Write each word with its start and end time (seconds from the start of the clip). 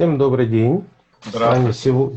Всем 0.00 0.16
добрый 0.16 0.46
день. 0.46 0.88
С 1.20 1.34
вами, 1.34 1.72
сего... 1.72 2.12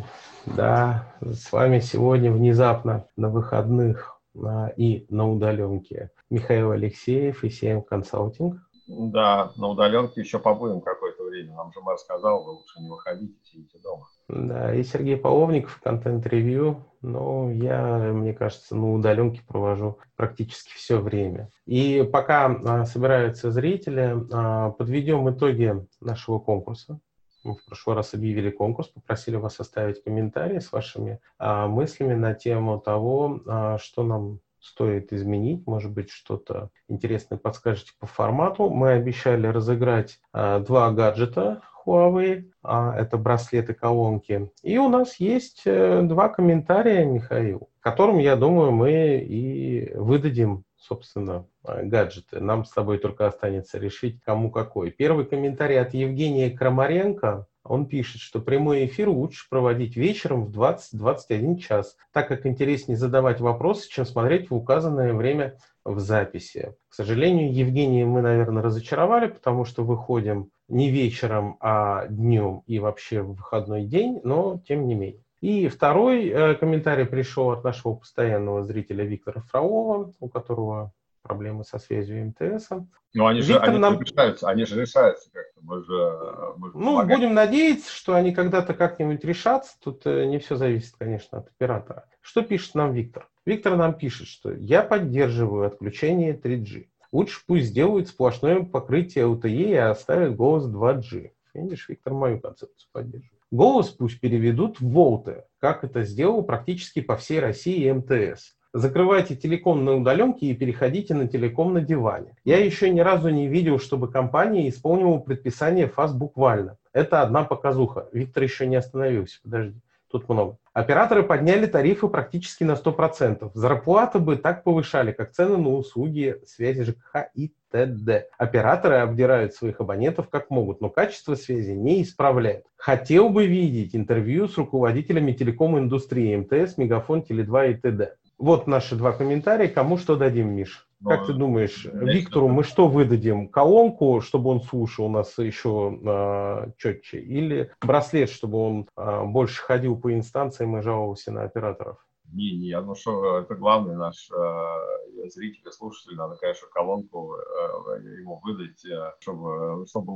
да, 0.46 1.14
с 1.20 1.52
вами 1.52 1.80
сегодня 1.80 2.32
внезапно 2.32 3.10
на 3.18 3.30
выходных 3.30 4.22
а, 4.42 4.70
и 4.78 5.06
на 5.10 5.30
удаленке 5.30 6.10
Михаил 6.30 6.72
Алексеев 6.72 7.44
и 7.44 7.50
CM 7.50 7.84
Консалтинг. 7.84 8.56
Да, 8.88 9.52
на 9.58 9.68
удаленке 9.68 10.22
еще 10.22 10.40
побудем 10.40 10.80
какое-то 10.80 11.26
время. 11.26 11.56
Нам 11.56 11.74
же 11.74 11.82
мэр 11.82 11.98
сказал, 11.98 12.46
вы 12.46 12.52
лучше 12.52 12.80
не 12.80 12.90
выходите, 12.90 13.36
сидите 13.44 13.78
дома. 13.80 14.06
Да, 14.30 14.74
и 14.74 14.82
Сергей 14.84 15.18
Половников, 15.18 15.82
контент-ревью. 15.84 16.86
Но 17.02 17.52
я, 17.52 18.14
мне 18.14 18.34
кажется, 18.34 18.78
на 18.78 18.94
удаленке 18.94 19.42
провожу 19.46 19.98
практически 20.16 20.74
все 20.74 21.02
время. 21.02 21.50
И 21.66 22.10
пока 22.10 22.46
а, 22.46 22.86
собираются 22.86 23.52
зрители, 23.52 24.16
а, 24.32 24.70
подведем 24.70 25.30
итоги 25.30 25.86
нашего 26.00 26.40
конкурса. 26.40 27.02
В 27.44 27.58
прошлый 27.66 27.96
раз 27.96 28.14
объявили 28.14 28.50
конкурс, 28.50 28.88
попросили 28.88 29.36
вас 29.36 29.60
оставить 29.60 30.04
комментарии 30.04 30.60
с 30.60 30.72
вашими 30.72 31.20
а, 31.38 31.68
мыслями 31.68 32.14
на 32.14 32.34
тему 32.34 32.80
того, 32.80 33.42
а, 33.46 33.78
что 33.78 34.04
нам 34.04 34.40
стоит 34.60 35.12
изменить, 35.12 35.68
может 35.68 35.92
быть, 35.92 36.10
что-то 36.10 36.70
интересное 36.88 37.38
подскажете 37.38 37.92
по 38.00 38.08
формату. 38.08 38.70
Мы 38.70 38.92
обещали 38.92 39.48
разыграть 39.48 40.20
а, 40.32 40.60
два 40.60 40.92
гаджета 40.92 41.62
Huawei, 41.86 42.50
а, 42.64 42.96
это 42.98 43.18
браслеты 43.18 43.74
колонки. 43.74 44.50
И 44.62 44.78
у 44.78 44.88
нас 44.88 45.18
есть 45.18 45.64
а, 45.66 46.02
два 46.04 46.30
комментария, 46.30 47.04
Михаил, 47.04 47.70
которым, 47.82 48.20
я 48.20 48.38
думаю, 48.38 48.72
мы 48.72 49.18
и 49.18 49.94
выдадим 49.96 50.64
собственно, 50.84 51.46
гаджеты. 51.64 52.40
Нам 52.40 52.66
с 52.66 52.72
тобой 52.72 52.98
только 52.98 53.28
останется 53.28 53.78
решить, 53.78 54.22
кому 54.24 54.52
какой. 54.52 54.92
Первый 54.92 55.26
комментарий 55.26 55.80
от 55.80 55.94
Евгения 55.94 56.50
Крамаренко. 56.50 57.48
Он 57.64 57.86
пишет, 57.86 58.20
что 58.20 58.42
прямой 58.42 58.86
эфир 58.86 59.08
лучше 59.08 59.48
проводить 59.50 59.96
вечером 59.96 60.46
в 60.46 60.60
20-21 60.60 61.58
час, 61.58 61.96
так 62.12 62.28
как 62.28 62.46
интереснее 62.46 62.98
задавать 62.98 63.40
вопросы, 63.40 63.90
чем 63.90 64.06
смотреть 64.06 64.50
в 64.50 64.56
указанное 64.56 65.14
время 65.14 65.58
в 65.86 66.00
записи. 66.00 66.76
К 66.90 66.94
сожалению, 66.94 67.54
Евгения 67.54 68.06
мы, 68.06 68.22
наверное, 68.22 68.64
разочаровали, 68.64 69.28
потому 69.28 69.64
что 69.64 69.84
выходим 69.84 70.50
не 70.68 70.90
вечером, 70.90 71.58
а 71.62 72.08
днем 72.08 72.64
и 72.68 72.80
вообще 72.80 73.22
в 73.22 73.36
выходной 73.36 73.86
день, 73.86 74.20
но 74.24 74.60
тем 74.68 74.86
не 74.88 74.96
менее. 74.96 75.24
И 75.40 75.68
второй 75.68 76.28
э, 76.28 76.56
комментарий 76.56 77.06
пришел 77.06 77.52
от 77.52 77.66
нашего 77.66 77.96
постоянного 77.96 78.64
зрителя 78.64 79.04
Виктора 79.04 79.42
Фролова, 79.42 80.14
у 80.22 80.30
которого 80.30 80.94
проблемы 81.24 81.64
со 81.64 81.80
связью 81.80 82.28
МТС. 82.28 82.70
Ну, 83.14 83.26
они 83.26 83.42
же, 83.42 83.58
они 83.58 83.80
нам... 83.80 84.00
решаются, 84.00 84.50
они 84.50 84.66
же 84.66 84.80
решаются 84.80 85.30
как-то. 85.32 85.60
Мы 85.62 85.84
же, 85.84 86.18
мы 86.58 86.72
же 86.72 86.78
ну, 86.78 86.86
помогаем. 86.98 87.20
будем 87.20 87.34
надеяться, 87.34 87.92
что 87.92 88.14
они 88.14 88.34
когда-то 88.34 88.74
как-нибудь 88.74 89.24
решатся. 89.24 89.76
Тут 89.82 90.06
э, 90.06 90.26
не 90.26 90.40
все 90.40 90.56
зависит, 90.56 90.96
конечно, 90.98 91.40
от 91.40 91.48
оператора. 91.48 92.06
Что 92.22 92.42
пишет 92.42 92.76
нам 92.76 92.94
Виктор? 92.94 93.28
Виктор 93.46 93.76
нам 93.76 93.94
пишет, 93.94 94.28
что 94.28 94.52
я 94.52 94.84
поддерживаю 94.84 95.66
отключение 95.68 96.36
3G. 96.36 96.88
Лучше 97.12 97.42
пусть 97.46 97.66
сделают 97.66 98.08
сплошное 98.08 98.64
покрытие 98.64 99.26
LTE 99.26 99.70
и 99.70 99.76
оставят 99.76 100.36
голос 100.36 100.66
2G. 100.68 101.32
Видишь, 101.54 101.88
Виктор 101.88 102.14
мою 102.14 102.40
концепцию 102.40 102.90
поддерживает. 102.92 103.44
Голос 103.52 103.90
пусть 103.90 104.20
переведут 104.20 104.80
в 104.80 104.90
волты, 104.90 105.44
как 105.60 105.84
это 105.84 106.02
сделал 106.02 106.42
практически 106.42 107.02
по 107.02 107.16
всей 107.16 107.40
России 107.40 107.92
МТС. 107.92 108.56
Закрывайте 108.74 109.36
телеком 109.36 109.86
на 109.86 109.96
удаленке 109.96 110.48
и 110.48 110.56
переходите 110.56 111.14
на 111.14 111.28
телеком 111.28 111.74
на 111.74 111.82
диване. 111.82 112.36
Я 112.44 112.58
еще 112.58 112.90
ни 112.90 113.02
разу 113.02 113.30
не 113.30 113.48
видел, 113.48 113.78
чтобы 113.78 114.12
компания 114.12 114.68
исполнила 114.68 115.20
предписание 115.20 115.88
ФАС 115.88 116.14
буквально. 116.14 116.78
Это 116.92 117.22
одна 117.22 117.44
показуха. 117.44 118.10
Виктор 118.12 118.42
еще 118.42 118.66
не 118.66 118.76
остановился, 118.76 119.40
подожди 119.44 119.80
тут 120.14 120.30
много. 120.30 120.58
Операторы 120.74 121.24
подняли 121.24 121.66
тарифы 121.66 122.08
практически 122.08 122.64
на 122.64 122.74
100%. 122.74 123.52
Зарплаты 123.54 124.20
бы 124.20 124.38
так 124.38 124.64
повышали, 124.64 125.12
как 125.12 125.32
цены 125.32 125.58
на 125.58 125.70
услуги 125.70 126.38
связи 126.46 126.84
ЖКХ 126.84 127.30
и 127.34 127.52
т.д. 127.72 128.28
Операторы 128.38 128.98
обдирают 128.98 129.56
своих 129.56 129.82
абонентов 129.82 130.30
как 130.30 130.52
могут, 130.52 130.82
но 130.82 130.90
качество 130.90 131.34
связи 131.36 131.72
не 131.72 132.04
исправляют. 132.04 132.66
Хотел 132.76 133.30
бы 133.30 133.48
видеть 133.48 133.96
интервью 133.96 134.48
с 134.48 134.56
руководителями 134.58 135.34
телеком-индустрии 135.34 136.36
МТС, 136.36 136.78
Мегафон, 136.78 137.26
Теле2 137.28 137.72
и 137.72 137.74
т.д. 137.76 138.16
Вот 138.44 138.68
наши 138.68 138.98
два 138.98 139.14
комментария. 139.14 139.70
Кому 139.70 139.98
что 139.98 140.18
дадим, 140.18 140.50
Миш? 140.50 140.86
Как 141.02 141.22
ну, 141.22 141.28
ты 141.28 141.34
думаешь, 141.34 141.86
Виктору 141.86 142.50
мы 142.50 142.66
что 142.66 142.90
выдадим? 142.90 143.48
Колонку, 143.48 144.20
чтобы 144.20 144.50
он 144.50 144.62
слушал 144.62 145.08
нас 145.08 145.38
еще 145.38 145.98
э, 146.06 146.72
четче? 146.78 147.20
Или 147.20 147.72
браслет, 147.82 148.30
чтобы 148.30 148.58
он 148.58 148.90
э, 148.98 149.24
больше 149.24 149.62
ходил 149.62 149.96
по 149.96 150.14
инстанциям 150.14 150.78
и 150.78 150.82
жаловался 150.82 151.32
на 151.32 151.44
операторов? 151.44 152.06
Не, 152.32 152.58
не, 152.58 152.80
ну 152.82 152.96
что, 152.96 153.40
это 153.40 153.54
главный 153.56 153.96
наш 153.96 154.30
э, 154.32 155.30
зритель 155.30 155.68
и 155.68 155.72
слушатель, 155.72 156.16
надо, 156.16 156.36
конечно, 156.38 156.68
колонку 156.70 157.36
э, 157.36 158.02
ему 158.20 158.40
выдать, 158.44 158.84
э, 158.86 159.12
чтобы, 159.20 159.86
чтобы, 159.88 160.14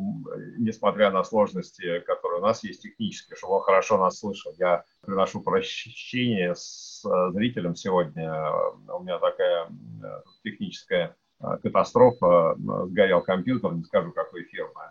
несмотря 0.57 1.11
на 1.11 1.23
сложности, 1.23 1.99
которые 1.99 2.41
у 2.41 2.43
нас 2.43 2.63
есть 2.63 2.81
технические, 2.81 3.35
чтобы 3.35 3.55
он 3.55 3.61
хорошо 3.61 3.97
нас 3.97 4.19
слышал. 4.19 4.53
Я 4.57 4.83
приношу 5.01 5.41
прощение 5.41 6.55
с 6.55 7.03
э, 7.05 7.31
зрителем 7.33 7.75
сегодня. 7.75 8.51
У 8.91 9.03
меня 9.03 9.19
такая 9.19 9.67
э, 9.67 10.21
техническая 10.43 11.09
э, 11.09 11.26
катастрофа, 11.39 12.55
сгорел 12.57 13.21
компьютер, 13.21 13.73
не 13.73 13.83
скажу 13.83 14.11
какой 14.11 14.43
фирмы. 14.43 14.81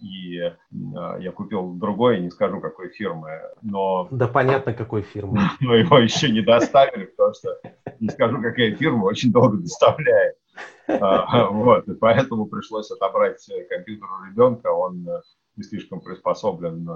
И 0.00 0.52
я 0.70 1.32
купил 1.32 1.74
другой, 1.74 2.20
не 2.20 2.30
скажу 2.30 2.60
какой 2.60 2.90
фирмы, 2.90 3.40
но... 3.62 4.06
Да 4.12 4.28
понятно, 4.28 4.72
какой 4.72 5.02
фирмы. 5.02 5.40
Но 5.60 5.74
его 5.74 5.98
еще 5.98 6.30
не 6.30 6.40
доставили, 6.40 7.06
потому 7.06 7.34
что, 7.34 7.60
не 7.98 8.08
скажу, 8.08 8.40
какая 8.40 8.76
фирма, 8.76 9.04
очень 9.04 9.32
долго 9.32 9.56
доставляет. 9.56 10.36
Вот, 10.86 11.88
и 11.88 11.94
поэтому 11.94 12.46
пришлось 12.46 12.90
отобрать 12.90 13.44
компьютер 13.68 14.06
у 14.06 14.24
ребенка, 14.24 14.68
он 14.68 15.06
не 15.56 15.62
слишком 15.64 16.00
приспособлен 16.00 16.88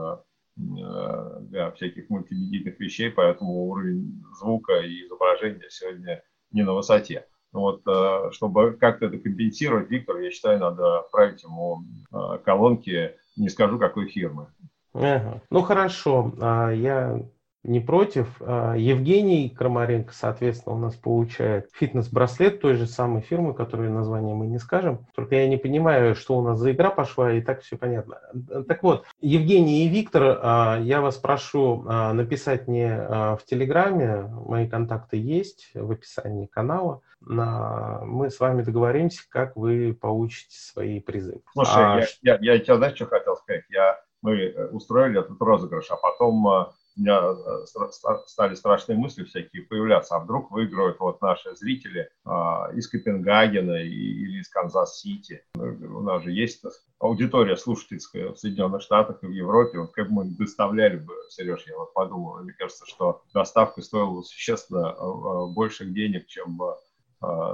Э, 0.59 1.38
для 1.41 1.71
всяких 1.72 2.10
мультимедийных 2.10 2.78
вещей, 2.78 3.10
поэтому 3.10 3.65
уровень 3.69 4.22
звука 4.38 4.81
и 4.81 5.06
изображения 5.06 5.69
сегодня 5.71 6.22
не 6.50 6.62
на 6.62 6.75
высоте. 6.75 7.26
Вот, 7.53 7.83
э, 7.87 8.31
чтобы 8.33 8.73
как-то 8.73 9.07
это 9.07 9.19
компенсировать, 9.19 9.91
Виктор, 9.91 10.19
я 10.19 10.31
считаю, 10.31 10.59
надо 10.59 11.01
отправить 11.01 11.43
ему 11.43 11.85
э, 12.11 12.39
колонки, 12.45 13.15
не 13.37 13.49
скажу 13.51 13.79
какой 13.79 14.09
фирмы. 14.09 14.47
Ага. 14.95 15.41
Ну 15.51 15.63
хорошо, 15.63 16.33
а 16.41 16.71
я 16.71 17.21
не 17.65 17.81
против. 17.81 18.41
А, 18.41 18.75
Евгений 18.75 19.49
Крамаренко, 19.49 20.12
соответственно, 20.12 20.77
у 20.77 20.78
нас 20.78 20.95
получает 20.95 21.71
фитнес-браслет 21.73 22.61
той 22.61 22.75
же 22.75 22.87
самой 22.87 23.23
фирмы, 23.23 23.55
которую 23.55 23.93
название 23.93 24.34
мы 24.34 24.47
не 24.47 24.59
скажем. 24.59 25.06
Только 25.15 25.37
я 25.37 25.49
не 25.49 25.56
понимаю, 25.56 26.15
что 26.15 26.39
у 26.39 26.43
нас 26.43 26.59
за 26.59 26.72
игра 26.72 26.91
пошла, 26.91 27.33
и 27.33 27.41
так 27.41 27.62
все 27.62 27.77
понятно. 27.77 28.19
Так 28.67 28.83
вот, 28.83 29.05
Евгений 29.21 29.84
и 29.84 29.89
Виктор, 29.89 30.39
а, 30.43 30.78
я 30.81 31.01
вас 31.01 31.17
прошу 31.17 31.84
а, 31.87 32.12
написать 32.12 32.67
мне 32.67 32.97
в 32.97 33.41
Телеграме, 33.47 34.28
мои 34.47 34.69
контакты 34.69 35.17
есть 35.17 35.71
в 35.75 35.91
описании 35.91 36.47
канала. 36.47 37.01
Мы 37.21 38.31
с 38.31 38.41
вами 38.41 38.62
договоримся, 38.62 39.22
как 39.28 39.56
вы 39.56 39.97
получите 39.99 40.56
свои 40.56 41.01
призы. 41.01 41.41
Слушай, 41.53 41.77
а, 41.77 42.01
я, 42.01 42.06
я, 42.22 42.39
я, 42.41 42.53
я 42.55 42.59
тебя 42.59 42.77
знаешь, 42.77 42.97
что 42.97 43.06
хотел 43.06 43.37
сказать? 43.37 43.65
Я, 43.71 44.01
мы 44.22 44.37
э, 44.37 44.67
устроили 44.69 45.21
этот 45.21 45.41
розыгрыш, 45.41 45.91
а 45.91 45.97
потом 45.97 46.72
у 46.97 47.00
меня 47.00 47.20
э, 47.20 47.91
стали 48.26 48.54
страшные 48.54 48.98
мысли 48.98 49.25
всякие 49.25 49.62
появляться, 49.62 50.16
а 50.16 50.20
вдруг 50.20 50.50
выиграют 50.50 50.98
вот 51.00 51.20
наши 51.20 51.54
зрители 51.56 52.10
а, 52.25 52.70
из 52.75 52.88
Копенгагена 52.88 53.82
или 53.82 54.41
из 54.41 54.48
Канзас-Сити. 54.48 55.44
У 55.54 56.00
нас 56.00 56.22
же 56.22 56.32
есть 56.32 56.62
аудитория 56.98 57.56
слушательская 57.56 58.30
в 58.30 58.38
Соединенных 58.38 58.82
Штатах 58.82 59.22
и 59.22 59.26
в 59.26 59.30
Европе. 59.30 59.78
Вот 59.78 59.92
как 59.92 60.08
бы 60.08 60.25
мы 60.25 60.36
доставляли 60.36 60.97
бы, 60.97 61.15
Сереж, 61.30 61.65
я 61.66 61.77
вот 61.77 61.94
подумал, 61.94 62.42
мне 62.42 62.53
кажется, 62.53 62.84
что 62.86 63.22
доставка 63.33 63.83
стоила 63.83 64.22
существенно 64.22 64.95
э, 64.98 65.03
э, 65.03 65.47
больше 65.53 65.86
денег, 65.86 66.27
чем 66.27 66.60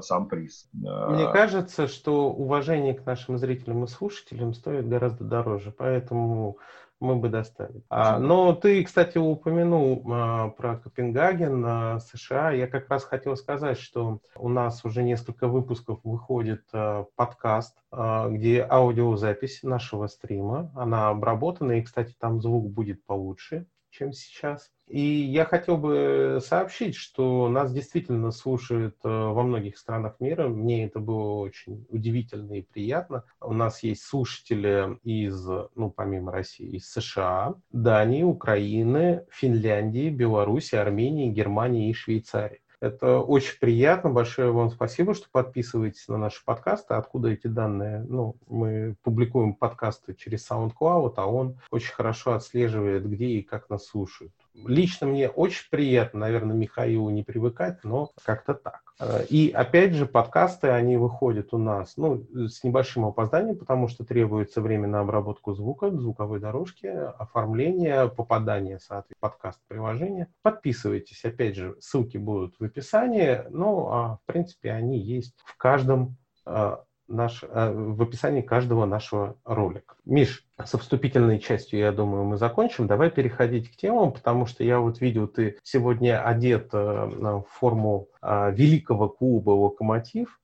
сам 0.00 0.30
приз. 0.30 0.66
Мне 0.72 1.30
кажется, 1.30 1.88
что 1.88 2.30
уважение 2.30 2.94
к 2.94 3.04
нашим 3.04 3.36
зрителям 3.36 3.84
и 3.84 3.86
слушателям 3.86 4.54
стоит 4.54 4.88
гораздо 4.88 5.24
дороже, 5.24 5.74
поэтому 5.76 6.56
мы 7.00 7.16
бы 7.16 7.28
доставили. 7.28 7.82
А, 7.88 8.18
но 8.18 8.54
ты, 8.54 8.82
кстати, 8.84 9.18
упомянул 9.18 10.02
а, 10.10 10.48
про 10.50 10.76
Копенгаген, 10.76 11.64
а, 11.66 12.00
США. 12.00 12.50
Я 12.50 12.66
как 12.66 12.88
раз 12.88 13.04
хотел 13.04 13.36
сказать, 13.36 13.78
что 13.78 14.20
у 14.36 14.48
нас 14.48 14.84
уже 14.84 15.02
несколько 15.02 15.48
выпусков 15.48 16.00
выходит 16.04 16.64
а, 16.72 17.06
подкаст, 17.16 17.76
а, 17.90 18.28
где 18.28 18.66
аудиозапись 18.68 19.62
нашего 19.62 20.06
стрима. 20.06 20.72
Она 20.74 21.10
обработана, 21.10 21.72
и, 21.72 21.82
кстати, 21.82 22.14
там 22.18 22.40
звук 22.40 22.70
будет 22.70 23.04
получше 23.04 23.66
чем 23.98 24.12
сейчас. 24.12 24.70
И 24.86 25.00
я 25.00 25.44
хотел 25.44 25.76
бы 25.76 26.40
сообщить, 26.42 26.94
что 26.94 27.48
нас 27.48 27.72
действительно 27.72 28.30
слушают 28.30 28.96
э, 29.04 29.08
во 29.08 29.42
многих 29.42 29.76
странах 29.76 30.16
мира. 30.18 30.48
Мне 30.48 30.86
это 30.86 30.98
было 30.98 31.40
очень 31.40 31.86
удивительно 31.90 32.54
и 32.54 32.62
приятно. 32.62 33.24
У 33.40 33.52
нас 33.52 33.82
есть 33.82 34.02
слушатели 34.02 34.98
из, 35.02 35.46
ну, 35.74 35.90
помимо 35.90 36.32
России, 36.32 36.76
из 36.76 36.90
США, 36.90 37.54
Дании, 37.70 38.22
Украины, 38.22 39.26
Финляндии, 39.30 40.08
Беларуси, 40.08 40.76
Армении, 40.76 41.30
Германии 41.30 41.90
и 41.90 41.94
Швейцарии. 41.94 42.62
Это 42.80 43.18
очень 43.18 43.58
приятно. 43.58 44.10
Большое 44.10 44.52
вам 44.52 44.70
спасибо, 44.70 45.12
что 45.14 45.26
подписываетесь 45.32 46.06
на 46.06 46.16
наши 46.16 46.44
подкасты. 46.44 46.94
Откуда 46.94 47.30
эти 47.30 47.48
данные? 47.48 48.04
Ну, 48.08 48.36
мы 48.46 48.94
публикуем 49.02 49.54
подкасты 49.54 50.14
через 50.14 50.48
SoundCloud, 50.48 51.14
а 51.16 51.26
он 51.26 51.58
очень 51.70 51.92
хорошо 51.92 52.34
отслеживает, 52.34 53.08
где 53.08 53.26
и 53.26 53.42
как 53.42 53.68
нас 53.68 53.86
слушают. 53.86 54.32
Лично 54.66 55.06
мне 55.06 55.28
очень 55.28 55.68
приятно, 55.70 56.20
наверное, 56.20 56.56
Михаилу 56.56 57.10
не 57.10 57.22
привыкать, 57.22 57.78
но 57.84 58.10
как-то 58.24 58.54
так. 58.54 58.82
Э, 59.00 59.24
и 59.28 59.50
опять 59.50 59.94
же, 59.94 60.06
подкасты, 60.06 60.68
они 60.68 60.96
выходят 60.96 61.54
у 61.54 61.58
нас 61.58 61.96
ну, 61.96 62.24
с 62.32 62.64
небольшим 62.64 63.04
опозданием, 63.04 63.56
потому 63.56 63.88
что 63.88 64.04
требуется 64.04 64.60
время 64.60 64.88
на 64.88 65.00
обработку 65.00 65.52
звука, 65.54 65.90
звуковой 65.90 66.40
дорожки, 66.40 66.86
оформление, 66.86 68.08
попадание, 68.08 68.78
соответственно, 68.80 69.18
подкаст-приложения. 69.20 70.28
Подписывайтесь, 70.42 71.24
опять 71.24 71.56
же, 71.56 71.76
ссылки 71.80 72.16
будут 72.16 72.56
в 72.58 72.64
описании, 72.64 73.42
ну, 73.50 73.88
а 73.88 74.16
в 74.16 74.20
принципе 74.26 74.72
они 74.72 74.98
есть 74.98 75.34
в 75.44 75.56
каждом 75.56 76.16
э, 76.46 76.76
наш, 77.08 77.42
э, 77.42 77.72
в 77.72 78.02
описании 78.02 78.42
каждого 78.42 78.84
нашего 78.84 79.36
ролика. 79.44 79.96
Миш, 80.04 80.44
со 80.64 80.78
вступительной 80.78 81.38
частью, 81.38 81.80
я 81.80 81.92
думаю, 81.92 82.24
мы 82.24 82.36
закончим. 82.36 82.86
Давай 82.86 83.10
переходить 83.10 83.70
к 83.70 83.76
темам, 83.76 84.12
потому 84.12 84.46
что 84.46 84.64
я 84.64 84.78
вот 84.78 85.00
видел, 85.00 85.26
ты 85.26 85.58
сегодня 85.62 86.22
одет 86.22 86.68
э, 86.72 86.76
в 86.76 87.46
форму 87.50 88.08
э, 88.22 88.52
великого 88.52 89.08
клуба 89.08 89.50
«Локомотив». 89.50 90.40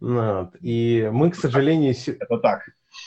И 0.60 1.10
мы, 1.12 1.30
к 1.30 1.34
сожалению... 1.34 1.94
Это 2.06 2.38
так. 2.38 2.62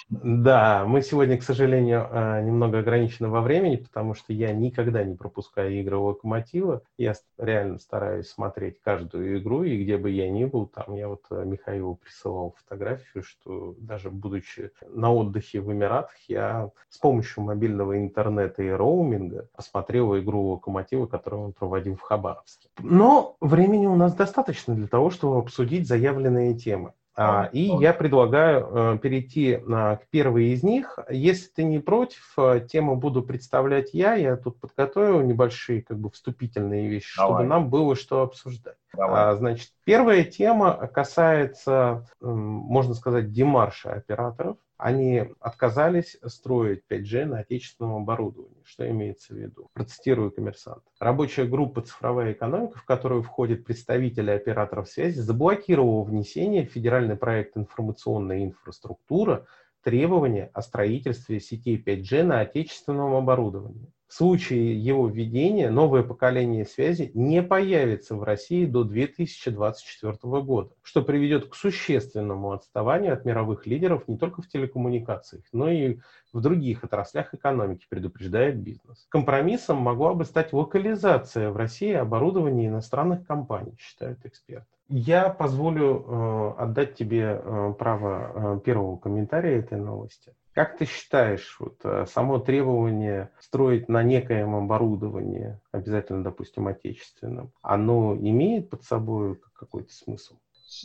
Да, 0.09 0.85
мы 0.85 1.01
сегодня, 1.01 1.37
к 1.37 1.43
сожалению, 1.43 2.07
э, 2.11 2.41
немного 2.43 2.79
ограничены 2.79 3.29
во 3.29 3.41
времени, 3.41 3.77
потому 3.77 4.13
что 4.13 4.33
я 4.33 4.53
никогда 4.53 5.03
не 5.03 5.15
пропускаю 5.15 5.79
игры 5.79 5.97
Локомотива. 5.97 6.83
Я 6.97 7.13
реально 7.37 7.79
стараюсь 7.79 8.27
смотреть 8.27 8.79
каждую 8.81 9.39
игру, 9.39 9.63
и 9.63 9.83
где 9.83 9.97
бы 9.97 10.09
я 10.09 10.29
ни 10.29 10.45
был, 10.45 10.67
там 10.67 10.95
я 10.95 11.07
вот 11.07 11.25
э, 11.31 11.43
Михаилу 11.45 11.95
присылал 11.95 12.55
фотографию, 12.57 13.23
что 13.23 13.75
даже 13.77 14.09
будучи 14.09 14.71
на 14.87 15.13
отдыхе 15.13 15.61
в 15.61 15.71
Эмиратах, 15.71 16.15
я 16.27 16.69
с 16.89 16.97
помощью 16.97 17.43
мобильного 17.43 17.97
интернета 17.97 18.63
и 18.63 18.69
роуминга 18.69 19.47
посмотрел 19.55 20.17
игру 20.17 20.51
Локомотива, 20.51 21.07
которую 21.07 21.45
он 21.45 21.53
проводил 21.53 21.95
в 21.95 22.01
Хабаровске. 22.01 22.69
Но 22.79 23.37
времени 23.41 23.87
у 23.87 23.95
нас 23.95 24.13
достаточно 24.13 24.75
для 24.75 24.87
того, 24.87 25.09
чтобы 25.09 25.37
обсудить 25.37 25.87
заявленные 25.87 26.53
темы. 26.55 26.93
А, 27.17 27.49
и 27.53 27.61
я 27.61 27.93
предлагаю 27.93 28.67
э, 28.69 28.97
перейти 28.97 29.55
к 29.57 30.01
первой 30.09 30.47
из 30.47 30.63
них. 30.63 30.99
Если 31.09 31.47
ты 31.47 31.63
не 31.63 31.79
против, 31.79 32.33
э, 32.37 32.67
тему 32.69 32.97
буду 32.97 33.23
представлять 33.23 33.93
я. 33.93 34.15
Я 34.15 34.35
тут 34.35 34.59
подготовил 34.59 35.21
небольшие 35.21 35.81
как 35.81 35.97
бы 35.97 36.09
вступительные 36.09 36.89
вещи, 36.89 37.17
Давай. 37.17 37.35
чтобы 37.37 37.49
нам 37.49 37.69
было 37.69 37.95
что 37.95 38.21
обсуждать. 38.21 38.77
Давай. 38.93 39.31
А, 39.31 39.35
значит, 39.35 39.69
первая 39.85 40.25
тема 40.25 40.87
касается, 40.93 42.05
можно 42.19 42.93
сказать, 42.93 43.31
демарша 43.31 43.93
операторов 43.93 44.57
они 44.77 45.23
отказались 45.39 46.17
строить 46.25 46.83
5G 46.89 47.25
на 47.25 47.39
отечественном 47.39 47.95
оборудовании. 47.95 48.63
Что 48.65 48.89
имеется 48.89 49.33
в 49.33 49.37
виду? 49.37 49.69
Процитирую 49.73 50.31
коммерсант. 50.31 50.83
Рабочая 50.99 51.45
группа 51.45 51.81
«Цифровая 51.81 52.33
экономика», 52.33 52.79
в 52.79 52.85
которую 52.85 53.23
входят 53.23 53.63
представители 53.63 54.31
операторов 54.31 54.89
связи, 54.89 55.19
заблокировала 55.19 56.03
внесение 56.03 56.67
в 56.67 56.71
федеральный 56.71 57.15
проект 57.15 57.57
«Информационная 57.57 58.43
инфраструктура» 58.43 59.45
требования 59.85 60.49
о 60.53 60.63
строительстве 60.63 61.39
сетей 61.39 61.77
5G 61.77 62.23
на 62.23 62.39
отечественном 62.39 63.13
оборудовании. 63.13 63.93
В 64.07 64.13
случае 64.15 64.79
его 64.79 65.07
введения 65.07 65.69
новое 65.69 66.01
поколение 66.01 66.65
связи 66.65 67.11
не 67.13 67.43
появится 67.43 68.15
в 68.15 68.23
России 68.23 68.65
до 68.65 68.83
2024 68.83 70.17
года, 70.41 70.71
что 70.81 71.03
приведет 71.03 71.49
к 71.49 71.55
существенному 71.55 72.51
отставанию 72.51 73.13
от 73.13 73.25
мировых 73.25 73.67
лидеров 73.67 74.07
не 74.07 74.17
только 74.17 74.41
в 74.41 74.47
телекоммуникациях, 74.47 75.43
но 75.51 75.69
и 75.69 75.99
в 76.33 76.41
других 76.41 76.83
отраслях 76.83 77.35
экономики, 77.35 77.85
предупреждает 77.87 78.57
бизнес. 78.57 79.05
Компромиссом 79.09 79.77
могла 79.77 80.15
бы 80.15 80.25
стать 80.25 80.51
локализация 80.51 81.51
в 81.51 81.57
России 81.57 81.93
оборудования 81.93 82.67
иностранных 82.67 83.25
компаний, 83.27 83.75
считают 83.79 84.25
эксперты. 84.25 84.74
Я 84.87 85.29
позволю 85.29 86.05
э, 86.07 86.61
отдать 86.61 86.95
тебе 86.95 87.41
э, 87.41 87.73
право 87.77 88.57
э, 88.57 88.59
первого 88.63 88.97
комментария 88.97 89.59
этой 89.59 89.79
новости. 89.79 90.33
Как 90.53 90.77
ты 90.77 90.85
считаешь, 90.85 91.57
вот, 91.59 91.81
само 92.09 92.39
требование 92.39 93.29
строить 93.39 93.89
на 93.89 94.03
некоем 94.03 94.55
оборудовании, 94.55 95.59
обязательно, 95.73 96.23
допустим, 96.23 96.67
отечественном, 96.67 97.51
оно 97.61 98.15
имеет 98.15 98.69
под 98.69 98.83
собой 98.83 99.37
какой-то 99.53 99.91
смысл? 99.91 100.35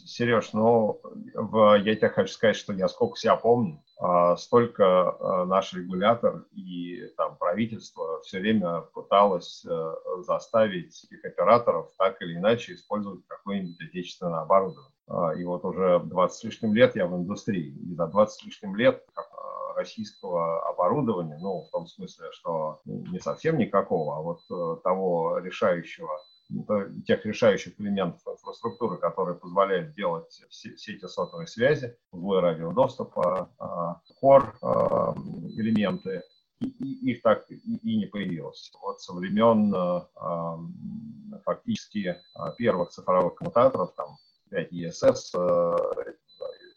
Сереж, 0.06 0.52
ну, 0.52 1.00
в, 1.34 1.74
я 1.78 1.96
тебе 1.96 2.08
хочу 2.08 2.32
сказать, 2.32 2.56
что 2.56 2.72
я 2.72 2.88
сколько 2.88 3.16
себя 3.16 3.36
помню, 3.36 3.82
а, 3.98 4.36
столько 4.36 4.84
а, 5.10 5.44
наш 5.44 5.72
регулятор 5.72 6.46
и 6.52 7.06
там, 7.16 7.36
правительство 7.36 8.20
все 8.22 8.40
время 8.40 8.82
пыталось 8.94 9.64
а, 9.66 9.94
заставить 10.22 11.04
этих 11.04 11.24
операторов 11.24 11.90
так 11.98 12.20
или 12.22 12.36
иначе 12.36 12.74
использовать 12.74 13.26
какое-нибудь 13.26 13.80
отечественное 13.80 14.40
оборудование. 14.40 14.92
А, 15.08 15.34
и 15.34 15.44
вот 15.44 15.64
уже 15.64 16.00
20 16.04 16.38
с 16.38 16.44
лишним 16.44 16.74
лет 16.74 16.96
я 16.96 17.06
в 17.06 17.16
индустрии, 17.16 17.74
и 17.74 17.94
за 17.94 18.06
20 18.06 18.40
с 18.40 18.44
лишним 18.44 18.76
лет 18.76 19.04
российского 19.76 20.68
оборудования, 20.68 21.38
ну, 21.40 21.62
в 21.62 21.70
том 21.70 21.86
смысле, 21.86 22.26
что 22.32 22.80
не 22.84 23.18
совсем 23.18 23.58
никакого, 23.58 24.18
а 24.18 24.20
вот 24.20 24.40
э, 24.50 24.80
того 24.82 25.38
решающего, 25.38 26.20
тех 27.06 27.24
решающих 27.24 27.80
элементов 27.80 28.20
инфраструктуры, 28.26 28.98
которые 28.98 29.36
позволяют 29.36 29.94
делать 29.94 30.42
сети 30.50 31.06
сотовой 31.06 31.46
связи, 31.46 31.96
узлы 32.10 32.40
радиодоступа, 32.40 33.50
core 34.22 34.52
а, 34.62 35.14
элементы, 35.56 36.22
их 36.60 37.22
так 37.22 37.50
и 37.50 37.96
не 37.96 38.06
появилось. 38.06 38.70
Вот 38.82 39.00
со 39.00 39.14
времен 39.14 39.72
фактически 41.44 42.16
первых 42.58 42.90
цифровых 42.90 43.36
коммутаторов, 43.36 43.94
там 43.94 44.18
5 44.50 44.72
ESS, 44.72 45.30
э, 45.34 46.12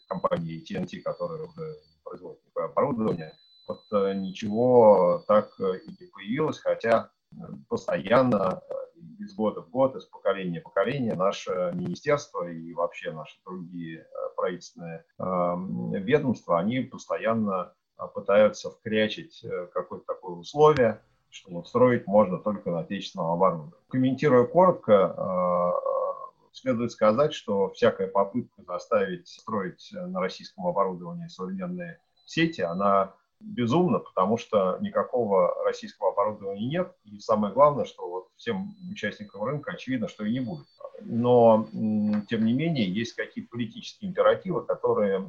компании 0.08 0.62
TNT, 0.62 1.00
которая 1.00 1.42
уже 1.42 1.76
производит 2.02 2.42
такое 2.44 2.66
оборудование. 2.66 3.36
Вот 3.66 3.82
э, 3.92 4.14
ничего 4.14 5.24
так 5.26 5.50
э, 5.58 5.78
и 5.78 5.90
не 6.00 6.06
появилось, 6.08 6.58
хотя 6.58 7.10
э, 7.32 7.36
постоянно 7.68 8.62
из 9.18 9.34
года 9.34 9.62
в 9.62 9.70
год, 9.70 9.96
из 9.96 10.04
поколения 10.04 10.60
в 10.60 10.64
поколение 10.64 11.14
наше 11.14 11.72
министерство 11.74 12.48
и 12.48 12.72
вообще 12.74 13.12
наши 13.12 13.38
другие 13.44 14.06
правительственные 14.36 15.04
ведомства, 15.18 16.58
они 16.58 16.80
постоянно 16.80 17.72
пытаются 18.14 18.70
вкрячить 18.70 19.44
какое-то 19.72 20.06
такое 20.06 20.36
условие, 20.36 21.00
что 21.30 21.62
строить 21.64 22.06
можно 22.06 22.38
только 22.38 22.70
на 22.70 22.80
отечественном 22.80 23.30
оборудовании. 23.30 23.74
Комментируя 23.88 24.44
коротко, 24.44 25.74
следует 26.52 26.92
сказать, 26.92 27.34
что 27.34 27.70
всякая 27.70 28.06
попытка 28.06 28.62
заставить 28.62 29.28
строить 29.28 29.90
на 29.92 30.20
российском 30.20 30.66
оборудовании 30.66 31.26
современные 31.26 31.98
сети, 32.24 32.60
она 32.60 33.14
безумна, 33.44 33.98
потому 33.98 34.36
что 34.36 34.78
никакого 34.80 35.54
российского 35.64 36.10
оборудования 36.10 36.66
нет. 36.66 36.92
И 37.04 37.18
самое 37.18 37.52
главное, 37.52 37.84
что 37.84 38.08
вот 38.08 38.28
всем 38.36 38.74
участникам 38.90 39.44
рынка 39.44 39.72
очевидно, 39.72 40.08
что 40.08 40.24
и 40.24 40.32
не 40.32 40.40
будет. 40.40 40.66
Но, 41.00 41.66
тем 42.28 42.44
не 42.44 42.52
менее, 42.52 42.92
есть 42.92 43.14
какие-то 43.14 43.50
политические 43.50 44.10
императивы, 44.10 44.64
которые 44.64 45.26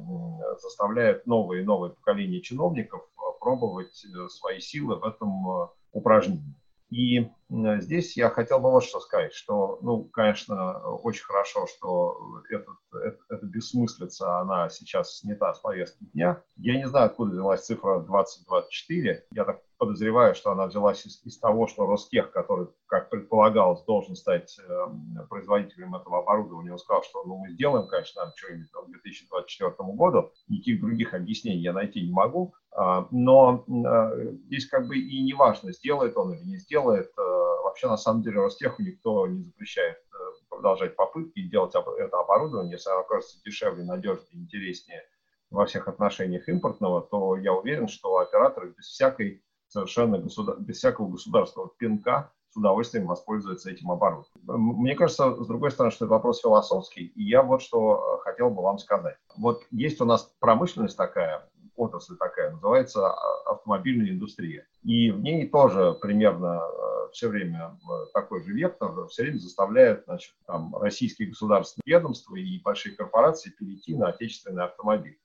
заставляют 0.60 1.26
новые 1.26 1.62
и 1.62 1.64
новые 1.64 1.92
поколения 1.92 2.40
чиновников 2.40 3.02
пробовать 3.46 4.04
э, 4.04 4.28
свои 4.28 4.58
силы 4.58 4.96
в 4.96 5.04
этом 5.04 5.48
э, 5.48 5.68
упражнении. 5.92 6.56
И 6.90 7.28
здесь 7.50 8.16
я 8.16 8.30
хотел 8.30 8.60
бы 8.60 8.70
вот 8.70 8.84
что 8.84 9.00
сказать, 9.00 9.32
что, 9.32 9.78
ну, 9.82 10.04
конечно, 10.04 10.78
очень 10.96 11.24
хорошо, 11.24 11.66
что 11.66 12.42
этот, 12.50 12.76
это, 13.02 13.18
эта 13.28 13.46
бессмыслица, 13.46 14.38
она 14.38 14.68
сейчас 14.68 15.18
снята 15.18 15.52
с 15.52 15.60
повестки 15.60 16.04
дня. 16.04 16.42
Я 16.56 16.76
не 16.76 16.88
знаю, 16.88 17.06
откуда 17.06 17.32
взялась 17.32 17.64
цифра 17.64 18.00
2024. 18.00 19.26
Я 19.32 19.44
так 19.44 19.60
подозреваю, 19.78 20.34
что 20.34 20.50
она 20.50 20.66
взялась 20.66 21.04
из, 21.06 21.24
из 21.24 21.38
того, 21.38 21.66
что 21.66 21.86
Ростех, 21.86 22.30
который, 22.30 22.68
как 22.86 23.10
предполагалось, 23.10 23.82
должен 23.84 24.16
стать 24.16 24.58
э, 24.58 25.24
производителем 25.28 25.94
этого 25.94 26.18
оборудования, 26.18 26.72
он 26.72 26.78
сказал, 26.78 27.02
что 27.02 27.24
ну, 27.24 27.38
мы 27.38 27.50
сделаем, 27.50 27.86
конечно, 27.88 28.32
что-нибудь 28.36 28.70
к 28.70 28.90
2024 28.90 29.72
году. 29.94 30.32
Никаких 30.48 30.80
других 30.80 31.14
объяснений 31.14 31.60
я 31.60 31.72
найти 31.72 32.02
не 32.02 32.12
могу. 32.12 32.54
А, 32.72 33.08
но 33.10 33.64
э, 33.66 34.32
здесь 34.46 34.68
как 34.68 34.86
бы 34.86 34.98
и 34.98 35.22
не 35.22 35.32
важно, 35.32 35.72
сделает 35.72 36.16
он 36.16 36.34
или 36.34 36.44
не 36.44 36.56
сделает. 36.56 37.10
Э, 37.18 37.22
вообще, 37.64 37.88
на 37.88 37.96
самом 37.96 38.22
деле, 38.22 38.40
Ростеху 38.40 38.82
никто 38.82 39.26
не 39.26 39.42
запрещает 39.42 39.96
э, 39.96 40.16
продолжать 40.50 40.94
попытки 40.94 41.48
делать 41.48 41.74
это 41.74 42.18
оборудование, 42.18 42.72
если 42.72 42.90
оно 42.90 43.00
окажется 43.00 43.42
дешевле, 43.42 43.84
надежнее, 43.84 44.42
интереснее 44.42 45.02
во 45.50 45.64
всех 45.66 45.88
отношениях 45.88 46.48
импортного, 46.48 47.02
то 47.02 47.36
я 47.36 47.52
уверен, 47.52 47.88
что 47.88 48.18
операторы 48.18 48.74
без 48.76 48.86
всякой 48.86 49.42
совершенно 49.76 50.18
государ... 50.18 50.58
без 50.58 50.78
всякого 50.78 51.08
государственного 51.08 51.70
пинка 51.76 52.32
с 52.50 52.56
удовольствием 52.56 53.06
воспользуются 53.06 53.70
этим 53.70 53.90
оборудованием. 53.90 54.80
Мне 54.80 54.94
кажется, 54.94 55.34
с 55.34 55.46
другой 55.46 55.70
стороны, 55.70 55.92
что 55.92 56.06
это 56.06 56.14
вопрос 56.14 56.40
философский, 56.40 57.06
и 57.14 57.24
я 57.24 57.42
вот 57.42 57.60
что 57.60 58.20
хотел 58.24 58.48
бы 58.50 58.62
вам 58.62 58.78
сказать. 58.78 59.16
Вот 59.36 59.62
есть 59.70 60.00
у 60.00 60.06
нас 60.06 60.32
промышленность 60.40 60.96
такая, 60.96 61.46
отрасль 61.74 62.16
такая, 62.16 62.52
называется 62.52 63.06
а, 63.06 63.52
автомобильная 63.52 64.10
индустрия. 64.10 64.66
И 64.82 65.10
в 65.10 65.20
ней 65.20 65.46
тоже 65.48 65.92
примерно 66.00 66.62
э, 66.62 67.10
все 67.12 67.28
время 67.28 67.78
э, 67.82 68.06
такой 68.14 68.42
же 68.42 68.54
вектор, 68.54 69.06
все 69.08 69.24
время 69.24 69.38
заставляет 69.38 70.04
значит, 70.06 70.32
там, 70.46 70.74
российские 70.76 71.28
государственные 71.28 71.98
ведомства 71.98 72.36
и 72.36 72.62
большие 72.62 72.96
корпорации 72.96 73.50
перейти 73.50 73.94
на 73.94 74.08
отечественный 74.08 74.64
автомобиль 74.64 75.18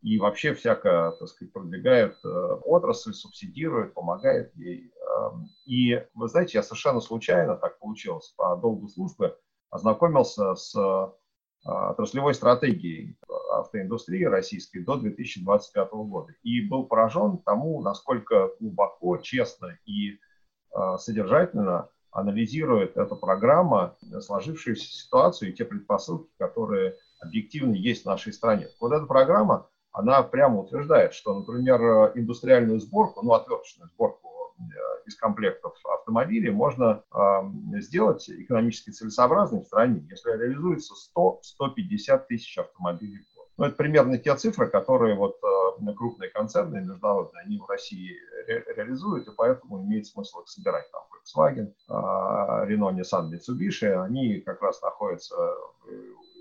и 0.00 0.18
вообще 0.18 0.54
всяко, 0.54 1.14
так 1.18 1.28
сказать, 1.28 1.52
продвигает 1.52 2.16
э, 2.24 2.28
отрасль, 2.28 3.12
субсидирует, 3.12 3.94
помогает 3.94 4.54
ей. 4.54 4.92
Эм, 4.92 5.48
и 5.66 6.04
вы 6.14 6.28
знаете, 6.28 6.58
я 6.58 6.62
совершенно 6.62 7.00
случайно, 7.00 7.56
так 7.56 7.78
получилось, 7.78 8.32
по 8.36 8.56
долгу 8.56 8.88
службы, 8.88 9.36
ознакомился 9.70 10.54
с 10.54 10.74
э, 10.76 11.68
отраслевой 11.68 12.34
стратегией 12.34 13.18
автоиндустрии 13.52 14.24
российской 14.24 14.80
до 14.80 14.96
2025 14.96 15.90
года. 15.90 16.32
И 16.42 16.60
был 16.60 16.86
поражен 16.86 17.38
тому, 17.38 17.82
насколько 17.82 18.50
глубоко, 18.60 19.16
честно 19.16 19.78
и 19.84 20.12
э, 20.12 20.96
содержательно 20.98 21.88
анализирует 22.10 22.96
эта 22.96 23.16
программа 23.16 23.96
сложившуюся 24.20 24.86
ситуацию 24.86 25.50
и 25.50 25.54
те 25.54 25.64
предпосылки, 25.64 26.30
которые 26.38 26.96
объективно 27.20 27.74
есть 27.74 28.04
в 28.04 28.06
нашей 28.06 28.32
стране. 28.32 28.68
Вот 28.80 28.92
эта 28.92 29.04
программа 29.04 29.68
она 29.98 30.22
прямо 30.22 30.60
утверждает, 30.60 31.12
что, 31.12 31.40
например, 31.40 32.12
индустриальную 32.14 32.78
сборку, 32.78 33.20
ну, 33.24 33.32
отверточную 33.32 33.90
сборку 33.90 34.54
э, 34.56 34.62
из 35.06 35.16
комплектов 35.16 35.74
автомобилей 35.84 36.50
можно 36.50 37.02
э, 37.12 37.80
сделать 37.80 38.30
экономически 38.30 38.90
целесообразной 38.90 39.62
в 39.62 39.66
стране, 39.66 40.06
если 40.08 40.30
реализуется 40.30 40.94
100-150 41.16 42.26
тысяч 42.28 42.56
автомобилей 42.58 43.18
в 43.18 43.36
год. 43.36 43.48
Ну, 43.56 43.64
это 43.64 43.74
примерно 43.74 44.18
те 44.18 44.36
цифры, 44.36 44.68
которые 44.68 45.16
вот 45.16 45.36
э, 45.42 45.92
крупные 45.96 46.30
концерны 46.30 46.78
международные, 46.78 47.42
они 47.42 47.58
в 47.58 47.66
России 47.68 48.14
ре 48.46 48.64
реализуют, 48.76 49.26
и 49.26 49.32
поэтому 49.36 49.82
имеет 49.82 50.06
смысл 50.06 50.42
их 50.42 50.48
собирать. 50.48 50.88
Там 50.92 51.02
Volkswagen, 51.10 51.72
э, 51.88 52.72
Renault, 52.72 52.94
Nissan, 52.94 53.32
Mitsubishi, 53.32 54.00
они 54.00 54.42
как 54.42 54.62
раз 54.62 54.80
находятся 54.80 55.34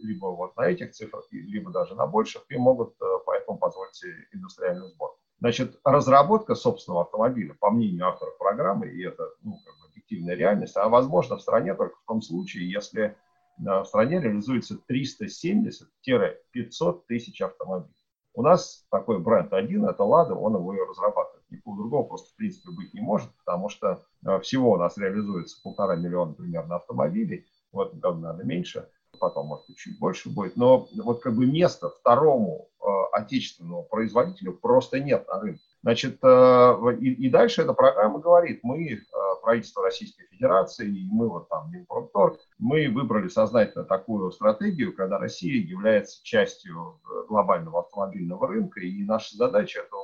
либо 0.01 0.27
вот 0.27 0.55
на 0.57 0.69
этих 0.69 0.91
цифрах, 0.91 1.25
либо 1.31 1.71
даже 1.71 1.95
на 1.95 2.05
больших, 2.07 2.43
и 2.49 2.57
могут 2.57 2.95
э, 3.01 3.05
поэтому 3.25 3.57
позволить 3.57 3.95
себе 3.95 4.13
индустриальную 4.31 4.89
сборку. 4.89 5.19
Значит, 5.39 5.79
разработка 5.83 6.55
собственного 6.55 7.03
автомобиля, 7.03 7.55
по 7.59 7.69
мнению 7.69 8.07
авторов 8.07 8.37
программы, 8.37 8.87
и 8.87 9.03
это 9.03 9.29
ну, 9.43 9.59
как 9.63 9.75
бы 9.79 9.85
объективная 9.89 10.35
реальность, 10.35 10.75
она 10.75 10.89
возможна 10.89 11.37
в 11.37 11.41
стране 11.41 11.75
только 11.75 11.95
в 11.97 12.05
том 12.07 12.21
случае, 12.21 12.71
если 12.71 13.03
э, 13.03 13.13
в 13.57 13.85
стране 13.85 14.19
реализуется 14.19 14.79
370-500 14.89 17.01
тысяч 17.07 17.41
автомобилей. 17.41 17.93
У 18.33 18.41
нас 18.43 18.85
такой 18.91 19.19
бренд 19.19 19.53
один, 19.53 19.85
это 19.85 20.03
Лада, 20.03 20.35
он 20.35 20.55
его 20.55 20.73
и 20.73 20.79
разрабатывает. 20.79 21.43
Никакого 21.49 21.77
другого 21.77 22.03
просто 22.03 22.29
в 22.31 22.35
принципе 22.35 22.71
быть 22.71 22.93
не 22.93 22.99
может, 23.01 23.29
потому 23.45 23.69
что 23.69 24.03
э, 24.25 24.39
всего 24.41 24.71
у 24.71 24.77
нас 24.77 24.97
реализуется 24.97 25.61
полтора 25.63 25.95
миллиона 25.95 26.33
примерно 26.33 26.77
автомобилей, 26.77 27.45
в 27.71 27.81
этом 27.81 27.99
году, 27.99 28.19
наверное, 28.19 28.45
меньше 28.45 28.89
потом, 29.19 29.47
может 29.47 29.65
чуть 29.75 29.99
больше 29.99 30.29
будет, 30.29 30.55
но 30.55 30.87
вот 31.03 31.21
как 31.21 31.35
бы 31.35 31.45
места 31.45 31.89
второму 31.89 32.69
э, 32.79 32.87
отечественному 33.13 33.83
производителю 33.83 34.53
просто 34.53 34.99
нет 34.99 35.27
на 35.27 35.39
рынке. 35.39 35.61
Значит, 35.83 36.19
э, 36.21 36.75
и, 36.99 37.25
и 37.25 37.29
дальше 37.29 37.61
эта 37.61 37.73
программа 37.73 38.19
говорит, 38.19 38.59
мы, 38.63 38.93
э, 38.93 38.99
правительство 39.41 39.83
Российской 39.83 40.25
Федерации, 40.27 40.87
и 40.87 41.07
мы 41.09 41.29
вот 41.29 41.49
там, 41.49 41.71
Минпромторг, 41.71 42.39
мы 42.57 42.89
выбрали 42.89 43.27
сознательно 43.27 43.85
такую 43.85 44.31
стратегию, 44.31 44.95
когда 44.95 45.17
Россия 45.17 45.61
является 45.63 46.23
частью 46.23 46.99
э, 47.03 47.27
глобального 47.27 47.81
автомобильного 47.81 48.47
рынка, 48.47 48.81
и 48.81 49.03
наша 49.03 49.35
задача 49.35 49.79
это 49.79 49.95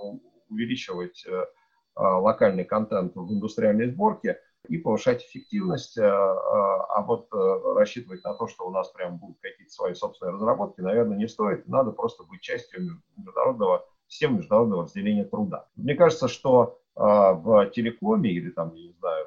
увеличивать 0.50 1.26
э, 1.28 1.32
э, 1.32 1.46
локальный 1.96 2.66
контент 2.66 3.16
в 3.16 3.34
индустриальной 3.34 3.90
сборке– 3.90 4.40
и 4.68 4.78
повышать 4.78 5.24
эффективность, 5.24 5.98
а, 5.98 6.06
а, 6.06 6.86
а 6.96 7.02
вот 7.02 7.28
э, 7.34 7.74
рассчитывать 7.76 8.24
на 8.24 8.34
то, 8.34 8.48
что 8.48 8.66
у 8.66 8.72
нас 8.72 8.90
прям 8.92 9.18
будут 9.18 9.38
какие-то 9.42 9.74
свои 9.74 9.94
собственные 9.94 10.34
разработки, 10.34 10.82
наверное, 10.82 11.18
не 11.18 11.28
стоит. 11.28 11.68
Надо 11.68 11.92
просто 11.92 12.24
быть 12.24 12.42
частью 12.42 13.00
международного 13.18 13.86
системы 14.08 14.38
международного 14.38 14.84
разделения 14.84 15.26
труда. 15.26 15.68
Мне 15.76 15.96
кажется, 15.96 16.28
что 16.28 16.80
в 16.96 17.72
телекоме 17.74 18.30
или 18.30 18.52
там, 18.52 18.76
я 18.76 18.88
не 18.88 18.94
знаю, 18.94 19.26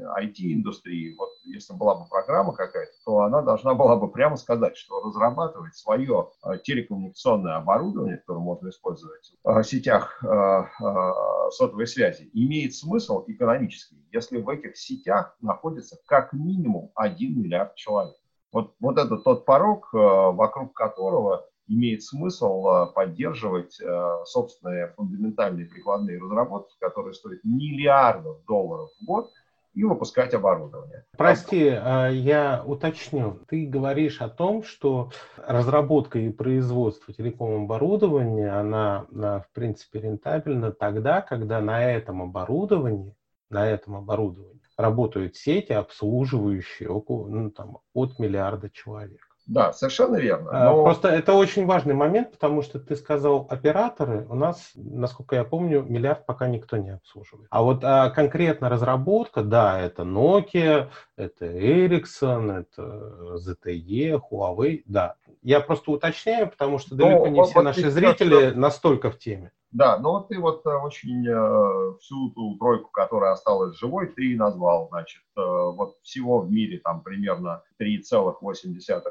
IT-индустрии, 0.00 1.14
вот 1.16 1.30
если 1.44 1.74
была 1.74 1.94
бы 1.94 2.08
программа 2.08 2.52
какая-то, 2.52 2.92
то 3.04 3.20
она 3.20 3.42
должна 3.42 3.74
была 3.74 3.96
бы 3.96 4.10
прямо 4.10 4.36
сказать, 4.36 4.76
что 4.76 5.00
разрабатывать 5.00 5.74
свое 5.74 6.30
а, 6.42 6.58
телекоммуникационное 6.58 7.56
оборудование, 7.56 8.18
которое 8.18 8.40
можно 8.40 8.68
использовать 8.68 9.32
в 9.44 9.62
сетях 9.62 10.22
сотовой 11.50 11.86
связи, 11.86 12.30
имеет 12.32 12.74
смысл 12.74 13.24
экономический, 13.26 14.04
если 14.12 14.40
в 14.40 14.48
этих 14.48 14.76
сетях 14.76 15.36
находится 15.40 15.96
как 16.06 16.32
минимум 16.32 16.90
1 16.94 17.40
миллиард 17.42 17.74
человек. 17.76 18.16
Вот, 18.52 18.74
вот 18.80 18.98
это 18.98 19.16
тот 19.18 19.44
порог, 19.44 19.88
вокруг 19.92 20.74
которого 20.74 21.46
имеет 21.68 22.02
смысл 22.02 22.92
поддерживать 22.94 23.78
собственные 24.24 24.88
фундаментальные 24.96 25.66
прикладные 25.66 26.18
разработки, 26.20 26.74
которые 26.80 27.14
стоят 27.14 27.40
миллиардов 27.44 28.44
долларов 28.46 28.90
в 29.00 29.04
год, 29.04 29.30
и 29.76 29.84
выпускать 29.84 30.32
оборудование. 30.32 31.04
Прости, 31.18 31.68
э, 31.68 32.10
я 32.14 32.62
уточню. 32.64 33.40
Ты 33.46 33.66
говоришь 33.66 34.22
о 34.22 34.28
том, 34.28 34.62
что 34.62 35.10
разработка 35.36 36.18
и 36.18 36.30
производство 36.30 37.12
телеком-оборудования, 37.12 38.50
она, 38.50 39.06
в 39.10 39.46
принципе, 39.52 40.00
рентабельна 40.00 40.72
тогда, 40.72 41.20
когда 41.20 41.60
на 41.60 41.84
этом 41.84 42.22
оборудовании, 42.22 43.14
на 43.50 43.68
этом 43.68 43.96
оборудовании 43.96 44.62
работают 44.78 45.36
сети, 45.36 45.72
обслуживающие 45.72 46.88
около, 46.88 47.28
ну, 47.28 47.50
там, 47.50 47.78
от 47.92 48.18
миллиарда 48.18 48.70
человек. 48.70 49.25
Да, 49.46 49.72
совершенно 49.72 50.16
верно. 50.16 50.50
А, 50.52 50.64
но... 50.72 50.82
Просто 50.82 51.08
это 51.08 51.34
очень 51.34 51.66
важный 51.66 51.94
момент, 51.94 52.32
потому 52.32 52.62
что 52.62 52.80
ты 52.80 52.96
сказал 52.96 53.46
операторы, 53.48 54.26
у 54.28 54.34
нас, 54.34 54.72
насколько 54.74 55.36
я 55.36 55.44
помню, 55.44 55.82
миллиард 55.82 56.26
пока 56.26 56.48
никто 56.48 56.76
не 56.76 56.90
обслуживает. 56.90 57.46
А 57.50 57.62
вот 57.62 57.84
а, 57.84 58.10
конкретно 58.10 58.68
разработка, 58.68 59.42
да, 59.42 59.80
это 59.80 60.02
Nokia, 60.02 60.88
это 61.16 61.46
Ericsson, 61.46 62.60
это 62.60 63.36
ZTE, 63.36 64.20
Huawei, 64.30 64.82
да. 64.86 65.14
Я 65.42 65.60
просто 65.60 65.92
уточняю, 65.92 66.50
потому 66.50 66.78
что 66.78 66.96
далеко 66.96 67.26
но, 67.26 67.28
не 67.28 67.42
все 67.44 67.62
наши 67.62 67.90
зрители 67.90 68.50
что... 68.50 68.58
настолько 68.58 69.10
в 69.12 69.18
теме. 69.18 69.52
Да, 69.72 69.98
но 69.98 70.12
вот 70.12 70.28
ты 70.28 70.38
вот 70.38 70.64
э, 70.64 70.70
очень 70.70 71.26
э, 71.26 71.98
всю 71.98 72.30
ту 72.30 72.56
тройку, 72.56 72.88
которая 72.90 73.32
осталась 73.32 73.76
живой, 73.76 74.06
ты 74.06 74.36
назвал, 74.36 74.88
значит, 74.88 75.22
э, 75.36 75.40
вот 75.40 75.98
всего 76.02 76.40
в 76.40 76.50
мире 76.50 76.78
там 76.78 77.02
примерно 77.02 77.62
3,8 77.80 78.36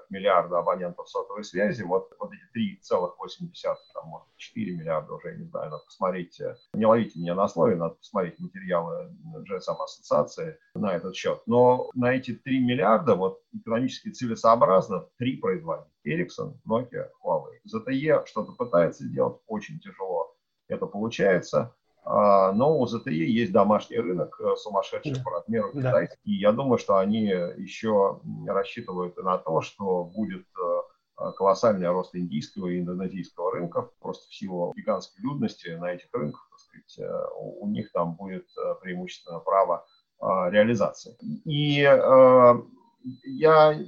миллиарда 0.09 0.59
абонентов 0.59 1.09
сотовой 1.09 1.43
связи, 1.43 1.83
вот, 1.83 2.09
вот 2.19 2.31
эти 2.33 2.79
3,8, 2.91 3.75
там, 3.93 4.07
может, 4.07 4.27
4 4.37 4.77
миллиарда 4.77 5.13
уже, 5.13 5.29
я 5.29 5.35
не 5.37 5.45
знаю, 5.45 5.71
надо 5.71 5.83
посмотреть, 5.83 6.41
не 6.73 6.85
ловите 6.85 7.19
меня 7.19 7.35
на 7.35 7.47
слове, 7.47 7.75
надо 7.75 7.95
посмотреть 7.95 8.39
материалы 8.39 9.11
GSM 9.49 9.75
ассоциации 9.83 10.57
на 10.73 10.95
этот 10.95 11.15
счет. 11.15 11.41
Но 11.45 11.89
на 11.93 12.13
эти 12.13 12.33
3 12.33 12.59
миллиарда 12.65 13.15
вот 13.15 13.41
экономически 13.53 14.09
целесообразно 14.09 15.07
три 15.17 15.37
производителя. 15.37 15.91
Ericsson, 16.05 16.59
Nokia, 16.67 17.09
Huawei. 17.23 17.59
ZTE 17.67 18.25
что-то 18.27 18.51
пытается 18.51 19.05
сделать, 19.05 19.41
очень 19.47 19.79
тяжело 19.79 20.34
это 20.67 20.85
получается. 20.85 21.73
А, 22.03 22.51
но 22.51 22.79
у 22.79 22.85
ZTE 22.85 23.11
есть 23.11 23.51
домашний 23.51 23.97
рынок 23.97 24.39
э, 24.39 24.55
сумасшедший 24.57 25.15
да. 25.15 25.21
по 25.23 25.31
размеру 25.31 25.71
да. 25.73 26.03
И 26.23 26.33
я 26.33 26.51
думаю, 26.51 26.77
что 26.77 26.97
они 26.97 27.23
еще 27.23 28.21
рассчитывают 28.45 29.17
на 29.17 29.39
то, 29.39 29.61
что 29.61 30.03
будет 30.03 30.45
э, 30.45 31.31
колоссальный 31.35 31.87
рост 31.87 32.15
индийского 32.15 32.67
и 32.67 32.79
индонезийского 32.79 33.53
рынков, 33.53 33.91
просто 33.99 34.29
в 34.29 34.35
силу 34.35 34.71
гигантской 34.75 35.23
людности 35.23 35.69
на 35.69 35.93
этих 35.93 36.07
рынках, 36.13 36.47
так 36.51 36.59
сказать, 36.59 37.31
у 37.37 37.67
них 37.69 37.91
там 37.91 38.15
будет 38.15 38.45
преимущественно 38.81 39.39
право 39.39 39.85
реализации. 40.19 41.15
И 41.45 41.81
я 43.23 43.79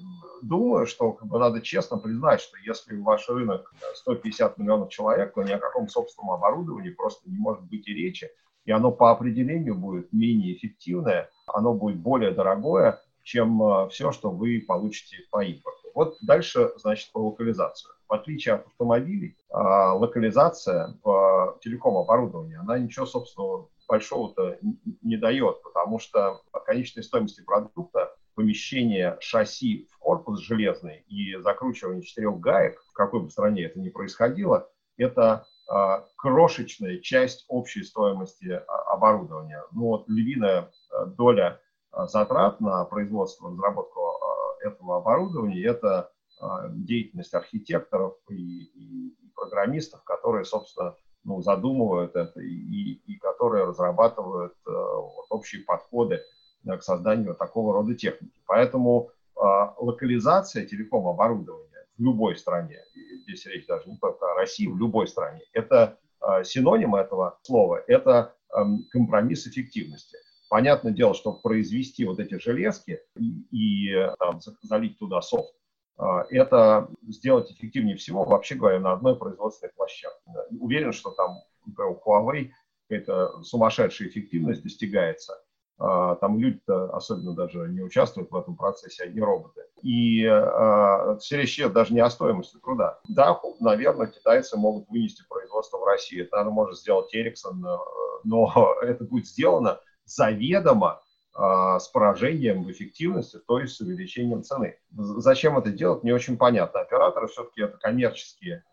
думаю, 0.41 0.85
что 0.85 1.13
как 1.13 1.27
бы, 1.27 1.39
надо 1.39 1.61
честно 1.61 1.97
признать, 1.97 2.41
что 2.41 2.57
если 2.57 2.95
ваш 2.97 3.27
рынок 3.29 3.73
150 3.95 4.57
миллионов 4.57 4.89
человек, 4.89 5.33
то 5.33 5.43
ни 5.43 5.51
о 5.51 5.59
каком 5.59 5.89
собственном 5.89 6.31
оборудовании 6.31 6.91
просто 6.91 7.29
не 7.29 7.37
может 7.37 7.63
быть 7.63 7.87
и 7.87 7.93
речи, 7.93 8.29
и 8.65 8.71
оно 8.71 8.91
по 8.91 9.11
определению 9.11 9.75
будет 9.75 10.11
менее 10.13 10.55
эффективное, 10.55 11.29
оно 11.47 11.73
будет 11.73 11.97
более 11.97 12.31
дорогое, 12.31 13.01
чем 13.23 13.61
э, 13.61 13.89
все, 13.89 14.11
что 14.11 14.29
вы 14.29 14.63
получите 14.65 15.17
по 15.31 15.43
импорту. 15.43 15.89
Вот 15.93 16.17
дальше, 16.21 16.71
значит, 16.77 17.11
по 17.11 17.19
локализацию. 17.19 17.93
В 18.07 18.13
отличие 18.13 18.55
от 18.55 18.67
автомобилей, 18.67 19.35
а, 19.49 19.93
локализация 19.93 20.97
в 21.03 21.57
телеком-оборудовании, 21.61 22.55
она 22.55 22.79
ничего, 22.79 23.05
собственно, 23.05 23.65
большого-то 23.87 24.57
не 25.01 25.17
дает, 25.17 25.61
потому 25.61 25.99
что 25.99 26.41
конечной 26.65 27.03
стоимости 27.03 27.41
продукта 27.41 28.13
помещение 28.37 29.17
шасси 29.19 29.87
в 29.91 29.97
корпус 29.97 30.41
железный 30.41 31.03
и 31.07 31.35
закручивание 31.37 32.03
четырех 32.03 32.39
гаек, 32.39 32.79
в 32.83 32.93
какой 32.93 33.23
бы 33.23 33.31
стране 33.31 33.63
это 33.63 33.79
ни 33.79 33.89
происходило, 33.89 34.69
это 34.95 35.47
э, 35.67 35.73
крошечная 36.15 36.99
часть 36.99 37.45
общей 37.47 37.83
стоимости 37.83 38.51
а, 38.51 38.93
оборудования. 38.93 39.63
Ну 39.71 39.85
вот 39.85 40.07
львиная 40.07 40.69
э, 40.91 41.05
доля 41.17 41.59
затрат 41.91 42.61
на 42.61 42.85
производство, 42.85 43.49
разработку 43.49 44.01
этого 44.61 44.97
оборудования– 44.97 45.63
это 45.65 46.11
деятельность 46.69 47.33
архитекторов 47.33 48.13
и, 48.29 48.35
и, 48.35 49.07
и 49.07 49.31
программистов, 49.33 50.03
которые, 50.03 50.45
собственно, 50.45 50.95
ну, 51.23 51.41
задумывают 51.41 52.15
это 52.15 52.39
и, 52.39 53.01
и 53.07 53.17
которые 53.17 53.63
разрабатывают 53.63 54.53
вот, 54.65 55.25
общие 55.31 55.63
подходы 55.63 56.21
к 56.75 56.83
созданию 56.83 57.35
такого 57.35 57.73
рода 57.73 57.95
техники. 57.95 58.33
Поэтому 58.45 59.11
э, 59.35 59.39
локализация 59.77 60.65
телеком-оборудования 60.65 61.85
в 61.97 62.01
любой 62.01 62.35
стране, 62.35 62.79
и 62.95 63.19
здесь 63.19 63.45
речь 63.45 63.65
даже 63.65 63.89
не 63.89 63.97
только 63.97 64.29
о 64.31 64.35
России, 64.35 64.67
в 64.67 64.77
любой 64.77 65.07
стране, 65.07 65.41
это 65.53 65.97
э, 66.21 66.43
синоним 66.43 66.95
этого 66.95 67.39
слова, 67.43 67.81
это 67.87 68.33
компромисс 68.91 69.45
эффективности. 69.45 70.17
Понятное 70.49 70.93
дело, 70.93 71.13
что 71.13 71.33
произвести 71.33 72.05
вот 72.05 72.19
эти 72.19 72.39
железки 72.39 73.01
и, 73.17 73.45
и 73.51 74.11
там, 74.19 74.39
залить 74.61 74.97
туда 74.97 75.21
софт, 75.21 75.53
это 76.29 76.87
сделать 77.09 77.51
эффективнее 77.51 77.97
всего, 77.97 78.23
вообще 78.23 78.55
говоря, 78.55 78.79
на 78.79 78.93
одной 78.93 79.17
производственной 79.17 79.73
площадке. 79.73 80.31
Уверен, 80.61 80.93
что 80.93 81.11
там 81.11 81.39
у 81.65 81.71
Huawei 81.71 82.51
какая-то 82.87 83.43
сумасшедшая 83.43 84.07
эффективность 84.07 84.63
достигается– 84.63 85.33
а, 85.46 85.46
там 85.77 86.39
люди-то 86.39 86.95
особенно 86.95 87.35
даже 87.35 87.67
не 87.69 87.81
участвуют 87.81 88.31
в 88.31 88.35
этом 88.35 88.55
процессе, 88.55 89.03
одни 89.03 89.21
роботы. 89.21 89.61
И 89.83 90.23
э, 90.23 91.17
все 91.19 91.37
речь 91.37 91.57
идет 91.59 91.73
даже 91.73 91.93
не 91.93 91.99
о 91.99 92.09
стоимости 92.09 92.57
труда. 92.57 92.99
Да, 93.07 93.39
наверное, 93.59 94.07
китайцы 94.07 94.57
могут 94.57 94.89
вынести 94.89 95.23
производство 95.29 95.77
в 95.77 95.83
Россию. 95.85 96.25
Это, 96.25 96.37
наверное, 96.37 96.55
может 96.55 96.79
сделать 96.79 97.13
Эриксон, 97.13 97.63
но 98.23 98.75
это 98.81 99.03
будет 99.03 99.27
сделано 99.27 99.79
заведомо 100.05 101.01
э, 101.37 101.79
с 101.79 101.87
поражением 101.89 102.63
в 102.63 102.71
эффективности, 102.71 103.39
то 103.45 103.59
есть 103.59 103.75
с 103.75 103.81
увеличением 103.81 104.43
цены. 104.43 104.79
Зачем 104.91 105.57
это 105.57 105.69
делать, 105.69 106.03
не 106.03 106.11
очень 106.11 106.37
понятно. 106.37 106.79
Операторы 106.79 107.27
все-таки 107.27 107.61
это 107.61 107.77
коммерческие 107.77 108.63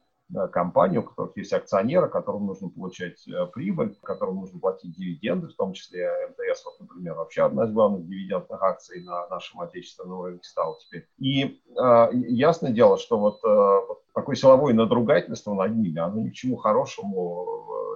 компании, 0.53 0.99
у 0.99 1.03
которых 1.03 1.37
есть 1.37 1.53
акционеры, 1.53 2.09
которым 2.09 2.47
нужно 2.47 2.69
получать 2.69 3.27
э, 3.29 3.47
прибыль, 3.53 3.95
которым 4.03 4.37
нужно 4.37 4.59
платить 4.59 4.97
дивиденды, 4.97 5.49
в 5.49 5.55
том 5.55 5.73
числе 5.75 6.11
МТС, 6.31 6.65
вот, 6.65 6.81
например, 6.81 7.15
вообще 7.15 7.43
одна 7.43 7.65
из 7.65 7.73
главных 7.73 8.07
дивидендных 8.07 8.63
акций 8.63 9.03
на 9.05 9.29
нашем 9.29 9.61
отечественном 9.61 10.23
рынке 10.23 10.49
стала 10.49 10.77
теперь. 10.81 11.07
И 11.19 11.61
э, 11.79 12.09
ясное 12.13 12.73
дело, 12.73 12.99
что 12.99 13.19
вот, 13.19 13.45
э, 13.45 13.87
вот 13.89 14.03
такое 14.15 14.37
силовое 14.37 14.75
надругательство 14.75 15.55
над 15.55 15.77
ними, 15.77 15.99
оно 15.99 16.21
ни 16.21 16.31
к 16.31 16.35
чему 16.35 16.57
хорошему 16.57 17.47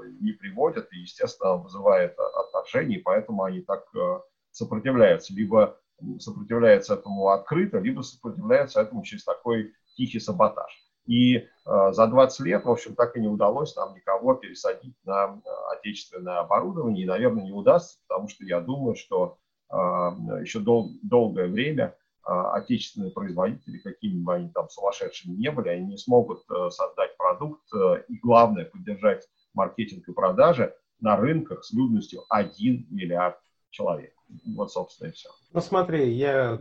э, 0.04 0.10
не 0.20 0.32
приводит 0.32 0.92
и, 0.92 0.98
естественно, 0.98 1.56
вызывает 1.56 2.16
отторжение, 2.18 3.00
поэтому 3.00 3.44
они 3.44 3.62
так 3.62 3.84
э, 3.94 4.20
сопротивляются. 4.50 5.32
Либо 5.32 5.78
сопротивляются 6.20 6.94
этому 6.94 7.28
открыто, 7.28 7.78
либо 7.78 8.02
сопротивляются 8.02 8.80
этому 8.80 9.02
через 9.02 9.24
такой 9.24 9.72
тихий 9.96 10.20
саботаж. 10.20 10.87
И 11.08 11.36
э, 11.38 11.44
за 11.64 12.06
20 12.06 12.40
лет, 12.40 12.64
в 12.66 12.70
общем, 12.70 12.94
так 12.94 13.16
и 13.16 13.20
не 13.20 13.28
удалось 13.28 13.74
нам 13.76 13.94
никого 13.94 14.34
пересадить 14.34 14.94
на 15.04 15.40
э, 15.42 15.48
отечественное 15.72 16.40
оборудование. 16.40 17.04
И, 17.04 17.08
наверное, 17.08 17.44
не 17.44 17.52
удастся, 17.52 17.98
потому 18.06 18.28
что 18.28 18.44
я 18.44 18.60
думаю, 18.60 18.94
что 18.94 19.38
э, 19.70 19.74
еще 19.74 20.60
дол- 20.60 20.92
долгое 21.02 21.48
время 21.48 21.96
отечественные 22.30 23.10
производители, 23.10 23.78
какими 23.78 24.22
бы 24.22 24.34
они 24.34 24.50
там 24.50 24.68
сумасшедшими 24.68 25.34
не 25.34 25.50
были, 25.50 25.70
они 25.70 25.86
не 25.86 25.96
смогут 25.96 26.42
создать 26.68 27.16
продукт 27.16 27.62
и, 28.06 28.18
главное, 28.18 28.66
поддержать 28.66 29.26
маркетинг 29.54 30.06
и 30.06 30.12
продажи 30.12 30.74
на 31.00 31.16
рынках 31.16 31.64
с 31.64 31.72
людностью 31.72 32.24
1 32.28 32.88
миллиард 32.90 33.38
человек. 33.70 34.12
Вот, 34.54 34.70
собственно, 34.70 35.08
и 35.08 35.12
все. 35.12 35.30
Ну, 35.54 35.62
смотри, 35.62 36.12
я 36.12 36.58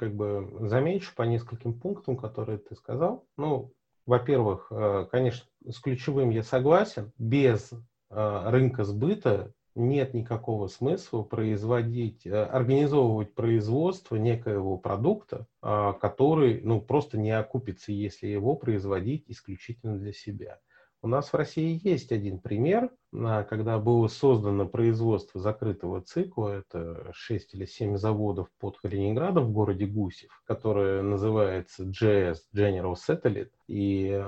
как 0.00 0.14
бы 0.14 0.48
замечу 0.68 1.12
по 1.14 1.24
нескольким 1.24 1.78
пунктам, 1.78 2.16
которые 2.16 2.56
ты 2.56 2.74
сказал. 2.74 3.26
Ну, 3.36 3.74
во-первых, 4.10 4.66
э, 4.72 5.06
конечно, 5.08 5.44
с 5.68 5.78
ключевым 5.78 6.30
я 6.30 6.42
согласен. 6.42 7.12
Без 7.16 7.70
э, 7.72 8.42
рынка 8.46 8.82
сбыта 8.82 9.54
нет 9.76 10.14
никакого 10.14 10.66
смысла 10.66 11.22
производить, 11.22 12.26
э, 12.26 12.42
организовывать 12.42 13.36
производство 13.36 14.16
некоего 14.16 14.78
продукта, 14.78 15.46
который 15.60 16.60
ну, 16.64 16.80
просто 16.80 17.18
не 17.18 17.30
окупится, 17.30 17.92
если 17.92 18.26
его 18.26 18.56
производить 18.56 19.26
исключительно 19.28 19.96
для 19.96 20.12
себя. 20.12 20.58
У 21.02 21.08
нас 21.08 21.32
в 21.32 21.34
России 21.34 21.80
есть 21.82 22.12
один 22.12 22.40
пример, 22.40 22.90
когда 23.10 23.78
было 23.78 24.06
создано 24.08 24.66
производство 24.68 25.40
закрытого 25.40 26.02
цикла, 26.02 26.58
это 26.58 27.10
6 27.14 27.54
или 27.54 27.64
7 27.64 27.96
заводов 27.96 28.48
под 28.58 28.78
Калининградом 28.78 29.46
в 29.46 29.52
городе 29.52 29.86
Гусев, 29.86 30.42
которое 30.46 31.00
называется 31.02 31.84
GS, 31.84 32.40
General 32.54 32.94
Satellite, 32.94 33.52
и 33.66 34.22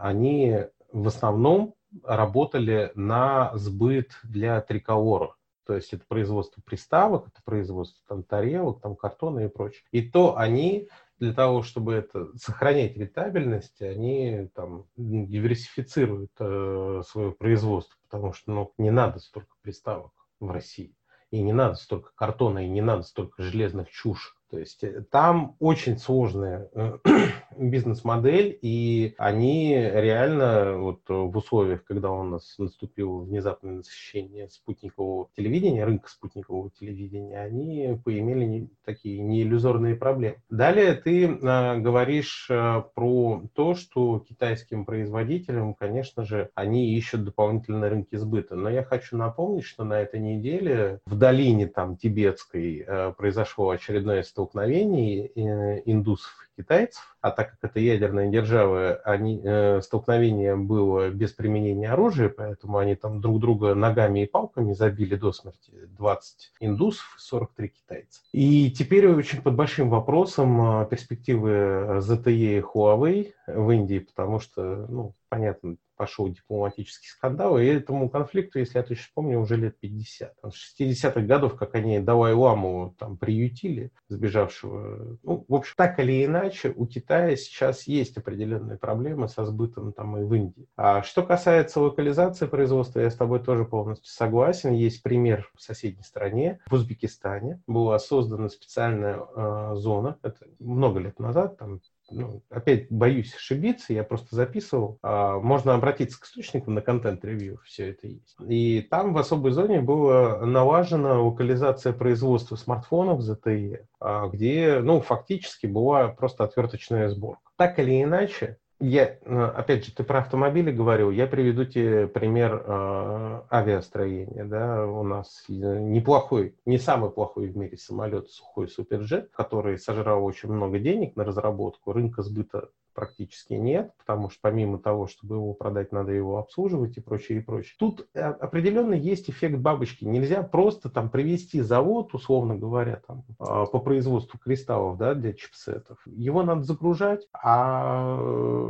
они 0.00 0.64
в 0.92 1.06
основном 1.06 1.74
работали 2.02 2.90
на 2.96 3.56
сбыт 3.56 4.10
для 4.24 4.60
триколора. 4.60 5.36
То 5.64 5.74
есть 5.74 5.92
это 5.92 6.04
производство 6.06 6.60
приставок, 6.64 7.28
это 7.28 7.40
производство 7.44 8.02
там 8.08 8.22
тарелок, 8.24 8.80
там 8.80 8.96
картона 8.96 9.40
и 9.40 9.48
прочее. 9.48 9.82
И 9.92 10.02
то 10.02 10.36
они 10.36 10.88
для 11.18 11.32
того, 11.32 11.62
чтобы 11.62 11.94
это 11.94 12.28
сохранять 12.36 12.96
рентабельность, 12.96 13.80
они 13.80 14.48
там 14.54 14.86
диверсифицируют 14.96 16.32
э, 16.38 17.02
свое 17.06 17.32
производство, 17.32 17.96
потому 18.08 18.32
что 18.32 18.52
ну, 18.52 18.72
не 18.78 18.90
надо 18.90 19.18
столько 19.18 19.54
приставок 19.62 20.12
в 20.40 20.50
России, 20.50 20.94
и 21.30 21.40
не 21.40 21.52
надо 21.52 21.74
столько 21.74 22.12
картона, 22.14 22.64
и 22.64 22.68
не 22.68 22.82
надо 22.82 23.02
столько 23.02 23.42
железных 23.42 23.90
чуш 23.90 24.36
то 24.50 24.58
есть 24.58 24.84
э, 24.84 25.02
там 25.10 25.56
очень 25.58 25.98
сложная 25.98 26.68
э, 26.74 26.98
бизнес-модель, 27.58 28.58
и 28.62 29.14
они 29.18 29.74
реально 29.74 30.78
вот 30.78 31.00
в 31.08 31.36
условиях, 31.36 31.84
когда 31.84 32.10
у 32.10 32.22
нас 32.22 32.54
наступило 32.58 33.20
внезапное 33.22 33.74
насыщение 33.74 34.48
спутникового 34.48 35.28
телевидения, 35.36 35.84
рынка 35.84 36.08
спутникового 36.08 36.70
телевидения, 36.70 37.40
они 37.40 37.98
поимели 38.04 38.44
не, 38.44 38.68
такие 38.84 39.20
неиллюзорные 39.20 39.96
проблемы. 39.96 40.36
Далее 40.50 40.94
ты 40.94 41.26
э, 41.26 41.78
говоришь 41.78 42.46
э, 42.50 42.82
про 42.94 43.42
то, 43.54 43.74
что 43.74 44.20
китайским 44.20 44.84
производителям, 44.84 45.74
конечно 45.74 46.24
же, 46.24 46.50
они 46.54 46.94
ищут 46.94 47.24
дополнительные 47.24 47.90
рынки 47.90 48.16
сбыта. 48.16 48.56
Но 48.56 48.70
я 48.70 48.82
хочу 48.82 49.16
напомнить, 49.16 49.64
что 49.64 49.84
на 49.84 50.00
этой 50.00 50.20
неделе 50.20 51.00
в 51.06 51.16
долине 51.16 51.66
там 51.66 51.96
тибетской 51.96 52.84
э, 52.86 53.12
произошло 53.16 53.70
очередное 53.70 54.22
столкновений 54.36 55.32
э, 55.34 55.80
индусов 55.86 56.30
и 56.54 56.60
китайцев, 56.60 57.16
а 57.22 57.30
так 57.30 57.52
как 57.52 57.70
это 57.70 57.80
ядерная 57.80 58.28
держава, 58.28 59.00
они, 59.02 59.40
э, 59.42 59.80
столкновение 59.80 60.56
было 60.56 61.08
без 61.08 61.32
применения 61.32 61.90
оружия, 61.90 62.28
поэтому 62.28 62.76
они 62.76 62.96
там 62.96 63.22
друг 63.22 63.40
друга 63.40 63.74
ногами 63.74 64.24
и 64.24 64.26
палками 64.26 64.74
забили 64.74 65.14
до 65.14 65.32
смерти 65.32 65.72
20 65.96 66.52
индусов 66.60 67.16
и 67.16 67.20
43 67.20 67.68
китайца. 67.68 68.20
И 68.32 68.70
теперь 68.70 69.08
очень 69.08 69.40
под 69.40 69.54
большим 69.54 69.88
вопросом 69.88 70.82
э, 70.82 70.86
перспективы 70.90 72.00
ZTE 72.00 72.58
и 72.58 72.60
Huawei 72.60 73.32
в 73.46 73.70
Индии, 73.70 74.00
потому 74.00 74.38
что 74.38 74.86
ну, 74.90 75.14
понятно, 75.30 75.76
пошел 75.96 76.28
дипломатический 76.28 77.08
скандал, 77.08 77.58
и 77.58 77.64
этому 77.64 78.08
конфликту, 78.08 78.58
если 78.58 78.78
я 78.78 78.84
точно 78.84 79.06
помню, 79.14 79.40
уже 79.40 79.56
лет 79.56 79.78
50. 79.80 80.34
С 80.50 80.80
60-х 80.80 81.20
годов, 81.22 81.56
как 81.56 81.74
они 81.74 82.00
Далай-Ламу 82.00 82.94
там 82.98 83.16
приютили, 83.16 83.90
сбежавшего. 84.08 85.18
Ну, 85.22 85.44
в 85.48 85.54
общем, 85.54 85.74
так 85.76 85.98
или 85.98 86.24
иначе, 86.24 86.72
у 86.76 86.86
Китая 86.86 87.36
сейчас 87.36 87.86
есть 87.86 88.16
определенные 88.16 88.78
проблемы 88.78 89.28
со 89.28 89.44
сбытом 89.44 89.92
там 89.92 90.18
и 90.18 90.24
в 90.24 90.34
Индии. 90.34 90.68
А 90.76 91.02
что 91.02 91.22
касается 91.22 91.80
локализации 91.80 92.46
производства, 92.46 93.00
я 93.00 93.10
с 93.10 93.16
тобой 93.16 93.40
тоже 93.40 93.64
полностью 93.64 94.10
согласен. 94.10 94.72
Есть 94.72 95.02
пример 95.02 95.50
в 95.54 95.62
соседней 95.62 96.02
стране, 96.02 96.60
в 96.66 96.74
Узбекистане. 96.74 97.60
Была 97.66 97.98
создана 97.98 98.48
специальная 98.48 99.18
э, 99.18 99.74
зона, 99.76 100.18
это 100.22 100.46
много 100.58 101.00
лет 101.00 101.18
назад, 101.18 101.58
там 101.58 101.80
ну, 102.10 102.42
опять 102.50 102.90
боюсь 102.90 103.34
ошибиться, 103.34 103.92
я 103.92 104.04
просто 104.04 104.36
записывал. 104.36 104.98
А, 105.02 105.38
можно 105.38 105.74
обратиться 105.74 106.20
к 106.20 106.24
источникам 106.24 106.74
на 106.74 106.80
контент-ревью, 106.80 107.60
все 107.64 107.90
это 107.90 108.06
есть. 108.06 108.36
И 108.48 108.82
там 108.82 109.12
в 109.12 109.18
особой 109.18 109.52
зоне 109.52 109.80
была 109.80 110.38
налажена 110.44 111.20
локализация 111.20 111.92
производства 111.92 112.56
смартфонов 112.56 113.20
ZTE, 113.20 113.86
а, 114.00 114.28
где, 114.28 114.80
ну, 114.80 115.00
фактически 115.00 115.66
была 115.66 116.08
просто 116.08 116.44
отверточная 116.44 117.08
сборка. 117.08 117.50
Так 117.56 117.78
или 117.78 118.02
иначе, 118.02 118.58
я, 118.78 119.18
э, 119.22 119.44
опять 119.56 119.84
же, 119.86 119.92
ты 119.92 120.04
про 120.04 120.18
автомобили 120.18 120.70
говорил, 120.70 121.10
я 121.10 121.26
приведу 121.26 121.64
тебе 121.64 122.06
пример 122.06 122.62
э, 122.66 123.42
авиастроения. 123.50 124.44
Да? 124.44 124.86
У 124.86 125.02
нас 125.02 125.44
неплохой, 125.48 126.54
не 126.66 126.78
самый 126.78 127.10
плохой 127.10 127.48
в 127.48 127.56
мире 127.56 127.78
самолет 127.78 128.30
сухой 128.30 128.68
суперджет, 128.68 129.30
который 129.30 129.78
сожрал 129.78 130.24
очень 130.24 130.50
много 130.50 130.78
денег 130.78 131.16
на 131.16 131.24
разработку, 131.24 131.92
рынка 131.92 132.22
сбыта 132.22 132.68
практически 132.96 133.52
нет, 133.52 133.92
потому 133.98 134.30
что 134.30 134.38
помимо 134.40 134.78
того, 134.78 135.06
чтобы 135.06 135.36
его 135.36 135.52
продать, 135.52 135.92
надо 135.92 136.12
его 136.12 136.38
обслуживать 136.38 136.96
и 136.96 137.00
прочее, 137.00 137.38
и 137.38 137.42
прочее. 137.42 137.74
Тут 137.78 138.08
э, 138.14 138.20
определенно 138.20 138.94
есть 138.94 139.28
эффект 139.28 139.58
бабочки. 139.58 140.04
Нельзя 140.04 140.42
просто 140.42 140.88
там 140.88 141.10
привести 141.10 141.60
завод, 141.60 142.14
условно 142.14 142.56
говоря, 142.56 143.02
там, 143.06 143.24
а, 143.38 143.66
по 143.66 143.80
производству 143.80 144.38
кристаллов 144.38 144.96
да, 144.96 145.14
для 145.14 145.34
чипсетов. 145.34 145.98
Его 146.06 146.42
надо 146.42 146.62
загружать, 146.62 147.28
а 147.34 148.16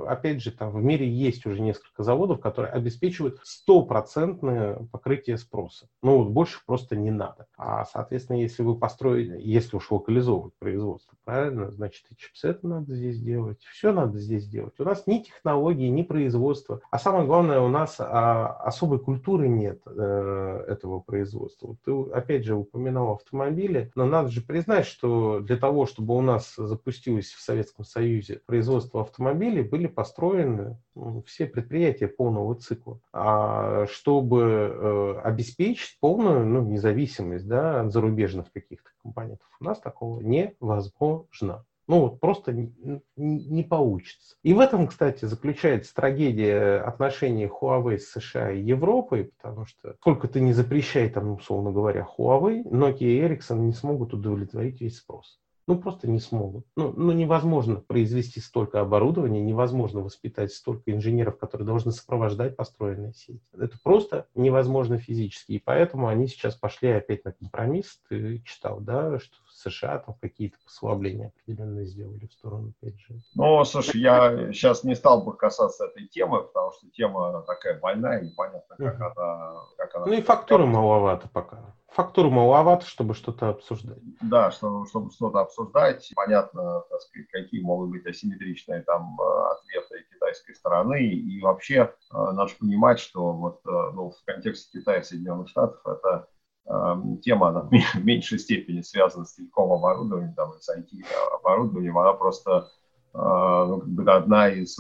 опять 0.09 0.43
же, 0.43 0.51
там 0.51 0.73
в 0.73 0.83
мире 0.83 1.09
есть 1.09 1.47
уже 1.47 1.61
несколько 1.61 2.03
заводов, 2.03 2.41
которые 2.41 2.73
обеспечивают 2.73 3.39
стопроцентное 3.45 4.81
покрытие 4.91 5.39
спроса. 5.39 5.87
Ну, 6.03 6.19
вот 6.19 6.31
больше 6.31 6.59
просто 6.67 6.97
не 6.97 7.13
надо. 7.13 7.47
А, 7.57 7.85
соответственно, 7.85 8.39
если 8.39 8.65
вы 8.65 8.77
построили, 8.77 9.41
если 9.41 9.77
уж 9.77 9.89
локализовывать 9.91 10.55
производство, 10.59 11.17
правильно, 11.25 11.71
значит, 11.71 12.05
и 12.11 12.17
чипсеты 12.17 12.67
надо 12.67 12.95
здесь 12.95 13.21
делать, 13.21 13.63
все 13.63 13.93
надо 13.93 14.16
надо 14.17 14.19
здесь 14.19 14.47
делать. 14.47 14.75
У 14.79 14.85
нас 14.85 15.07
ни 15.07 15.19
технологии, 15.19 15.89
ни 15.89 16.03
производства. 16.03 16.81
А 16.91 16.99
самое 16.99 17.27
главное, 17.27 17.61
у 17.61 17.69
нас 17.69 17.97
а, 17.99 18.49
особой 18.65 18.99
культуры 18.99 19.49
нет 19.49 19.81
э, 19.87 20.65
этого 20.69 21.01
производства. 21.01 21.77
Ты, 21.85 21.93
опять 22.13 22.45
же, 22.45 22.55
упоминал 22.55 23.13
автомобили, 23.13 23.91
но 23.95 24.07
надо 24.07 24.29
же 24.29 24.41
признать, 24.41 24.87
что 24.87 25.41
для 25.41 25.57
того, 25.57 25.87
чтобы 25.87 26.17
у 26.17 26.23
нас 26.23 26.55
запустилось 26.57 27.31
в 27.33 27.41
Советском 27.41 27.85
Союзе 27.85 28.41
производство 28.47 29.03
автомобилей, 29.03 29.63
были 29.63 29.87
построены 29.87 30.79
все 31.27 31.47
предприятия 31.47 32.09
полного 32.09 32.55
цикла. 32.55 32.99
А 33.13 33.87
чтобы 33.87 34.41
э, 34.43 35.21
обеспечить 35.25 35.99
полную 36.01 36.47
ну, 36.47 36.63
независимость 36.63 37.47
да, 37.47 37.83
от 37.83 37.93
зарубежных 37.93 38.51
каких-то 38.53 38.91
компонентов, 39.03 39.47
у 39.61 39.65
нас 39.65 39.79
такого 39.79 40.21
невозможно. 40.21 41.65
Ну, 41.89 42.01
вот 42.01 42.21
просто 42.21 42.53
не, 42.53 42.73
не 43.17 43.63
получится. 43.63 44.37
И 44.43 44.53
в 44.55 44.61
этом, 44.61 44.89
кстати, 44.89 45.25
заключается 45.25 45.95
трагедия 45.95 46.81
отношений 46.81 47.47
Huawei 47.47 47.99
с 47.99 48.11
США 48.11 48.51
и 48.51 48.61
Европой, 48.61 49.31
потому 49.41 49.67
что 49.67 49.95
сколько 50.01 50.27
ты 50.27 50.41
не 50.41 50.53
запрещай, 50.53 51.09
там, 51.09 51.33
условно 51.33 51.71
говоря, 51.71 52.07
Huawei, 52.19 52.65
Nokia 52.65 53.07
и 53.07 53.21
Ericsson 53.21 53.59
не 53.61 53.73
смогут 53.73 54.15
удовлетворить 54.15 54.81
весь 54.81 54.99
спрос. 54.99 55.39
Ну, 55.69 55.81
просто 55.81 56.09
не 56.09 56.21
смогут. 56.21 56.65
Ну, 56.77 56.93
ну, 56.97 57.11
невозможно 57.11 57.77
произвести 57.77 58.39
столько 58.39 58.81
оборудования, 58.81 59.41
невозможно 59.41 60.01
воспитать 60.01 60.53
столько 60.53 60.93
инженеров, 60.93 61.39
которые 61.39 61.67
должны 61.67 61.91
сопровождать 61.91 62.55
построенные 62.55 63.15
сети. 63.15 63.43
Это 63.53 63.77
просто 63.83 64.29
невозможно 64.37 64.99
физически. 64.99 65.53
И 65.53 65.59
поэтому 65.59 66.07
они 66.07 66.29
сейчас 66.29 66.55
пошли 66.55 66.91
опять 66.91 67.25
на 67.25 67.33
компромисс. 67.33 68.01
Ты 68.09 68.43
читал, 68.45 68.79
да, 68.81 69.19
что 69.19 69.37
США 69.71 69.99
там 69.99 70.15
какие-то 70.21 70.57
послабления 70.65 71.29
определенные 71.29 71.87
сделали 71.87 72.27
в 72.27 72.33
сторону 72.33 72.73
5G. 72.83 73.21
Ну, 73.35 73.65
слушай, 73.65 74.01
я 74.01 74.53
сейчас 74.53 74.85
не 74.85 74.95
стал 74.95 75.23
бы 75.23 75.37
касаться 75.37 75.87
этой 75.87 76.07
темы, 76.07 76.43
потому 76.43 76.73
что 76.73 76.89
тема 76.91 77.43
такая 77.47 77.79
больная, 77.79 78.23
непонятно, 78.23 78.77
как, 78.77 79.01
uh-huh. 79.01 79.13
она, 79.17 79.55
как 79.77 79.95
она... 79.97 80.07
Ну 80.07 80.13
и 80.13 80.23
фактуры 80.23 80.67
маловато 80.67 81.29
пока. 81.33 81.75
Фактуры 81.89 82.29
маловато, 82.29 82.85
чтобы 82.85 83.15
что-то 83.15 83.49
обсуждать. 83.49 83.99
Да, 84.21 84.51
чтобы, 84.51 84.87
чтобы 84.87 85.11
что-то 85.13 85.41
обсуждать. 85.41 86.13
Понятно, 86.15 86.83
так 86.91 87.01
сказать, 87.01 87.29
какие 87.31 87.63
могут 87.63 87.91
быть 87.91 88.07
асимметричные 88.07 88.83
там 88.83 89.17
э, 89.19 89.53
ответы 89.53 90.05
китайской 90.13 90.55
стороны. 90.55 91.07
И 91.07 91.41
вообще 91.41 91.95
э, 92.13 92.17
надо 92.33 92.53
понимать, 92.59 92.99
что 92.99 93.33
вот 93.33 93.61
э, 93.67 93.71
ну, 93.95 94.11
в 94.11 94.25
контексте 94.27 94.79
Китая 94.79 94.99
и 94.99 95.05
Соединенных 95.05 95.49
Штатов 95.49 95.81
это 95.87 96.29
тема 97.23 97.49
она 97.49 97.61
в 97.61 98.05
меньшей 98.05 98.39
степени 98.39 98.81
связана 98.81 99.25
с 99.25 99.35
телеком 99.35 99.73
оборудованием, 99.73 100.35
там, 100.35 100.53
с 100.61 100.69
IT-оборудованием, 100.69 101.97
она 101.99 102.13
просто 102.13 102.71
э, 103.15 103.19
ну, 103.19 103.81
как 103.81 103.89
бы 103.89 104.13
одна 104.13 104.49
из, 104.49 104.79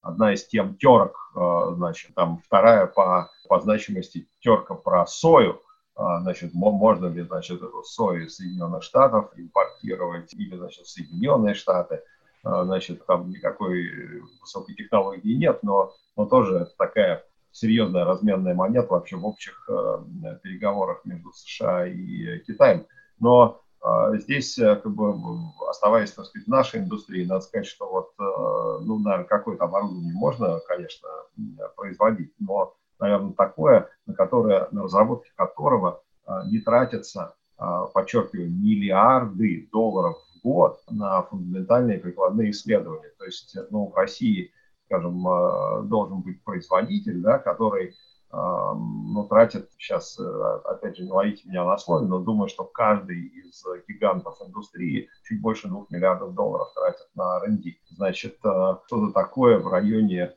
одна 0.00 0.32
из 0.32 0.46
тем 0.46 0.76
терок, 0.76 1.32
э, 1.36 1.74
значит, 1.74 2.14
там 2.14 2.40
вторая 2.44 2.86
по, 2.86 3.30
по 3.48 3.60
значимости 3.60 4.28
терка 4.40 4.74
про 4.74 5.06
сою, 5.06 5.60
э, 5.96 6.02
значит, 6.22 6.54
можно 6.54 7.06
ли, 7.06 7.22
значит, 7.22 7.62
эту 7.62 7.82
сою 7.84 8.26
из 8.26 8.36
Соединенных 8.36 8.82
Штатов 8.82 9.30
импортировать 9.36 10.32
или, 10.32 10.56
значит, 10.56 10.86
Соединенные 10.86 11.54
Штаты, 11.54 12.02
значит, 12.42 13.04
там 13.04 13.28
никакой 13.30 14.22
высокой 14.40 14.74
технологии 14.76 15.34
нет, 15.34 15.58
но, 15.62 15.92
но 16.16 16.24
тоже 16.24 16.70
такая 16.78 17.24
серьезная 17.58 18.04
разменная 18.04 18.54
монета 18.54 18.88
вообще 18.90 19.16
в 19.16 19.26
общих 19.26 19.68
э, 19.68 20.38
переговорах 20.42 21.04
между 21.04 21.32
США 21.32 21.86
и 21.86 22.38
Китаем. 22.40 22.86
Но 23.18 23.60
э, 23.82 24.18
здесь, 24.18 24.58
э, 24.58 24.76
как 24.76 24.92
бы, 24.92 25.14
оставаясь, 25.68 26.12
так 26.12 26.26
сказать, 26.26 26.46
в 26.46 26.50
нашей 26.50 26.80
индустрии, 26.80 27.26
надо 27.26 27.40
сказать, 27.40 27.66
что 27.66 27.88
вот, 27.90 28.12
ну, 28.18 28.98
наверное, 28.98 29.26
какое-то 29.26 29.64
оборудование 29.64 30.14
можно, 30.14 30.60
конечно, 30.66 31.08
производить, 31.76 32.32
но, 32.38 32.74
наверное, 33.00 33.32
такое, 33.32 33.88
на 34.06 34.14
которое, 34.14 34.68
на 34.70 34.84
разработке 34.84 35.30
которого 35.36 36.02
не 36.46 36.60
тратятся, 36.60 37.34
подчеркиваю, 37.92 38.50
миллиарды 38.50 39.68
долларов 39.72 40.16
в 40.34 40.42
год 40.42 40.80
на 40.90 41.22
фундаментальные 41.22 41.98
прикладные 41.98 42.50
исследования. 42.50 43.10
То 43.18 43.24
есть, 43.24 43.56
ну, 43.70 43.88
в 43.88 43.94
России 43.96 44.52
скажем, 44.88 45.26
э, 45.28 45.82
должен 45.84 46.22
быть 46.22 46.42
производитель, 46.42 47.20
да, 47.20 47.38
который 47.38 47.94
ну, 48.30 49.26
тратит 49.26 49.70
сейчас, 49.78 50.20
э, 50.20 50.60
опять 50.64 50.98
же, 50.98 51.04
не 51.04 51.10
ловите 51.10 51.48
меня 51.48 51.64
на 51.64 51.78
слове, 51.78 52.06
но 52.06 52.18
думаю, 52.18 52.50
что 52.50 52.64
каждый 52.64 53.26
из 53.26 53.64
гигантов 53.88 54.36
индустрии 54.42 55.08
чуть 55.24 55.40
больше 55.40 55.68
двух 55.68 55.90
миллиардов 55.90 56.34
долларов 56.34 56.68
тратит 56.74 57.06
на 57.14 57.38
R&D. 57.38 57.76
Значит, 57.88 58.34
э, 58.44 58.76
что-то 58.84 59.12
такое 59.14 59.58
в 59.58 59.68
районе 59.68 60.34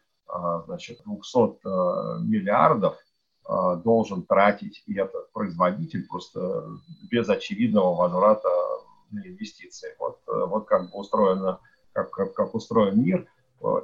значит, 0.66 1.02
200 1.06 2.26
миллиардов 2.26 2.96
должен 3.84 4.24
тратить 4.24 4.82
и 4.86 4.98
этот 4.98 5.30
производитель 5.34 6.08
просто 6.08 6.70
без 7.12 7.28
очевидного 7.28 7.94
возврата 7.96 8.48
на 9.12 9.28
инвестиции. 9.28 9.94
Вот, 10.00 10.22
вот 10.28 10.68
как 10.68 10.90
бы 10.90 10.98
устроено, 10.98 11.60
как, 11.92 12.12
как, 12.12 12.34
как 12.34 12.56
устроен 12.56 13.04
мир– 13.04 13.28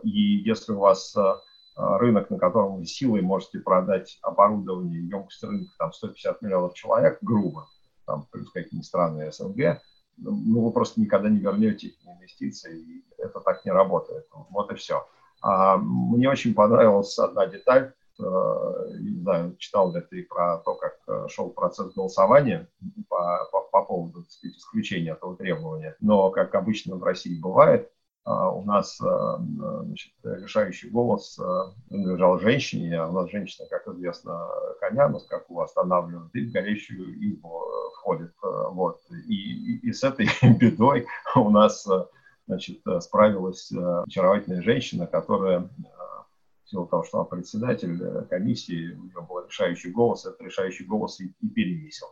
и 0.04 0.10
если 0.10 0.74
у 0.74 0.80
вас 0.80 1.16
э, 1.16 1.34
рынок, 1.76 2.30
на 2.30 2.40
котором 2.40 2.78
вы 2.78 2.86
силой 2.86 3.22
можете 3.22 3.60
продать 3.60 4.18
оборудование, 4.22 5.08
емкость 5.08 5.44
рынка 5.44 5.72
там 5.78 5.94
150 5.94 6.42
миллионов 6.42 6.74
человек, 6.74 7.20
грубо, 7.22 7.68
там 8.06 8.28
плюс 8.32 8.52
какие-нибудь 8.52 8.86
страны 8.86 9.32
СНГ, 9.32 9.82
ну, 10.18 10.66
вы 10.66 10.72
просто 10.72 11.00
никогда 11.00 11.30
не 11.30 11.40
вернете 11.40 11.94
инвестиции, 12.04 12.80
и 12.80 13.06
это 13.18 13.40
так 13.40 13.64
не 13.66 13.72
работает. 13.72 14.28
Вот 14.50 14.72
и 14.72 14.76
все. 14.76 15.08
А 15.42 15.78
мне 15.78 16.30
очень 16.30 16.56
понравилась 16.56 17.18
одна 17.20 17.46
деталь, 17.46 17.94
э, 18.20 18.24
не 19.00 19.20
знаю, 19.20 19.56
читал 19.58 19.94
ли 19.94 20.02
ты 20.02 20.24
про 20.24 20.58
то, 20.58 20.74
как 20.74 20.98
э, 21.08 21.28
шел 21.30 21.52
процесс 21.52 21.94
голосования 21.94 22.68
по, 23.08 23.48
по, 23.52 23.62
по 23.62 23.84
поводу 23.84 24.24
сказать, 24.28 24.58
исключения 24.58 25.12
этого 25.12 25.36
требования. 25.36 25.96
Но, 26.00 26.32
как 26.32 26.56
обычно 26.56 26.96
в 26.96 27.04
России 27.04 27.40
бывает, 27.40 27.92
у 28.28 28.66
нас 28.66 29.00
а, 29.02 29.38
значит, 29.38 30.12
решающий 30.24 30.90
голос 30.90 31.40
принадлежал 31.88 32.36
а, 32.36 32.40
женщине, 32.40 33.00
а 33.00 33.08
у 33.08 33.14
нас 33.14 33.32
женщина, 33.32 33.68
как 33.70 33.88
известно, 33.88 34.50
коня 34.82 35.08
на 35.08 35.20
скаку 35.20 35.62
останавливает 35.62 36.36
и 36.36 36.46
в 36.46 36.52
горящую 36.52 37.16
избу 37.26 37.64
входит. 37.96 38.34
Вот. 38.42 39.00
И, 39.28 39.34
и, 39.34 39.88
и 39.88 39.94
с 39.94 40.04
этой 40.04 40.28
бедой 40.60 41.08
у 41.36 41.50
нас 41.50 41.88
значит, 42.48 42.82
справилась 43.00 43.72
очаровательная 43.72 44.62
женщина, 44.62 45.08
которая 45.08 45.70
в 46.66 46.70
силу 46.70 46.86
того, 46.86 47.04
что 47.04 47.20
он 47.20 47.28
председатель 47.28 47.98
э, 48.04 48.26
комиссии, 48.26 48.92
у 48.92 49.06
него 49.06 49.22
был 49.22 49.46
решающий 49.46 49.90
голос, 49.90 50.26
этот 50.26 50.42
решающий 50.42 50.84
голос 50.84 51.18
и, 51.22 51.34
и 51.40 51.48
перевесил. 51.48 52.08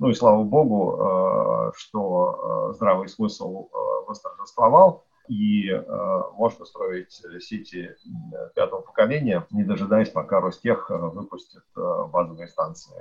Ну 0.00 0.08
и 0.08 0.14
слава 0.14 0.42
богу, 0.42 1.72
что 1.76 2.72
здравый 2.74 3.06
смысл 3.06 3.68
восторжествовал, 4.08 5.04
и 5.30 5.70
можно 6.34 6.64
строить 6.64 7.22
сети 7.40 7.94
пятого 8.56 8.80
поколения, 8.80 9.46
не 9.50 9.62
дожидаясь, 9.62 10.10
пока 10.10 10.40
Ростех 10.40 10.90
выпустит 10.90 11.62
базовые 11.76 12.48
станции 12.48 12.96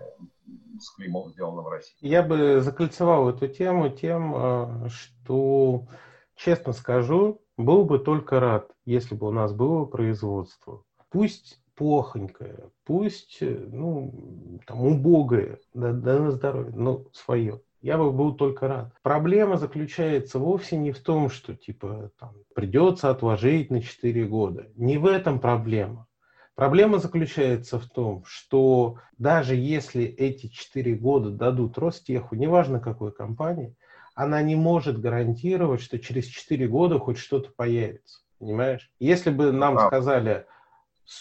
с 0.79 0.91
клеймом 0.91 1.31
сделано 1.31 1.63
в 1.63 1.69
России. 1.69 1.95
Я 2.01 2.21
бы 2.21 2.61
закольцевал 2.61 3.29
эту 3.29 3.47
тему 3.47 3.89
тем, 3.89 4.87
что, 4.89 5.87
честно 6.35 6.73
скажу, 6.73 7.41
был 7.57 7.83
бы 7.83 7.97
только 7.97 8.39
рад, 8.39 8.71
если 8.85 9.15
бы 9.15 9.27
у 9.27 9.31
нас 9.31 9.51
было 9.51 9.85
производство. 9.85 10.83
Пусть 11.09 11.59
плохонькое, 11.75 12.69
пусть 12.85 13.39
ну, 13.41 14.59
там, 14.67 14.81
убогое, 14.81 15.59
да, 15.73 15.93
да 15.93 16.19
на 16.19 16.31
здоровье, 16.31 16.75
но 16.75 17.05
свое. 17.13 17.61
Я 17.81 17.97
бы 17.97 18.11
был 18.11 18.33
только 18.35 18.67
рад. 18.67 18.93
Проблема 19.01 19.57
заключается 19.57 20.37
вовсе 20.37 20.75
не 20.75 20.91
в 20.91 20.99
том, 20.99 21.29
что 21.29 21.55
типа 21.55 22.11
там, 22.19 22.33
придется 22.53 23.09
отложить 23.09 23.71
на 23.71 23.81
4 23.81 24.25
года. 24.25 24.67
Не 24.75 24.97
в 24.97 25.05
этом 25.05 25.39
проблема. 25.39 26.07
Проблема 26.55 26.97
заключается 26.97 27.79
в 27.79 27.85
том, 27.85 28.23
что 28.25 28.97
даже 29.17 29.55
если 29.55 30.03
эти 30.03 30.47
4 30.47 30.93
года 30.95 31.29
дадут 31.29 31.77
Ростеху, 31.77 32.35
неважно 32.35 32.81
какой 32.81 33.13
компании, 33.13 33.77
она 34.13 34.41
не 34.41 34.57
может 34.57 34.99
гарантировать, 34.99 35.81
что 35.81 35.99
через 35.99 36.25
4 36.25 36.67
года 36.67 36.99
хоть 36.99 37.17
что-то 37.17 37.49
появится. 37.55 38.19
Понимаешь? 38.39 38.91
Если 38.99 39.29
бы 39.29 39.53
нам 39.53 39.77
а. 39.77 39.87
сказали 39.87 40.45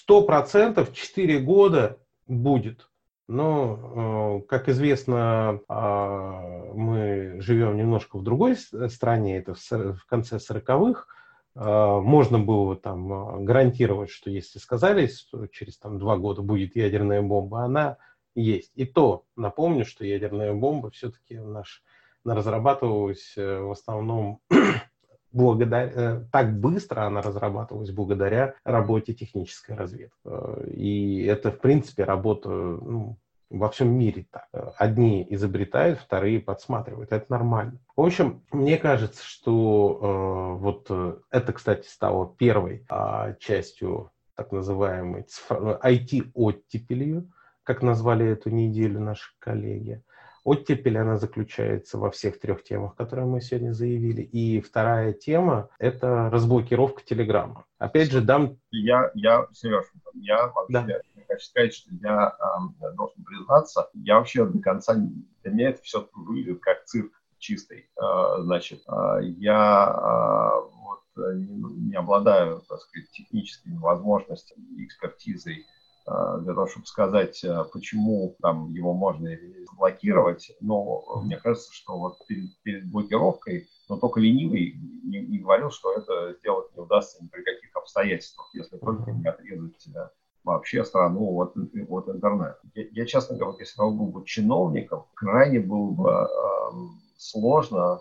100% 0.09 0.92
4 0.92 1.38
года 1.38 1.99
будет, 2.27 2.88
но, 3.29 4.41
э, 4.41 4.49
как 4.49 4.69
известно, 4.71 5.61
а, 5.69 6.73
мы 6.75 7.41
живем 7.41 7.77
немножко 7.77 8.19
в 8.19 8.23
другой 8.23 8.57
стране, 8.57 9.37
это 9.38 9.55
в 9.55 10.07
конце 10.07 10.38
40-х, 10.38 11.07
а, 11.55 12.01
можно 12.01 12.38
было 12.38 12.75
там 12.75 13.45
гарантировать, 13.45 14.11
что 14.11 14.31
если 14.31 14.59
сказали, 14.59 15.07
что 15.09 15.47
через 15.47 15.77
там, 15.79 15.99
два 15.99 16.17
года 16.17 16.41
будет 16.41 16.75
ядерная 16.75 17.21
бомба, 17.21 17.64
она 17.64 17.99
есть. 18.35 18.73
И 18.77 18.87
то 18.87 19.25
напомню, 19.37 19.85
что 19.85 20.07
ядерная 20.07 20.55
бомба 20.55 20.91
все-таки 20.91 21.38
наш 21.38 21.83
разрабатывалась 22.25 23.35
э, 23.37 23.61
в 23.61 23.71
основном 23.71 24.41
благодаря, 25.33 25.91
э, 25.93 26.25
так 26.33 26.59
быстро 26.59 27.03
она 27.03 27.23
разрабатывалась 27.23 27.91
благодаря 27.91 28.55
работе 28.64 29.14
технической 29.14 29.77
разведки. 29.77 30.14
Э, 30.25 30.67
и 30.71 31.25
это, 31.25 31.51
в 31.51 31.59
принципе, 31.59 32.05
работа 32.05 32.49
ну, 32.49 33.19
во 33.51 33.69
всем 33.71 33.91
мире 33.91 34.27
так. 34.31 34.49
Одни 34.77 35.27
изобретают, 35.31 35.99
вторые 35.99 36.41
подсматривают. 36.41 37.12
Это 37.12 37.27
нормально. 37.29 37.79
В 37.97 38.03
общем, 38.03 38.43
мне 38.53 38.77
кажется, 38.77 39.23
что 39.25 39.99
э, 40.01 40.62
вот 40.62 40.91
это, 41.31 41.53
кстати, 41.53 41.87
стало 41.88 42.35
первой 42.37 42.85
э, 42.91 43.35
частью 43.38 44.11
так 44.35 44.53
называемой 44.53 45.27
IT-оттепелью, 45.51 47.31
как 47.64 47.83
назвали 47.83 48.27
эту 48.27 48.51
неделю 48.51 49.01
наши 49.01 49.33
коллеги. 49.41 50.03
Оттепель, 50.44 50.98
она 50.98 51.16
заключается 51.16 51.98
во 51.98 52.11
всех 52.11 52.40
трех 52.40 52.62
темах, 52.62 52.94
которые 52.96 53.27
мы 53.27 53.40
сегодня 53.40 53.72
заявили. 53.72 54.22
И 54.22 54.61
вторая 54.61 55.12
тема– 55.12 55.68
это 55.79 56.31
разблокировка 56.31 57.03
Телеграма. 57.05 57.64
Опять 57.79 58.11
же, 58.11 58.20
дам... 58.20 58.59
Я, 58.70 59.11
я 59.14 59.46
Сереж, 59.53 59.85
я 60.14 60.48
вообще 60.48 60.72
да. 60.72 61.24
хочу 61.29 61.44
сказать, 61.44 61.74
что 61.74 61.90
я 62.01 62.37
э, 62.81 62.94
должен 62.94 63.22
признаться, 63.24 63.88
я 63.94 64.16
вообще 64.16 64.44
до 64.44 64.59
конца, 64.61 64.94
для 64.94 65.53
меня 65.53 65.70
это 65.70 65.83
все 65.83 66.09
выглядит 66.14 66.61
как 66.61 66.85
цирк 66.85 67.12
чистый. 67.38 67.88
Э, 68.01 68.42
значит, 68.42 68.83
э, 68.88 69.18
я 69.38 69.94
э, 69.94 70.70
вот 70.83 71.35
не, 71.35 71.88
не 71.90 71.96
обладаю, 71.96 72.62
так 72.68 72.81
сказать, 72.81 73.11
техническими 73.11 73.77
возможностями 73.79 74.64
и 74.77 74.85
экспертизой 74.85 75.64
Э, 75.64 75.78
для 76.40 76.55
того, 76.55 76.66
чтобы 76.66 76.87
сказать, 76.87 77.42
э, 77.44 77.64
почему 77.73 78.37
там 78.40 78.71
его 78.71 78.94
можно 78.94 79.31
блокировать. 79.77 80.51
Но 80.61 81.23
мне 81.25 81.37
кажется, 81.37 81.73
что 81.73 81.99
вот 81.99 82.18
перед, 82.27 82.51
перед 82.62 82.90
блокировкой, 82.90 83.68
но 83.88 83.99
только 83.99 84.21
ленивый 84.21 84.75
не, 85.05 85.21
не 85.21 85.38
говорил, 85.38 85.71
что 85.71 85.92
это 85.92 86.35
сделать 86.38 86.75
не 86.75 86.83
удастся 86.83 87.23
ни 87.23 87.29
при 87.29 87.42
каких 87.42 87.75
обстоятельствах, 87.75 88.51
если 88.55 88.77
только 88.79 89.12
не 89.12 89.29
отрезать 89.29 89.88
вообще 90.44 90.85
страну 90.85 91.37
от, 91.40 91.55
от 91.57 92.09
интернета. 92.09 92.59
Я, 92.75 92.85
я, 92.92 93.07
честно 93.07 93.37
говоря, 93.37 93.59
если 93.59 93.81
бы 93.81 93.90
был 93.90 94.07
бы 94.07 94.25
чиновником, 94.25 95.05
крайне 95.14 95.61
было 95.61 95.90
бы 95.90 96.11
э, 96.11 96.27
сложно 97.16 98.01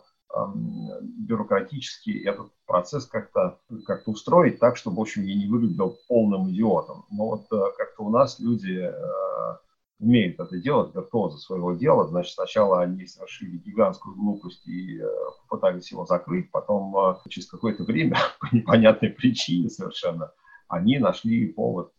бюрократически 1.02 2.24
этот 2.26 2.52
процесс 2.66 3.06
как-то 3.06 3.60
как 3.86 4.08
устроить 4.08 4.60
так, 4.60 4.78
чтобы, 4.78 4.98
в 4.98 5.02
общем, 5.02 5.24
я 5.24 5.36
не 5.36 5.48
выглядел 5.48 5.98
полным 6.08 6.50
идиотом. 6.52 7.06
Но 7.10 7.28
вот 7.28 7.46
э, 7.52 7.72
как-то 7.78 8.04
у 8.04 8.10
нас 8.10 8.40
люди 8.40 8.80
э, 8.80 9.58
умеют 10.00 10.40
это 10.40 10.58
делать, 10.58 10.94
виртуозы 10.94 11.38
своего 11.38 11.74
дела. 11.74 12.08
Значит, 12.08 12.34
сначала 12.34 12.82
они 12.82 13.06
совершили 13.08 13.58
гигантскую 13.58 14.16
глупость 14.16 14.68
и 14.68 15.00
э, 15.00 15.06
попытались 15.48 15.92
его 15.92 16.06
закрыть, 16.06 16.52
потом 16.52 17.18
через 17.30 17.48
какое-то 17.48 17.84
время, 17.84 18.18
по 18.40 18.54
непонятной 18.54 19.10
причине 19.10 19.70
совершенно, 19.70 20.32
они 20.68 21.00
нашли 21.00 21.48
повод 21.48 21.94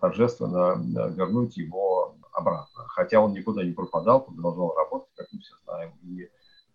торжественно 0.00 0.80
вернуть 1.10 1.56
его 1.56 2.14
обратно. 2.32 2.84
Хотя 2.88 3.20
он 3.20 3.32
никуда 3.32 3.64
не 3.64 3.72
пропадал, 3.72 4.24
продолжал 4.24 4.74
работать, 4.76 5.12
как 5.16 5.26
мы 5.32 5.40
все 5.40 5.54
знаем, 5.64 5.92
и 6.02 6.28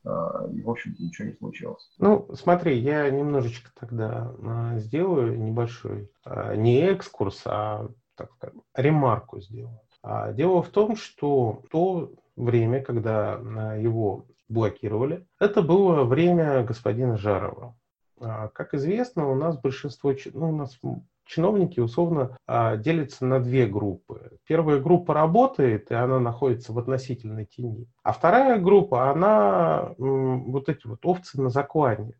и, 0.05 0.61
в 0.61 0.69
общем-то, 0.69 1.03
ничего 1.03 1.27
не 1.27 1.33
случилось. 1.33 1.91
Ну, 1.97 2.27
смотри, 2.33 2.77
я 2.79 3.09
немножечко 3.09 3.69
тогда 3.77 4.33
а, 4.41 4.77
сделаю 4.77 5.37
небольшой, 5.37 6.09
а, 6.23 6.55
не 6.55 6.79
экскурс, 6.81 7.41
а, 7.45 7.89
так 8.15 8.31
скажем, 8.33 8.63
ремарку 8.73 9.39
сделаю. 9.41 9.79
Дело 10.33 10.63
в 10.63 10.69
том, 10.69 10.95
что 10.95 11.63
то 11.69 12.13
время, 12.37 12.81
когда 12.81 13.33
его 13.75 14.25
блокировали, 14.47 15.27
это 15.39 15.61
было 15.61 16.05
время 16.05 16.63
господина 16.63 17.17
Жарова. 17.17 17.75
Как 18.17 18.73
известно, 18.73 19.29
у 19.29 19.35
нас 19.35 19.59
большинство, 19.59 20.13
ну, 20.33 20.49
у 20.49 20.55
нас 20.55 20.79
чиновники 21.29 21.79
условно 21.79 22.37
а, 22.47 22.75
делятся 22.75 23.25
на 23.25 23.39
две 23.39 23.67
группы. 23.67 24.31
Первая 24.45 24.79
группа 24.79 25.13
работает, 25.13 25.91
и 25.91 25.93
она 25.93 26.19
находится 26.19 26.73
в 26.73 26.79
относительной 26.79 27.45
тени. 27.45 27.85
А 28.03 28.11
вторая 28.11 28.59
группа, 28.59 29.11
она 29.11 29.93
вот 29.97 30.69
эти 30.69 30.87
вот 30.87 31.05
овцы 31.05 31.39
на 31.39 31.49
заклане. 31.49 32.13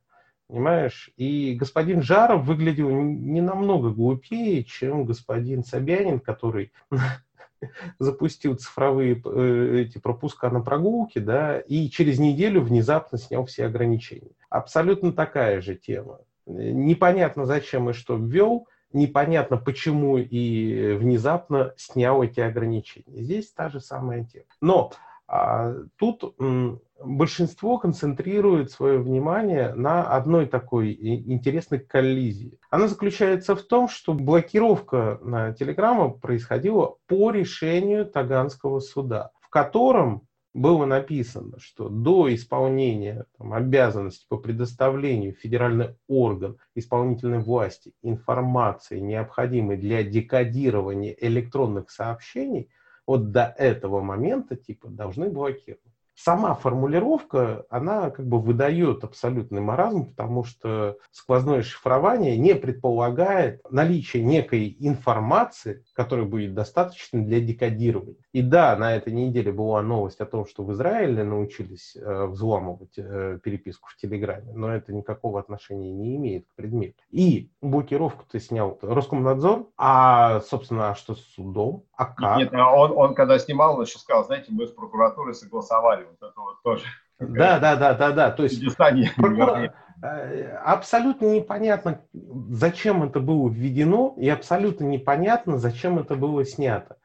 Понимаешь? 0.48 1.12
И 1.18 1.56
господин 1.56 2.02
Жаров 2.02 2.46
выглядел 2.46 2.90
не 2.90 3.42
намного 3.42 3.90
глупее, 3.90 4.64
чем 4.64 5.06
господин 5.06 5.64
Собянин, 5.64 6.20
который 6.20 6.72
запустил 8.00 8.56
цифровые 8.56 9.22
э, 9.26 9.82
эти 9.82 9.98
пропуска 9.98 10.50
на 10.50 10.62
прогулки, 10.62 11.20
да, 11.20 11.60
и 11.60 11.90
через 11.90 12.20
неделю 12.20 12.62
внезапно 12.62 13.18
снял 13.18 13.46
все 13.46 13.66
ограничения. 13.66 14.32
Абсолютно 14.50 15.14
такая 15.14 15.62
же 15.62 15.76
тема. 15.76 16.20
Непонятно, 16.48 17.46
зачем 17.46 17.92
и 17.92 17.94
что 17.94 18.16
ввел, 18.16 18.68
непонятно 18.94 19.58
почему 19.58 20.18
и 20.18 20.94
внезапно 20.94 21.74
снял 21.78 22.24
эти 22.24 22.40
ограничения. 22.40 23.22
Здесь 23.22 23.52
та 23.52 23.70
же 23.70 23.80
самая 23.80 24.24
тема. 24.26 24.46
Но 24.62 24.92
а, 25.28 25.76
тут 25.98 26.36
м, 26.40 26.82
большинство 27.04 27.78
концентрирует 27.78 28.72
свое 28.72 28.98
внимание 28.98 29.74
на 29.76 30.04
одной 30.04 30.48
такой 30.48 30.94
интересной 30.94 31.80
коллизии. 31.80 32.60
Она 32.72 32.88
заключается 32.88 33.56
в 33.56 33.62
том, 33.62 33.88
что 33.88 34.14
блокировка 34.14 35.20
на 35.22 35.54
Телеграма 35.54 36.10
происходила 36.10 36.96
по 37.08 37.30
решению 37.32 38.08
Таганского 38.08 38.80
суда, 38.80 39.30
в 39.40 39.50
котором 39.50 40.24
было 40.60 40.86
написано, 40.86 41.58
что 41.60 41.88
до 41.88 42.34
исполнения 42.34 43.26
там, 43.38 43.54
обязанностей 43.54 44.26
по 44.28 44.38
предоставлению 44.38 45.34
федеральный 45.34 45.96
орган 46.08 46.58
исполнительной 46.76 47.40
власти 47.40 47.94
информации, 48.02 49.00
необходимой 49.00 49.78
для 49.78 50.04
декодирования 50.04 51.16
электронных 51.18 51.90
сообщений, 51.90 52.70
вот 53.08 53.32
до 53.32 53.46
этого 53.58 54.02
момента 54.02 54.58
типа 54.58 54.90
должны 54.90 55.30
блокировать. 55.30 55.94
Сама 56.24 56.54
формулировка, 56.54 57.66
она 57.70 58.10
как 58.10 58.28
бы 58.28 58.40
выдает 58.40 59.04
абсолютный 59.04 59.62
маразм, 59.62 60.06
потому 60.06 60.44
что 60.44 60.98
сквозное 61.12 61.62
шифрование 61.62 62.38
не 62.38 62.56
предполагает 62.56 63.62
наличие 63.72 64.24
некой 64.24 64.76
информации, 64.80 65.86
которая 65.94 66.26
будет 66.26 66.54
достаточно 66.54 67.24
для 67.24 67.40
декодирования. 67.40 68.18
И 68.34 68.42
да, 68.42 68.76
на 68.76 68.96
этой 68.96 69.14
неделе 69.14 69.52
была 69.52 69.82
новость 69.82 70.20
о 70.20 70.26
том, 70.26 70.46
что 70.46 70.64
в 70.64 70.74
Израиле 70.74 71.24
научились 71.24 71.96
э, 71.96 72.26
взламывать 72.26 72.98
э, 72.98 73.40
переписку 73.42 73.88
в 73.90 73.96
Телеграме, 73.96 74.52
но 74.54 74.74
это 74.74 74.94
никакого 74.94 75.40
отношения 75.40 75.94
не 75.94 76.18
имеет 76.18 76.46
к 76.48 76.56
предмету. 76.56 77.02
И 77.12 77.50
блокировку 77.62 78.26
ты 78.30 78.40
снял 78.40 78.78
Роскомнадзор, 78.82 79.68
а, 79.78 80.42
собственно, 80.42 80.90
а 80.90 80.96
что 80.96 81.16
с 81.16 81.22
судом? 81.34 81.86
А 81.94 82.06
как? 82.06 82.38
Нет, 82.38 82.54
а 82.54 82.76
он, 82.76 82.92
он 82.92 83.14
когда 83.14 83.40
снимал, 83.40 83.76
он 83.76 83.84
еще 83.84 84.00
сказал, 84.00 84.26
знаете, 84.26 84.48
мы 84.50 84.68
с 84.68 84.72
прокуратурой 84.72 85.34
согласовали, 85.34 86.09
вот 86.10 86.30
это 86.30 86.40
вот 86.40 86.62
тоже. 86.64 86.84
Да, 87.20 87.60
да, 87.60 87.76
да, 87.76 87.94
да, 87.94 88.12
да. 88.12 88.32
То 88.32 88.44
есть 88.44 88.62
прокур... 89.16 89.72
Э, 90.02 90.58
абсолютно 90.64 91.26
непонятно, 91.26 92.02
зачем 92.14 93.04
это 93.04 93.20
было 93.20 93.50
введено, 93.50 94.16
и 94.18 94.30
абсолютно 94.30 94.86
непонятно, 94.86 95.58
зачем 95.58 96.00
это 96.00 96.16
было 96.16 96.46
снято. 96.46 96.98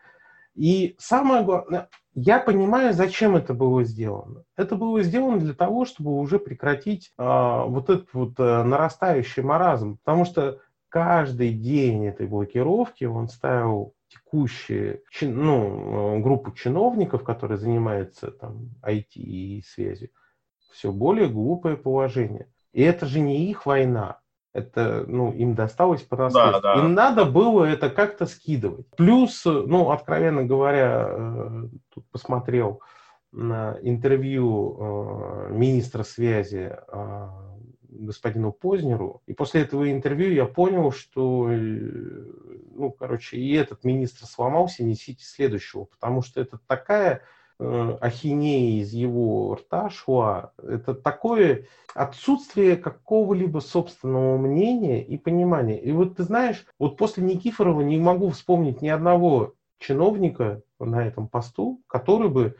И 0.54 0.94
самое 0.98 1.42
главное, 1.42 1.88
я 2.14 2.38
понимаю, 2.38 2.92
зачем 2.92 3.34
это 3.34 3.54
было 3.54 3.82
сделано. 3.82 4.44
Это 4.56 4.76
было 4.76 5.02
сделано 5.02 5.40
для 5.40 5.54
того, 5.54 5.84
чтобы 5.84 6.16
уже 6.16 6.38
прекратить 6.38 7.12
э, 7.18 7.22
вот 7.66 7.90
этот 7.90 8.14
вот 8.14 8.38
э, 8.38 8.62
нарастающий 8.62 9.42
маразм. 9.42 9.98
Потому 10.04 10.24
что 10.24 10.60
каждый 10.88 11.52
день 11.52 12.06
этой 12.06 12.28
блокировки 12.28 13.04
он 13.04 13.28
ставил 13.28 13.93
текущие 14.14 15.02
ну, 15.22 16.16
э, 16.16 16.20
группу 16.20 16.52
чиновников, 16.52 17.24
которые 17.24 17.58
занимаются 17.58 18.30
там 18.30 18.70
IT 18.82 19.14
и 19.14 19.62
связью, 19.66 20.10
все 20.72 20.92
более 20.92 21.28
глупое 21.28 21.76
положение. 21.76 22.48
И 22.72 22.82
это 22.82 23.06
же 23.06 23.20
не 23.20 23.50
их 23.50 23.66
война. 23.66 24.20
Это, 24.52 25.04
ну, 25.08 25.32
им 25.32 25.54
досталось 25.54 26.02
по 26.02 26.16
наследству. 26.16 26.62
Да, 26.62 26.74
да. 26.74 26.80
Им 26.80 26.94
надо 26.94 27.24
было 27.24 27.64
это 27.64 27.90
как-то 27.90 28.26
скидывать. 28.26 28.86
Плюс, 28.96 29.44
ну, 29.44 29.90
откровенно 29.90 30.44
говоря, 30.44 31.08
э, 31.08 31.68
тут 31.92 32.04
посмотрел 32.10 32.80
на 33.32 33.76
интервью 33.82 34.76
э, 34.78 35.52
министра 35.52 36.04
связи 36.04 36.76
господину 37.94 38.52
Познеру. 38.52 39.22
И 39.26 39.32
после 39.32 39.62
этого 39.62 39.90
интервью 39.90 40.32
я 40.32 40.44
понял, 40.44 40.92
что, 40.92 41.48
ну, 41.48 42.90
короче, 42.90 43.36
и 43.36 43.54
этот 43.54 43.84
министр 43.84 44.26
сломался, 44.26 44.84
несите 44.84 45.24
следующего, 45.24 45.84
потому 45.84 46.22
что 46.22 46.40
это 46.40 46.58
такая 46.66 47.22
Э, 47.60 47.96
ахинея 48.00 48.82
из 48.82 48.92
его 48.92 49.54
рта 49.54 49.88
шла, 49.88 50.52
это 50.60 50.92
такое 50.92 51.66
отсутствие 51.94 52.76
какого-либо 52.76 53.60
собственного 53.60 54.36
мнения 54.36 55.04
и 55.04 55.16
понимания. 55.16 55.80
И 55.80 55.92
вот 55.92 56.16
ты 56.16 56.24
знаешь, 56.24 56.66
вот 56.80 56.96
после 56.96 57.22
Никифорова 57.22 57.80
не 57.82 57.96
могу 57.96 58.30
вспомнить 58.30 58.82
ни 58.82 58.88
одного 58.88 59.54
чиновника 59.78 60.62
на 60.80 61.06
этом 61.06 61.28
посту, 61.28 61.80
который 61.86 62.28
бы, 62.28 62.56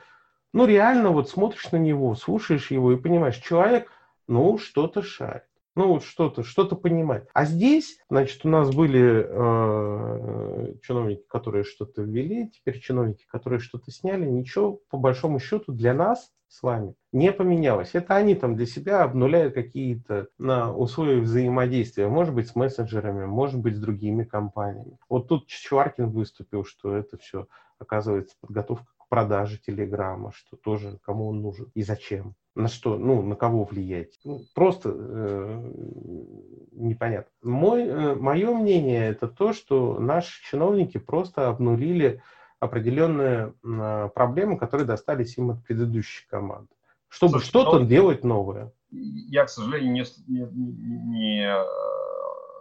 ну 0.53 0.64
реально 0.64 1.11
вот 1.11 1.29
смотришь 1.29 1.73
на 1.73 1.77
него, 1.77 2.14
слушаешь 2.14 2.70
его 2.70 2.92
и 2.92 2.97
понимаешь, 2.97 3.38
человек, 3.38 3.90
ну 4.26 4.58
что-то 4.58 5.02
шарит 5.02 5.44
ну 5.76 5.88
вот 5.88 6.04
что-то, 6.04 6.42
что-то 6.42 6.76
понимать. 6.76 7.26
А 7.32 7.44
здесь, 7.44 7.98
значит, 8.08 8.44
у 8.44 8.48
нас 8.48 8.72
были 8.72 9.26
э, 9.26 10.74
чиновники, 10.82 11.24
которые 11.28 11.64
что-то 11.64 12.02
ввели, 12.02 12.50
теперь 12.50 12.80
чиновники, 12.80 13.24
которые 13.26 13.58
что-то 13.58 13.90
сняли, 13.90 14.24
ничего 14.24 14.80
по 14.90 14.98
большому 14.98 15.40
счету 15.40 15.72
для 15.72 15.94
нас 15.94 16.30
с 16.48 16.62
вами 16.62 16.94
не 17.10 17.32
поменялось. 17.32 17.90
Это 17.94 18.14
они 18.14 18.37
там 18.37 18.54
для 18.54 18.66
себя 18.66 19.02
обнуляют 19.02 19.54
какие-то 19.54 20.28
на 20.38 20.72
условия 20.72 21.20
взаимодействия, 21.20 22.06
может 22.06 22.34
быть, 22.34 22.48
с 22.48 22.54
мессенджерами, 22.54 23.24
может 23.24 23.60
быть, 23.60 23.74
с 23.74 23.80
другими 23.80 24.22
компаниями. 24.22 24.98
Вот 25.08 25.26
тут 25.26 25.48
Чваркин 25.48 26.10
выступил, 26.10 26.64
что 26.64 26.94
это 26.94 27.16
все 27.16 27.48
оказывается 27.80 28.37
подготовка 28.40 28.87
к 28.98 29.08
продаже 29.08 29.58
Телеграма, 29.58 30.30
что 30.32 30.56
тоже 30.56 31.00
кому 31.02 31.28
он 31.28 31.42
нужен 31.42 31.72
и 31.74 31.82
зачем 31.82 32.37
на 32.54 32.68
что, 32.68 32.96
ну, 32.96 33.22
на 33.22 33.34
кого 33.34 33.64
влиять. 33.64 34.18
Ну, 34.24 34.40
просто 34.54 34.92
э, 34.94 35.72
непонятно. 36.72 37.30
Мой, 37.42 37.84
э, 37.84 38.14
мое 38.14 38.54
мнение 38.54 39.08
это 39.08 39.26
то, 39.26 39.52
что 39.52 39.98
наши 39.98 40.42
чиновники 40.44 40.98
просто 40.98 41.48
обнулили 41.48 42.22
определенные 42.60 43.54
э, 43.64 44.08
проблемы, 44.14 44.56
которые 44.56 44.86
достались 44.86 45.36
им 45.36 45.50
от 45.50 45.64
предыдущей 45.64 46.26
команды, 46.28 46.72
чтобы 47.08 47.40
что-то 47.40 47.80
ну, 47.80 47.86
делать 47.86 48.24
новое. 48.24 48.72
Я, 48.90 49.44
к 49.46 49.50
сожалению, 49.50 49.92
не, 49.92 50.38
не, 50.38 50.46
не 50.46 51.46
э, 51.46 51.64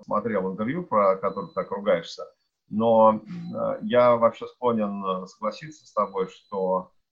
смотрел 0.04 0.52
интервью, 0.52 0.84
про 0.84 1.18
которое 1.18 1.48
ты 1.48 1.54
так 1.54 1.70
ругаешься, 1.70 2.24
но 2.70 3.22
э, 3.22 3.78
я 3.84 4.16
вообще 4.16 4.48
склонен 4.48 5.06
э, 5.06 5.28
согласиться 5.28 5.86
с 5.86 5.94
тобой, 5.94 6.28
что 6.30 6.90
а 6.90 7.03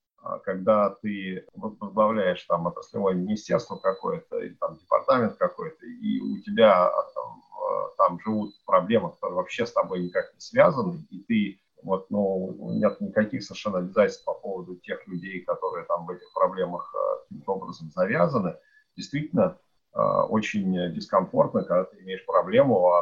когда 0.43 0.89
ты 1.01 1.45
возглавляешь 1.53 2.43
там 2.43 2.67
отраслевое 2.67 3.15
министерство 3.15 3.77
какое-то, 3.77 4.39
или 4.39 4.53
там 4.53 4.77
департамент 4.77 5.35
какой-то, 5.37 5.85
и 5.85 6.19
у 6.19 6.39
тебя 6.41 6.87
а, 6.87 7.03
там, 7.13 7.43
а, 7.59 7.87
там 7.97 8.19
живут 8.19 8.53
проблемы, 8.65 9.11
которые 9.11 9.37
вообще 9.37 9.65
с 9.65 9.71
тобой 9.71 10.03
никак 10.03 10.33
не 10.33 10.39
связаны, 10.39 11.05
и 11.09 11.19
ты 11.23 11.59
вот, 11.83 12.11
ну, 12.11 12.55
нет 12.73 13.01
никаких 13.01 13.43
совершенно 13.43 13.79
обязательств 13.79 14.23
по 14.23 14.33
поводу 14.33 14.75
тех 14.75 15.05
людей, 15.07 15.41
которые 15.41 15.85
там 15.85 16.05
в 16.05 16.11
этих 16.11 16.31
проблемах 16.33 16.93
каким-то 17.23 17.53
образом 17.53 17.89
завязаны, 17.89 18.55
действительно 18.95 19.57
очень 19.93 20.93
дискомфортно, 20.93 21.63
когда 21.63 21.83
ты 21.85 21.97
имеешь 22.01 22.25
проблему, 22.25 22.93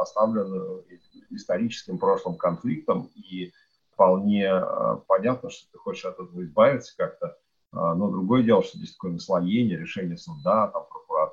оставленную 0.00 0.86
историческим 1.30 1.98
прошлым 1.98 2.36
конфликтом, 2.36 3.10
и 3.16 3.52
вполне 3.98 4.44
э, 4.44 4.96
понятно, 5.08 5.50
что 5.50 5.68
ты 5.72 5.78
хочешь 5.78 6.04
от 6.04 6.14
этого 6.14 6.44
избавиться 6.44 6.96
как-то. 6.96 7.36
А, 7.72 7.96
но 7.96 8.08
другое 8.08 8.44
дело, 8.44 8.62
что 8.62 8.78
здесь 8.78 8.92
такое 8.92 9.10
наслоение, 9.10 9.76
решение 9.76 10.16
суда, 10.16 10.68
там, 10.68 10.86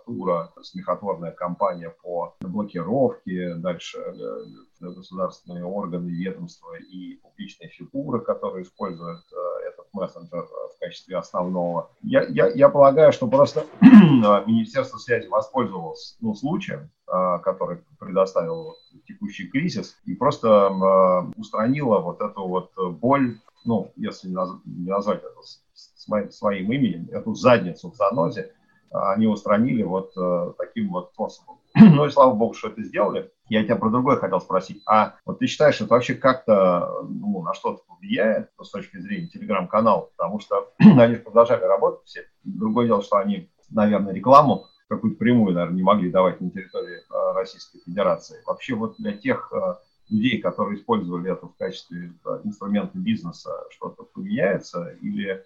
прокуратура, 0.06 0.52
смехотворная 0.62 1.32
кампания 1.32 1.94
по 2.04 2.36
блокировке, 2.42 3.56
дальше 3.56 3.98
э, 4.00 4.46
государственные 4.80 5.66
органы, 5.66 6.10
ведомства 6.10 6.76
и 6.76 7.16
публичные 7.16 7.70
фигуры, 7.70 8.22
которые 8.22 8.64
используют 8.64 9.22
э, 9.32 9.68
этот 9.70 9.88
мессенджер 9.94 10.44
в 10.44 10.80
качестве 10.80 11.18
основного. 11.18 11.90
Я, 12.02 12.24
я, 12.28 12.48
я 12.48 12.70
полагаю, 12.70 13.12
что 13.12 13.28
просто 13.28 13.66
Министерство 13.82 14.98
связи 14.98 15.28
воспользовалось 15.28 16.18
ну, 16.22 16.36
случаем, 16.36 16.90
который 17.06 17.80
предоставил 18.00 18.76
текущий 19.08 19.48
кризис, 19.48 19.96
и 20.06 20.16
просто 20.16 20.48
э, 20.48 21.40
устранила 21.40 22.00
вот 22.00 22.22
эту 22.22 22.48
вот 22.48 22.72
боль, 23.00 23.40
ну, 23.64 23.92
если 23.96 24.28
не, 24.28 24.36
наз, 24.36 24.50
не 24.66 24.90
назвать 24.90 25.22
это 25.24 26.32
своим 26.32 26.72
именем, 26.72 27.10
эту 27.12 27.34
задницу 27.34 27.92
в 27.92 27.96
занозе, 27.96 28.54
они 28.92 29.28
устранили 29.28 29.84
вот 29.84 30.12
э, 30.18 30.54
таким 30.58 30.90
вот 30.90 31.12
способом. 31.14 31.58
ну 31.76 32.06
и 32.06 32.10
слава 32.10 32.34
богу, 32.34 32.54
что 32.54 32.70
это 32.70 32.82
сделали. 32.84 33.32
Я 33.50 33.64
тебя 33.64 33.76
про 33.76 33.90
другое 33.90 34.18
хотел 34.18 34.40
спросить. 34.40 34.82
А 34.88 35.16
вот 35.26 35.40
ты 35.40 35.48
считаешь, 35.48 35.80
это 35.82 35.90
вообще 35.90 36.16
как-то 36.16 37.06
ну, 37.08 37.42
на 37.42 37.54
что-то 37.54 37.84
повлияет 37.88 38.50
с 38.62 38.70
точки 38.70 38.98
зрения 38.98 39.28
телеграм-канала? 39.28 40.10
Потому 40.16 40.40
что 40.40 40.74
они 40.80 41.16
же 41.16 41.22
продолжали 41.22 41.64
работать 41.64 42.06
все. 42.06 42.26
Другое 42.44 42.88
дело, 42.88 43.02
что 43.02 43.18
они, 43.18 43.50
наверное, 43.70 44.14
рекламу 44.14 44.68
какую-то 44.88 45.18
прямую, 45.18 45.54
наверное, 45.54 45.76
не 45.76 45.84
могли 45.84 46.12
давать 46.12 46.40
на 46.42 46.50
территории 46.50 46.98
э, 46.98 47.34
Российской 47.34 47.80
Федерации. 47.80 48.42
Вообще 48.46 48.76
вот 48.76 48.96
для 48.98 49.14
тех 49.14 49.52
э, 49.52 49.76
людей, 50.10 50.40
которые 50.40 50.80
использовали 50.80 51.32
это 51.32 51.48
в 51.48 51.56
качестве 51.56 52.14
инструмента 52.44 52.98
бизнеса, 52.98 53.52
что-то 53.72 54.04
поменяется 54.04 54.96
или 55.02 55.44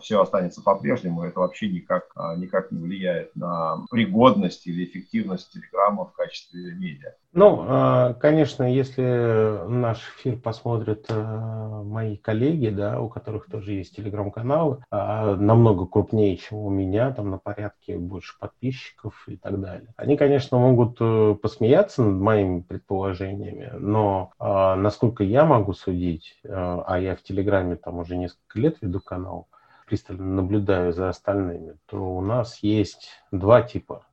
все 0.00 0.20
останется 0.20 0.62
по-прежнему, 0.62 1.24
это 1.24 1.40
вообще 1.40 1.68
никак, 1.68 2.04
никак 2.36 2.72
не 2.72 2.80
влияет 2.80 3.34
на 3.36 3.84
пригодность 3.90 4.66
или 4.66 4.84
эффективность 4.84 5.52
Телеграма 5.52 6.06
в 6.06 6.12
качестве 6.12 6.74
медиа. 6.74 7.14
Ну, 7.32 7.64
а, 7.68 8.14
конечно, 8.14 8.64
если 8.64 9.68
наш 9.68 9.98
эфир 10.16 10.38
посмотрят 10.38 11.06
мои 11.08 12.16
коллеги, 12.16 12.68
да, 12.68 13.00
у 13.00 13.08
которых 13.08 13.46
тоже 13.46 13.72
есть 13.74 13.94
телеграм-каналы, 13.94 14.82
намного 14.90 15.86
крупнее, 15.86 16.36
чем 16.36 16.58
у 16.58 16.70
меня, 16.70 17.12
там 17.12 17.30
на 17.30 17.38
порядке 17.38 17.98
больше 17.98 18.38
подписчиков 18.38 19.24
и 19.28 19.36
так 19.36 19.60
далее. 19.60 19.88
Они, 19.96 20.16
конечно, 20.16 20.58
могут 20.58 20.96
э, 21.00 21.36
посмеяться 21.40 22.02
над 22.02 22.20
моими 22.20 22.60
предположениями, 22.60 23.72
но 23.78 24.32
насколько 24.38 25.22
я 25.22 25.44
могу 25.44 25.72
судить, 25.72 26.40
а 26.44 26.98
я 26.98 27.14
в 27.14 27.22
Телеграме 27.22 27.76
там 27.76 27.98
уже 27.98 28.16
несколько 28.16 28.58
лет 28.58 28.76
веду 28.80 29.00
канал, 29.00 29.46
пристально 29.88 30.24
наблюдаю 30.24 30.92
за 30.92 31.08
остальными, 31.08 31.78
то 31.86 31.96
у 31.96 32.20
нас 32.20 32.62
есть 32.62 33.10
два 33.30 33.62
типа 33.62 34.04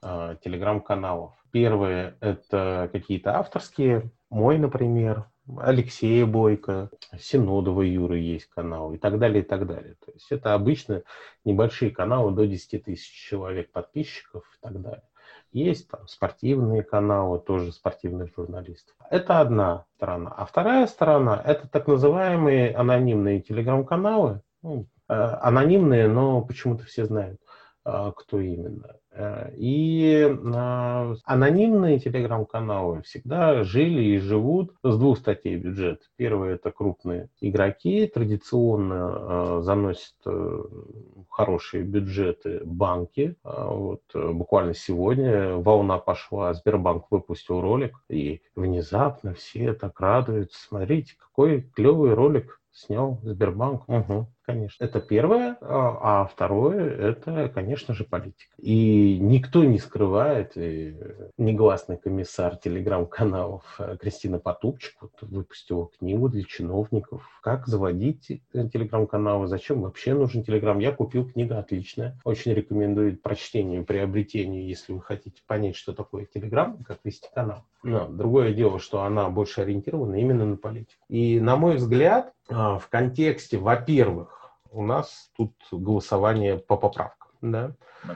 телеграм-каналов 0.00 1.32
Первые– 1.54 2.16
это 2.20 2.90
какие-то 2.90 3.38
авторские, 3.38 4.10
мой, 4.28 4.58
например, 4.58 5.26
Алексея 5.56 6.26
Бойко, 6.26 6.90
Синодова 7.16 7.82
Юры 7.82 8.18
есть 8.18 8.46
канал 8.46 8.92
и 8.92 8.98
так 8.98 9.20
далее, 9.20 9.44
и 9.44 9.46
так 9.46 9.64
далее. 9.68 9.94
То 10.04 10.10
есть 10.10 10.32
это 10.32 10.54
обычно 10.54 11.04
небольшие 11.44 11.92
каналы 11.92 12.32
до 12.32 12.48
10 12.48 12.82
тысяч 12.82 13.08
человек 13.08 13.70
подписчиков 13.70 14.42
и 14.42 14.66
так 14.66 14.82
далее. 14.82 15.04
Есть 15.52 15.88
там 15.88 16.08
спортивные 16.08 16.82
каналы, 16.82 17.38
тоже 17.38 17.70
спортивных 17.70 18.34
журналистов. 18.34 18.96
Это 19.08 19.38
одна 19.38 19.84
сторона. 19.94 20.34
А 20.36 20.46
вторая 20.46 20.88
сторона– 20.88 21.40
это 21.44 21.68
так 21.68 21.86
называемые 21.86 22.74
анонимные 22.74 23.40
телеграм-каналы. 23.40 24.42
Ну, 24.62 24.80
э, 24.80 24.84
анонимные, 25.08 26.08
но 26.08 26.42
почему-то 26.42 26.84
все 26.84 27.04
знают, 27.04 27.40
э, 27.84 28.12
кто 28.16 28.40
именно. 28.40 28.96
Э, 29.16 29.52
и 29.56 30.28
а, 30.54 31.14
анонимные 31.24 32.00
телеграм-каналы 32.00 33.02
всегда 33.02 33.62
жили 33.62 34.02
и 34.02 34.18
живут 34.18 34.74
с 34.82 34.98
двух 34.98 35.18
статей 35.18 35.56
бюджета. 35.56 36.02
Первое– 36.16 36.54
это 36.56 36.72
крупные 36.72 37.28
игроки, 37.40 38.10
традиционно 38.12 39.58
э, 39.58 39.60
заносят 39.62 40.16
э, 40.26 40.62
хорошие 41.30 41.84
бюджеты 41.84 42.60
банки. 42.64 43.36
А 43.44 43.68
вот 43.72 44.02
буквально 44.12 44.74
сегодня 44.74 45.56
волна 45.56 45.98
пошла, 45.98 46.52
Сбербанк 46.54 47.06
выпустил 47.10 47.60
ролик, 47.60 47.96
и 48.08 48.42
внезапно 48.56 49.34
все 49.34 49.74
так 49.74 50.00
радуются. 50.00 50.58
Смотрите, 50.66 51.14
какой 51.18 51.62
клевый 51.62 52.14
ролик 52.14 52.60
снял 52.72 53.20
Сбербанк. 53.22 53.88
Угу. 53.88 54.26
Конечно. 54.46 54.84
Это 54.84 55.00
первое. 55.00 55.56
А, 55.62 56.22
а 56.22 56.26
второе– 56.26 56.90
это, 56.98 57.48
конечно 57.48 57.94
же, 57.94 58.04
политика. 58.04 58.52
И 58.58 59.18
никто 59.18 59.64
не 59.64 59.78
скрывает, 59.78 60.52
и 60.56 60.96
негласный 61.38 61.96
комиссар 61.96 62.56
телеграм-каналов 62.56 63.62
э, 63.78 63.96
Кристина 63.98 64.38
Потупчик 64.38 64.96
вот, 65.00 65.12
выпустила 65.22 65.88
книгу 65.98 66.28
для 66.28 66.44
чиновников, 66.44 67.26
как 67.42 67.66
заводить 67.66 68.42
телеграм-каналы, 68.52 69.46
зачем 69.46 69.80
вообще 69.80 70.12
нужен 70.12 70.44
телеграм. 70.44 70.78
Я 70.78 70.92
купил 70.92 71.26
книгу 71.26 71.54
отличная, 71.54 72.18
очень 72.24 72.52
рекомендую 72.52 73.16
прочтению, 73.16 73.86
приобретению, 73.86 74.66
если 74.66 74.92
вы 74.92 75.00
хотите 75.00 75.40
понять, 75.46 75.76
что 75.76 75.94
такое 75.94 76.26
телеграм, 76.26 76.84
как 76.84 76.98
вести 77.02 77.28
канал. 77.34 77.64
Но 77.82 78.08
другое 78.08 78.54
дело, 78.54 78.78
что 78.78 79.02
она 79.02 79.28
больше 79.28 79.60
ориентирована 79.60 80.16
именно 80.16 80.46
на 80.46 80.56
политику. 80.56 81.02
И, 81.08 81.38
на 81.38 81.56
мой 81.56 81.76
взгляд, 81.76 82.32
а, 82.48 82.78
в 82.78 82.88
контексте, 82.88 83.58
во-первых, 83.58 84.33
у 84.74 84.82
нас 84.82 85.30
тут 85.36 85.52
голосование 85.70 86.58
по 86.58 86.76
поправкам. 86.76 87.30
Да? 87.40 87.72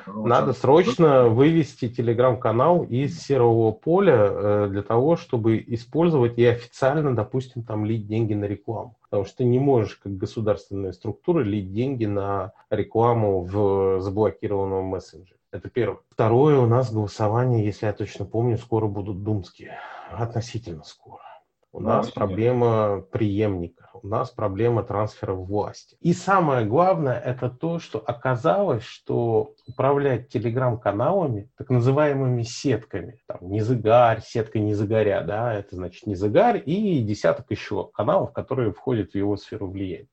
Надо 0.07 0.53
срочно 0.53 1.29
вывести 1.29 1.89
телеграм-канал 1.89 2.85
из 2.85 3.21
серого 3.21 3.73
поля 3.73 4.29
э, 4.31 4.69
для 4.71 4.83
того, 4.83 5.17
чтобы 5.17 5.63
использовать 5.67 6.39
и 6.39 6.45
официально, 6.45 7.15
допустим, 7.15 7.63
там 7.63 7.85
лить 7.85 8.07
деньги 8.07 8.35
на 8.35 8.45
рекламу. 8.45 8.97
Потому 9.03 9.25
что 9.25 9.39
ты 9.39 9.45
не 9.45 9.59
можешь, 9.59 9.97
как 9.97 10.17
государственная 10.17 10.93
структура, 10.93 11.43
лить 11.43 11.73
деньги 11.73 12.05
на 12.05 12.53
рекламу 12.71 13.43
в 13.43 14.01
заблокированном 14.01 14.85
мессенджере. 14.85 15.39
Это 15.51 15.71
первое. 15.71 16.01
Второе, 16.11 16.59
у 16.59 16.67
нас 16.67 16.93
голосование, 16.93 17.65
если 17.65 17.87
я 17.87 17.93
точно 17.95 18.27
помню, 18.27 18.59
скоро 18.59 18.87
будут 18.87 19.23
думские. 19.23 19.79
Относительно 20.11 20.85
скоро. 20.85 21.23
У 21.71 21.81
нас 21.81 22.11
проблема 22.11 23.03
преемника, 23.12 23.91
у 23.93 24.07
нас 24.07 24.31
проблема 24.31 24.83
трансфера 24.83 25.35
власти. 25.35 25.97
И 26.01 26.14
самое 26.14 26.64
главное, 26.64 27.19
это 27.19 27.51
то, 27.51 27.79
что 27.79 27.99
оказалось, 27.99 28.85
что 28.85 29.55
управлять 29.66 30.29
телеграм-каналами, 30.29 31.51
так 31.59 31.69
называемыми 31.69 32.43
сетками, 32.43 33.21
там, 33.27 33.39
Незыгарь, 33.43 34.23
сетка 34.23 34.59
Незыгаря, 34.59 35.23
да, 35.23 35.53
это 35.53 35.77
значит 35.77 36.07
Незыгарь 36.07 36.62
и 36.64 37.03
десяток 37.03 37.51
еще 37.51 37.91
каналов, 37.93 38.33
которые 38.33 38.73
входят 38.73 39.12
в 39.12 39.14
его 39.14 39.37
сферу 39.37 39.69
влияния. 39.69 40.09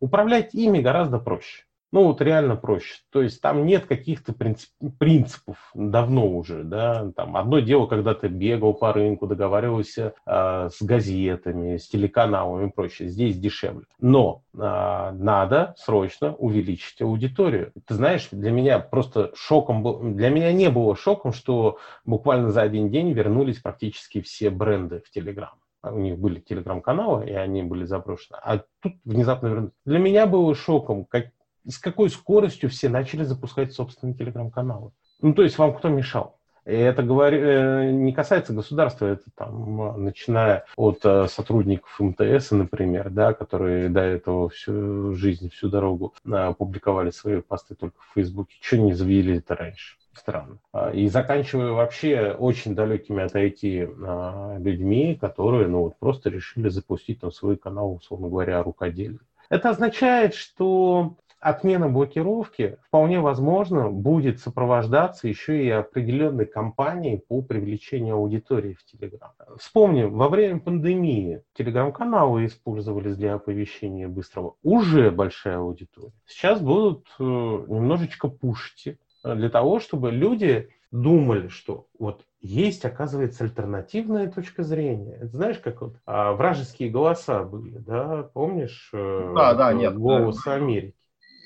Управлять 0.00 0.54
ими 0.54 0.80
гораздо 0.80 1.18
проще. 1.18 1.64
Ну, 1.90 2.04
вот 2.04 2.20
реально 2.20 2.56
проще. 2.56 2.96
То 3.10 3.22
есть 3.22 3.40
там 3.40 3.64
нет 3.64 3.86
каких-то 3.86 4.34
принцип, 4.34 4.70
принципов 4.98 5.56
давно 5.74 6.28
уже, 6.28 6.62
да. 6.62 7.10
Там 7.16 7.36
одно 7.36 7.60
дело, 7.60 7.86
когда 7.86 8.14
ты 8.14 8.28
бегал 8.28 8.74
по 8.74 8.92
рынку, 8.92 9.26
договаривался 9.26 10.12
э, 10.26 10.68
с 10.70 10.82
газетами, 10.82 11.78
с 11.78 11.88
телеканалами 11.88 12.68
и 12.68 12.72
прочее. 12.72 13.08
Здесь 13.08 13.38
дешевле. 13.38 13.86
Но 14.00 14.42
э, 14.52 14.58
надо 14.58 15.74
срочно 15.78 16.34
увеличить 16.34 17.00
аудиторию. 17.00 17.72
Ты 17.86 17.94
знаешь, 17.94 18.28
для 18.30 18.50
меня 18.50 18.78
просто 18.80 19.32
шоком 19.34 19.82
был, 19.82 20.00
для 20.00 20.28
меня 20.28 20.52
не 20.52 20.68
было 20.68 20.94
шоком, 20.94 21.32
что 21.32 21.78
буквально 22.04 22.50
за 22.50 22.62
один 22.62 22.90
день 22.90 23.12
вернулись 23.12 23.60
практически 23.60 24.20
все 24.20 24.50
бренды 24.50 25.00
в 25.00 25.10
Телеграм 25.10 25.54
у 25.82 25.98
них 25.98 26.18
были 26.18 26.40
телеграм-каналы, 26.40 27.28
и 27.28 27.32
они 27.32 27.62
были 27.62 27.84
заброшены. 27.84 28.38
А 28.42 28.64
тут 28.80 28.94
внезапно 29.04 29.48
вернулись. 29.48 29.72
Для 29.84 29.98
меня 29.98 30.26
было 30.26 30.54
шоком, 30.54 31.04
как, 31.04 31.26
с 31.68 31.78
какой 31.78 32.10
скоростью 32.10 32.70
все 32.70 32.88
начали 32.88 33.24
запускать 33.24 33.72
собственные 33.72 34.14
телеграм-каналы. 34.14 34.92
Ну, 35.20 35.34
то 35.34 35.42
есть 35.42 35.58
вам 35.58 35.74
кто 35.74 35.88
мешал? 35.88 36.38
И 36.68 36.72
это 36.72 37.00
э, 37.00 37.90
не 37.92 38.12
касается 38.12 38.52
государства, 38.52 39.06
это 39.06 39.24
там, 39.34 40.04
начиная 40.04 40.66
от 40.76 41.00
э, 41.02 41.26
сотрудников 41.26 41.98
МТС, 41.98 42.50
например, 42.50 43.08
да, 43.08 43.32
которые 43.32 43.88
до 43.88 44.00
этого 44.00 44.50
всю 44.50 45.14
жизнь, 45.14 45.48
всю 45.48 45.70
дорогу 45.70 46.12
а, 46.30 46.52
публиковали 46.52 47.10
свои 47.10 47.40
посты 47.40 47.74
только 47.74 47.96
в 48.00 48.12
Фейсбуке. 48.14 48.54
Что 48.60 48.76
не 48.76 48.92
завели 48.92 49.38
это 49.38 49.56
раньше? 49.56 49.96
Странно. 50.12 50.58
А, 50.74 50.90
и 50.90 51.08
заканчивая 51.08 51.70
вообще 51.70 52.36
очень 52.38 52.74
далекими 52.74 53.22
от 53.22 53.34
IT 53.34 54.58
людьми, 54.62 55.16
которые 55.18 55.68
ну, 55.68 55.84
вот 55.84 55.98
просто 55.98 56.28
решили 56.28 56.68
запустить 56.68 57.20
там 57.20 57.32
свой 57.32 57.56
канал, 57.56 57.94
условно 57.94 58.28
говоря, 58.28 58.62
рукоделия. 58.62 59.20
Это 59.48 59.70
означает, 59.70 60.34
что 60.34 61.16
отмена 61.40 61.88
блокировки 61.88 62.78
вполне 62.86 63.20
возможно 63.20 63.90
будет 63.90 64.40
сопровождаться 64.40 65.28
еще 65.28 65.64
и 65.64 65.70
определенной 65.70 66.46
кампанией 66.46 67.18
по 67.18 67.42
привлечению 67.42 68.16
аудитории 68.16 68.74
в 68.74 68.84
Телеграм. 68.84 69.32
Вспомним, 69.58 70.16
во 70.16 70.28
время 70.28 70.60
пандемии 70.60 71.42
телеграм-каналы 71.54 72.46
использовались 72.46 73.16
для 73.16 73.34
оповещения 73.34 74.08
быстрого. 74.08 74.56
Уже 74.62 75.10
большая 75.10 75.58
аудитория. 75.58 76.12
Сейчас 76.26 76.60
будут 76.60 77.06
э, 77.18 77.22
немножечко 77.22 78.28
пушить 78.28 78.98
э, 79.24 79.34
для 79.34 79.48
того, 79.48 79.80
чтобы 79.80 80.10
люди 80.10 80.70
думали, 80.90 81.48
что 81.48 81.86
вот 81.98 82.24
есть, 82.40 82.84
оказывается, 82.84 83.44
альтернативная 83.44 84.30
точка 84.30 84.62
зрения. 84.62 85.16
Это 85.16 85.36
знаешь, 85.36 85.58
как 85.58 85.82
вот 85.82 85.96
а, 86.06 86.32
вражеские 86.32 86.88
голоса 86.88 87.42
были, 87.42 87.78
да, 87.78 88.30
помнишь? 88.32 88.90
Э, 88.92 89.32
да, 89.34 89.54
да, 89.54 89.72
нет. 89.72 89.96
Голос 89.96 90.42
да. 90.44 90.54
Америки 90.54 90.94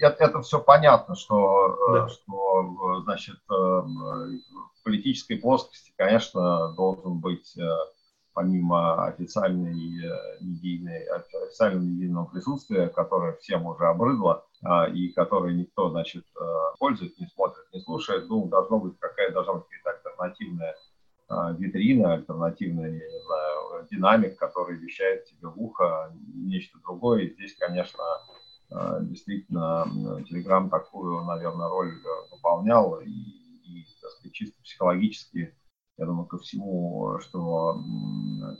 это, 0.02 0.24
это 0.24 0.42
все 0.42 0.60
понятно, 0.60 1.14
что, 1.14 1.78
э, 1.88 1.92
да. 1.92 2.08
что 2.08 3.02
значит, 3.04 3.38
э, 3.50 3.54
в 3.54 4.84
политической 4.84 5.36
плоскости, 5.36 5.92
конечно, 5.96 6.72
должен 6.74 7.20
быть 7.20 7.56
э, 7.56 7.68
помимо 8.34 9.04
официальной 9.04 9.74
медийной, 10.40 11.04
официального 11.04 11.82
медийного 11.82 12.24
присутствия, 12.26 12.88
которое 12.88 13.36
всем 13.36 13.66
уже 13.66 13.86
обрыдло 13.86 14.46
и 14.94 15.08
которое 15.08 15.52
никто, 15.52 15.90
значит, 15.90 16.24
пользует, 16.78 17.18
не 17.18 17.26
смотрит, 17.26 17.66
не 17.74 17.80
слушает, 17.80 18.30
ну, 18.30 18.46
должно 18.48 18.78
быть 18.78 18.98
какая 18.98 19.32
должна 19.32 19.54
быть 19.54 19.66
какая-то 19.68 20.08
альтернативная 20.08 20.76
витрина, 21.58 22.14
альтернативная, 22.14 22.90
я 22.90 23.10
не 23.10 23.24
знаю, 23.26 23.86
динамик, 23.90 24.38
который 24.38 24.78
вещает 24.78 25.26
тебе 25.26 25.48
в 25.48 25.60
ухо 25.60 26.10
нечто 26.32 26.78
другое. 26.78 27.24
И 27.24 27.34
здесь, 27.34 27.54
конечно, 27.58 28.02
Э, 28.02 28.41
действительно 29.02 29.86
Telegram 30.30 30.68
такую, 30.68 31.24
наверное, 31.24 31.68
роль 31.68 31.94
э, 31.94 32.34
выполнял 32.34 33.00
и, 33.00 33.08
и 33.08 33.86
так 34.00 34.10
сказать, 34.12 34.32
чисто 34.32 34.62
психологически, 34.62 35.54
я 35.98 36.06
думаю, 36.06 36.26
ко 36.26 36.38
всему, 36.38 37.18
что 37.20 37.82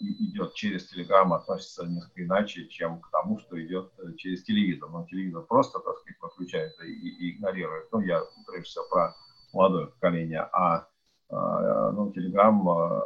идет 0.01 0.55
через 0.55 0.93
Telegram, 0.93 1.35
относится 1.35 1.87
несколько 1.87 2.25
иначе, 2.25 2.69
чем 2.69 3.01
к 3.01 3.11
тому, 3.11 3.39
что 3.39 3.61
идет 3.65 3.93
э, 3.99 4.15
через 4.17 4.45
телевизор. 4.45 4.91
Но 4.91 5.07
телевизор 5.07 5.43
просто, 5.43 5.79
так 5.79 5.97
сказать, 5.99 6.19
подключается 6.19 6.85
и, 6.85 6.93
и 6.93 7.37
игнорирует. 7.37 7.91
Ну, 7.93 8.01
я 8.01 8.23
прежде 8.47 8.69
всего 8.69 8.85
про 8.91 9.15
молодое 9.53 9.87
поколение, 9.87 10.49
а 10.53 10.87
ну, 11.31 12.13
Telegram 12.13 13.03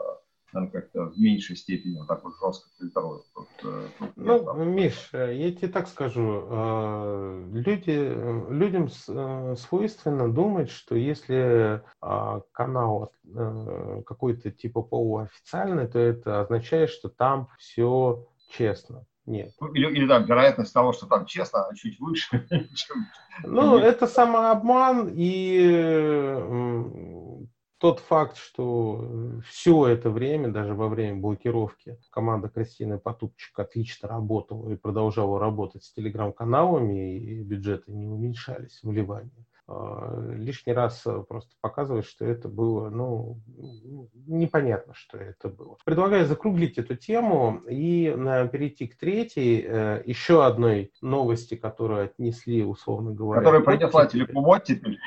наверное, 0.57 0.81
как-то 0.81 1.05
в 1.07 1.19
меньшей 1.19 1.57
степени 1.57 1.99
вот 1.99 2.09
так 2.09 2.25
вот 2.25 2.35
жестко 2.41 2.69
фильтруют. 2.79 3.25
Тут, 3.35 3.49
э, 3.65 3.89
тут 3.99 4.11
ну, 4.17 4.45
там... 4.45 4.71
Миш, 4.71 5.11
я 5.13 5.53
тебе 5.53 5.69
так 5.69 5.89
скажу, 5.89 6.47
э, 6.49 7.49
люди, 7.53 8.51
людям 8.51 8.89
э, 9.09 9.55
свойственно 9.59 10.33
думать, 10.33 10.71
что 10.71 10.95
если 10.95 11.83
а, 12.01 12.43
канал 12.53 13.13
какой-то 14.07 14.51
типа 14.51 14.83
полуофициальный, 14.83 15.89
то 15.89 15.99
это 15.99 16.41
означает, 16.41 16.91
что 16.91 17.09
там 17.09 17.49
все 17.59 18.27
честно. 18.51 19.05
Нет. 19.27 19.53
Ну, 19.61 19.73
или, 19.73 19.91
или 19.91 20.07
да, 20.07 20.19
вероятность 20.19 20.73
того, 20.73 20.93
что 20.93 21.07
там 21.07 21.27
честно, 21.27 21.69
чуть 21.75 21.99
выше, 21.99 22.47
чем... 22.75 23.07
Ну, 23.43 23.79
это 23.79 24.07
самообман, 24.07 25.11
и 25.13 25.67
тот 27.87 28.01
факт, 28.01 28.37
что 28.37 29.41
все 29.49 29.87
это 29.87 30.11
время, 30.11 30.49
даже 30.49 30.75
во 30.75 30.89
время 30.89 31.21
блокировки, 31.21 31.97
команда 32.11 32.49
Кристины 32.49 32.99
Потупчик 32.99 33.57
отлично 33.61 34.09
работала 34.09 34.73
и 34.73 34.77
продолжала 34.77 35.39
работать 35.39 35.85
с 35.85 35.93
телеграм-каналами, 35.93 37.17
и 37.17 37.43
бюджеты 37.45 37.93
не 37.93 38.09
уменьшались, 38.09 38.81
вливания. 38.83 39.47
А, 39.69 40.21
лишний 40.33 40.73
раз 40.73 41.01
э, 41.07 41.25
просто 41.29 41.55
показывает, 41.61 42.07
что 42.07 42.25
это 42.25 42.49
было, 42.49 42.91
ну, 42.91 43.39
непонятно, 44.27 44.93
что 44.95 45.19
это 45.19 45.49
было. 45.49 45.77
Предлагаю 45.85 46.27
закруглить 46.27 46.79
эту 46.79 46.97
тему 46.97 47.63
и 47.69 48.13
перейти 48.51 48.89
к 48.89 48.97
третьей, 48.97 49.65
э, 49.65 50.03
еще 50.07 50.45
одной 50.45 50.91
новости, 51.01 51.55
которую 51.55 52.07
отнесли, 52.07 52.65
условно 52.65 53.13
говоря. 53.13 53.43
Которая 53.43 53.63
принесла 53.63 54.07
телеком 54.07 54.45
теперь. 54.65 54.99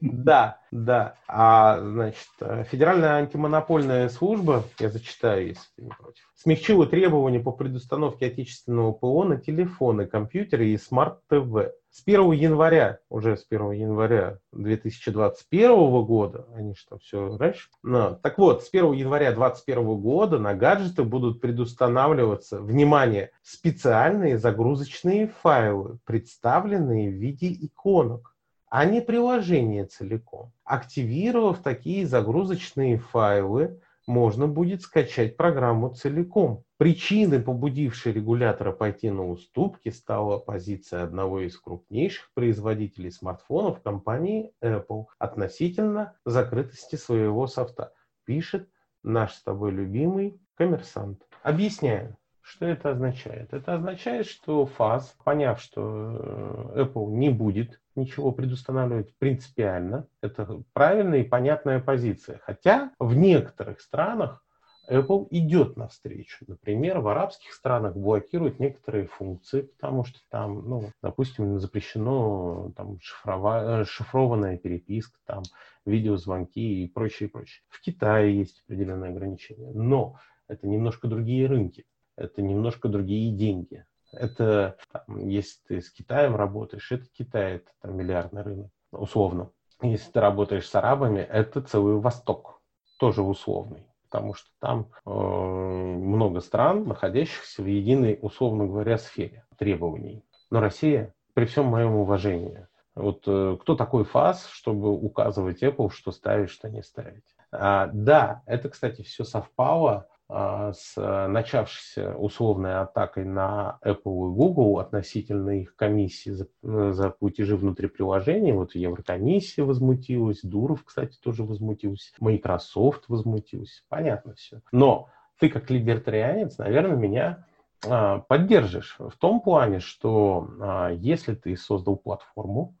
Да, 0.00 0.60
да. 0.70 1.14
А, 1.26 1.80
значит, 1.80 2.28
э, 2.40 2.64
Федеральная 2.70 3.16
антимонопольная 3.16 4.08
служба, 4.08 4.64
я 4.78 4.90
зачитаю, 4.90 5.48
если 5.48 5.62
ты 5.76 5.82
не 5.82 5.90
против, 5.90 6.30
смягчила 6.34 6.86
требования 6.86 7.40
по 7.40 7.52
предустановке 7.52 8.26
отечественного 8.26 8.92
ПО 8.92 9.24
на 9.24 9.38
телефоны, 9.38 10.06
компьютеры 10.06 10.68
и 10.68 10.78
смарт-ТВ. 10.78 11.72
С 11.90 12.02
1 12.04 12.32
января, 12.32 12.98
уже 13.08 13.36
с 13.38 13.46
1 13.48 13.72
января 13.72 14.38
2021 14.52 16.04
года, 16.04 16.46
они 16.54 16.74
там 16.88 16.98
все 16.98 17.36
раньше, 17.38 17.70
но, 17.82 18.14
так 18.16 18.36
вот, 18.36 18.64
с 18.64 18.68
1 18.68 18.92
января 18.92 19.32
2021 19.32 19.96
года 19.96 20.38
на 20.38 20.54
гаджеты 20.54 21.04
будут 21.04 21.40
предустанавливаться, 21.40 22.60
внимание, 22.60 23.30
специальные 23.42 24.38
загрузочные 24.38 25.28
файлы, 25.28 25.98
представленные 26.04 27.10
в 27.10 27.14
виде 27.14 27.50
иконок 27.50 28.35
а 28.76 28.84
не 28.84 29.00
приложение 29.00 29.86
целиком. 29.86 30.52
Активировав 30.62 31.62
такие 31.62 32.06
загрузочные 32.06 32.98
файлы, 32.98 33.80
можно 34.06 34.48
будет 34.48 34.82
скачать 34.82 35.38
программу 35.38 35.94
целиком. 35.94 36.62
Причиной, 36.76 37.40
побудившей 37.40 38.12
регулятора 38.12 38.72
пойти 38.72 39.10
на 39.10 39.30
уступки, 39.30 39.88
стала 39.88 40.38
позиция 40.38 41.04
одного 41.04 41.40
из 41.40 41.58
крупнейших 41.58 42.30
производителей 42.34 43.10
смартфонов 43.10 43.80
компании 43.80 44.52
Apple 44.62 45.06
относительно 45.18 46.12
закрытости 46.26 46.96
своего 46.96 47.46
софта, 47.46 47.94
пишет 48.26 48.68
наш 49.02 49.32
с 49.32 49.42
тобой 49.42 49.70
любимый 49.70 50.38
коммерсант. 50.54 51.22
Объясняю. 51.42 52.18
Что 52.48 52.64
это 52.64 52.90
означает? 52.90 53.52
Это 53.52 53.74
означает, 53.74 54.24
что 54.26 54.66
ФАС, 54.66 55.16
поняв, 55.24 55.60
что 55.60 56.72
э, 56.76 56.84
Apple 56.84 57.10
не 57.10 57.28
будет 57.28 57.80
ничего 57.96 58.30
предустанавливать 58.30 59.12
принципиально, 59.18 60.06
это 60.20 60.62
правильная 60.72 61.22
и 61.22 61.28
понятная 61.28 61.80
позиция. 61.80 62.38
Хотя 62.44 62.92
в 63.00 63.16
некоторых 63.16 63.80
странах 63.80 64.44
Apple 64.88 65.26
идет 65.30 65.76
навстречу. 65.76 66.44
Например, 66.46 67.00
в 67.00 67.08
арабских 67.08 67.52
странах 67.52 67.96
блокируют 67.96 68.60
некоторые 68.60 69.08
функции, 69.08 69.62
потому 69.62 70.04
что 70.04 70.20
там, 70.30 70.68
ну, 70.68 70.92
допустим, 71.02 71.58
запрещено 71.58 72.70
там, 72.76 73.00
шифрова... 73.00 73.80
Э, 73.80 73.84
шифрованная 73.84 74.56
переписка, 74.56 75.18
там, 75.26 75.42
видеозвонки 75.84 76.84
и 76.84 76.88
прочее, 76.88 77.28
прочее. 77.28 77.64
В 77.68 77.80
Китае 77.80 78.38
есть 78.38 78.62
определенные 78.64 79.10
ограничения. 79.10 79.72
Но 79.74 80.20
это 80.46 80.68
немножко 80.68 81.08
другие 81.08 81.48
рынки 81.48 81.84
это 82.16 82.42
немножко 82.42 82.88
другие 82.88 83.32
деньги. 83.32 83.84
Это, 84.12 84.76
там, 84.92 85.28
если 85.28 85.60
ты 85.66 85.80
с 85.80 85.90
Китаем 85.90 86.36
работаешь, 86.36 86.90
это 86.90 87.06
Китай, 87.16 87.56
это 87.56 87.70
там 87.82 87.96
миллиардный 87.96 88.42
рынок, 88.42 88.70
условно. 88.92 89.50
Если 89.82 90.10
ты 90.10 90.20
работаешь 90.20 90.68
с 90.68 90.74
арабами, 90.74 91.20
это 91.20 91.60
целый 91.60 91.96
Восток, 91.96 92.62
тоже 92.98 93.22
условный. 93.22 93.86
Потому 94.08 94.34
что 94.34 94.48
там 94.60 94.88
э, 95.04 95.10
много 95.10 96.40
стран, 96.40 96.86
находящихся 96.86 97.62
в 97.62 97.66
единой, 97.66 98.18
условно 98.22 98.66
говоря, 98.66 98.96
сфере 98.96 99.44
требований. 99.58 100.24
Но 100.50 100.60
Россия, 100.60 101.14
при 101.34 101.44
всем 101.44 101.66
моем 101.66 101.96
уважении, 101.96 102.66
вот 102.94 103.24
э, 103.26 103.58
кто 103.60 103.74
такой 103.74 104.04
ФАС, 104.04 104.46
чтобы 104.46 104.90
указывать 104.92 105.62
Apple, 105.62 105.90
что 105.90 106.12
ставить, 106.12 106.50
что 106.50 106.70
не 106.70 106.82
ставить? 106.82 107.24
А, 107.50 107.90
да, 107.92 108.42
это, 108.46 108.70
кстати, 108.70 109.02
все 109.02 109.24
совпало 109.24 110.08
с 110.28 110.94
э, 110.96 111.26
начавшейся 111.28 112.16
условной 112.16 112.80
атакой 112.80 113.24
на 113.24 113.78
Apple 113.84 113.94
и 113.94 114.34
Google 114.34 114.80
относительно 114.80 115.60
их 115.60 115.76
комиссии 115.76 116.30
за, 116.30 116.48
э, 116.64 116.90
за 116.92 117.10
платежи 117.10 117.56
внутри 117.56 117.86
приложений. 117.86 118.52
Вот 118.52 118.74
Еврокомиссия 118.74 119.64
возмутилась, 119.64 120.40
Дуров, 120.42 120.84
кстати, 120.84 121.16
тоже 121.22 121.44
возмутился, 121.44 122.12
Microsoft 122.18 123.04
возмутился. 123.08 123.82
Понятно 123.88 124.34
все. 124.34 124.62
Но 124.72 125.08
ты 125.38 125.48
как 125.48 125.70
либертарианец, 125.70 126.58
наверное, 126.58 126.96
меня 126.96 127.46
а, 127.86 128.18
поддержишь 128.18 128.96
в 128.98 129.16
том 129.18 129.40
плане, 129.40 129.78
что 129.78 130.48
а, 130.60 130.90
если 130.90 131.34
ты 131.34 131.56
создал 131.56 131.96
платформу, 131.96 132.76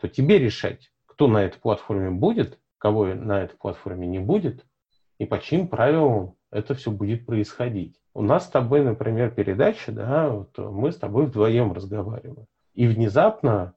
то 0.00 0.08
тебе 0.08 0.38
решать, 0.38 0.90
кто 1.06 1.28
на 1.28 1.44
этой 1.44 1.60
платформе 1.60 2.10
будет, 2.10 2.58
кого 2.78 3.06
на 3.06 3.42
этой 3.42 3.56
платформе 3.56 4.08
не 4.08 4.18
будет, 4.18 4.64
и 5.18 5.26
по 5.26 5.38
чьим 5.38 5.68
правилам 5.68 6.34
это 6.50 6.74
все 6.74 6.90
будет 6.90 7.26
происходить. 7.26 7.96
У 8.14 8.22
нас 8.22 8.46
с 8.46 8.48
тобой, 8.48 8.82
например, 8.82 9.30
передача, 9.30 9.92
да, 9.92 10.28
вот 10.30 10.58
мы 10.58 10.92
с 10.92 10.96
тобой 10.96 11.26
вдвоем 11.26 11.72
разговариваем. 11.72 12.46
И 12.74 12.86
внезапно 12.86 13.74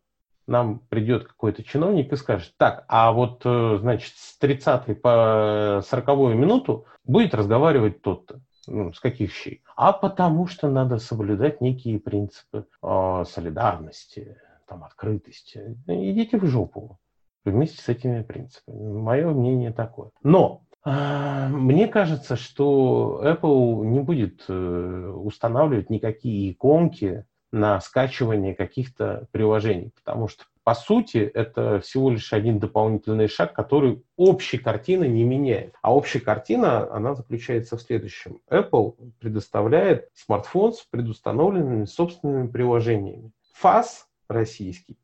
нам 0.48 0.80
придет 0.90 1.28
какой-то 1.28 1.64
чиновник 1.64 2.12
и 2.12 2.16
скажет, 2.16 2.54
так, 2.58 2.86
а 2.88 3.12
вот, 3.12 3.42
э, 3.46 3.78
значит, 3.80 4.14
с 4.16 4.38
30 4.38 5.02
по 5.02 5.82
40 5.86 6.08
минуту 6.36 6.86
будет 7.04 7.34
разговаривать 7.34 8.02
тот-то. 8.02 8.42
Ну, 8.68 8.94
с 8.94 9.00
каких 9.00 9.34
щей? 9.34 9.62
А 9.76 9.92
потому 9.92 10.48
что 10.48 10.70
надо 10.70 10.98
соблюдать 10.98 11.62
некие 11.62 12.00
принципы 12.00 12.66
э, 12.82 13.24
солидарности, 13.28 14.38
там, 14.68 14.84
открытости. 14.84 15.78
Идите 15.88 16.38
в 16.38 16.46
жопу 16.46 16.98
вместе 17.46 17.82
с 17.82 17.90
этими 17.90 18.22
принципами. 18.22 19.00
Мое 19.00 19.30
мнение 19.30 19.72
такое. 19.72 20.12
Но 20.24 20.64
мне 20.86 21.88
кажется, 21.88 22.36
что 22.36 23.22
Apple 23.24 23.86
не 23.86 24.02
будет 24.02 24.44
э, 24.50 25.14
устанавливать 25.16 25.90
никакие 25.90 26.52
иконки 26.52 27.26
на 27.54 27.80
скачивание 27.80 28.54
каких-то 28.54 29.28
приложений, 29.32 29.94
потому 29.96 30.28
что, 30.28 30.44
по 30.64 30.74
сути, 30.74 31.20
это 31.20 31.80
всего 31.80 32.10
лишь 32.10 32.34
один 32.34 32.60
дополнительный 32.60 33.28
шаг, 33.28 33.54
который 33.54 34.04
общей 34.18 34.58
картины 34.58 35.06
не 35.06 35.24
меняет. 35.24 35.76
А 35.82 35.96
общая 35.96 36.20
картина, 36.20 36.92
она 36.92 37.16
заключается 37.16 37.78
в 37.78 37.82
следующем. 37.82 38.40
Apple 38.50 38.96
предоставляет 39.20 40.10
смартфон 40.16 40.74
с 40.74 40.82
предустановленными 40.82 41.86
собственными 41.86 42.48
приложениями. 42.48 43.32
ФАС 43.54 44.08
российский 44.28 44.98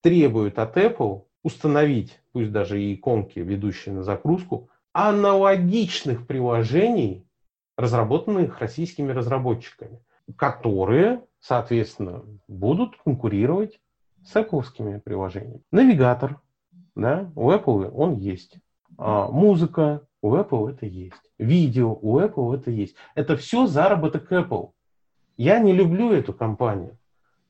требует 0.00 0.58
от 0.58 0.76
Apple 0.76 1.24
установить, 1.42 2.20
пусть 2.32 2.52
даже 2.52 2.80
и 2.80 2.94
иконки, 2.94 3.40
ведущие 3.40 3.94
на 3.94 4.02
загрузку, 4.02 4.70
аналогичных 4.96 6.26
приложений, 6.26 7.26
разработанных 7.76 8.60
российскими 8.60 9.12
разработчиками, 9.12 10.00
которые, 10.36 11.22
соответственно, 11.38 12.24
будут 12.48 12.96
конкурировать 13.04 13.78
с 14.24 14.34
Apple 14.34 15.00
приложениями. 15.00 15.60
Навигатор, 15.70 16.40
да, 16.94 17.30
у 17.36 17.50
Apple 17.50 17.90
он 17.90 18.14
есть. 18.16 18.56
А, 18.96 19.28
музыка, 19.28 20.00
у 20.22 20.34
Apple 20.34 20.70
это 20.70 20.86
есть. 20.86 21.30
Видео, 21.38 21.92
у 22.00 22.18
Apple 22.18 22.56
это 22.56 22.70
есть. 22.70 22.96
Это 23.14 23.36
все 23.36 23.66
заработок 23.66 24.32
Apple. 24.32 24.70
Я 25.36 25.58
не 25.58 25.74
люблю 25.74 26.10
эту 26.10 26.32
компанию. 26.32 26.96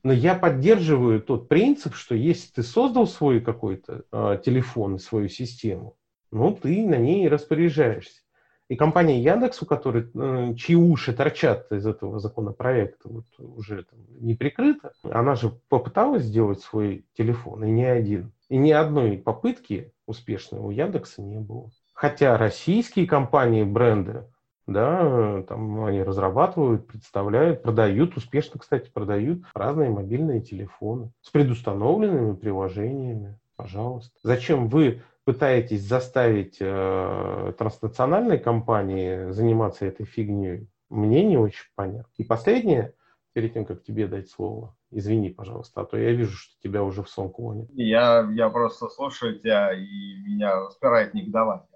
Но 0.02 0.12
я 0.12 0.34
поддерживаю 0.34 1.22
тот 1.22 1.48
принцип, 1.48 1.94
что 1.94 2.16
если 2.16 2.50
ты 2.52 2.64
создал 2.64 3.06
свой 3.06 3.40
какой-то 3.40 4.02
э, 4.10 4.40
телефон, 4.44 4.98
свою 4.98 5.28
систему, 5.28 5.96
ну, 6.36 6.52
ты 6.52 6.86
на 6.86 6.96
ней 6.96 7.28
распоряжаешься. 7.28 8.22
И 8.68 8.74
компания 8.74 9.20
Яндекс, 9.20 9.62
у 9.62 9.66
которой, 9.66 10.10
э, 10.12 10.54
чьи 10.56 10.74
уши 10.74 11.12
торчат 11.12 11.70
из 11.70 11.86
этого 11.86 12.18
законопроекта, 12.18 13.08
вот 13.08 13.26
уже 13.38 13.84
там 13.84 14.00
не 14.18 14.34
прикрыто, 14.34 14.92
она 15.04 15.36
же 15.36 15.52
попыталась 15.68 16.24
сделать 16.24 16.60
свой 16.60 17.06
телефон, 17.16 17.64
и 17.64 17.70
не 17.70 17.84
один. 17.84 18.32
И 18.48 18.56
ни 18.56 18.72
одной 18.72 19.18
попытки 19.18 19.92
успешной 20.06 20.60
у 20.60 20.70
Яндекса 20.70 21.22
не 21.22 21.38
было. 21.38 21.70
Хотя 21.94 22.36
российские 22.36 23.06
компании, 23.06 23.62
бренды, 23.62 24.24
да, 24.66 25.42
там 25.44 25.84
они 25.84 26.02
разрабатывают, 26.02 26.88
представляют, 26.88 27.62
продают, 27.62 28.16
успешно, 28.16 28.58
кстати, 28.58 28.90
продают 28.92 29.44
разные 29.54 29.90
мобильные 29.90 30.40
телефоны 30.40 31.12
с 31.22 31.30
предустановленными 31.30 32.34
приложениями. 32.34 33.38
Пожалуйста. 33.54 34.12
Зачем 34.22 34.68
вы 34.68 35.02
пытаетесь 35.26 35.82
заставить 35.82 36.56
э, 36.60 37.52
транснациональные 37.58 38.38
компании 38.38 39.32
заниматься 39.32 39.84
этой 39.84 40.06
фигней, 40.06 40.68
мне 40.88 41.24
не 41.24 41.36
очень 41.36 41.66
понятно. 41.74 42.10
И 42.16 42.24
последнее, 42.24 42.94
перед 43.32 43.52
тем, 43.52 43.66
как 43.66 43.82
тебе 43.82 44.06
дать 44.06 44.30
слово, 44.30 44.74
извини, 44.90 45.30
пожалуйста, 45.30 45.80
а 45.80 45.84
то 45.84 45.98
я 45.98 46.12
вижу, 46.12 46.36
что 46.36 46.54
тебя 46.62 46.84
уже 46.84 47.02
в 47.02 47.08
сон 47.08 47.30
клонит. 47.30 47.68
Я, 47.72 48.26
я 48.32 48.48
просто 48.48 48.88
слушаю 48.88 49.38
тебя, 49.38 49.74
и 49.74 50.16
меня 50.24 50.60
распирает 50.60 51.12
негодование. 51.12 51.66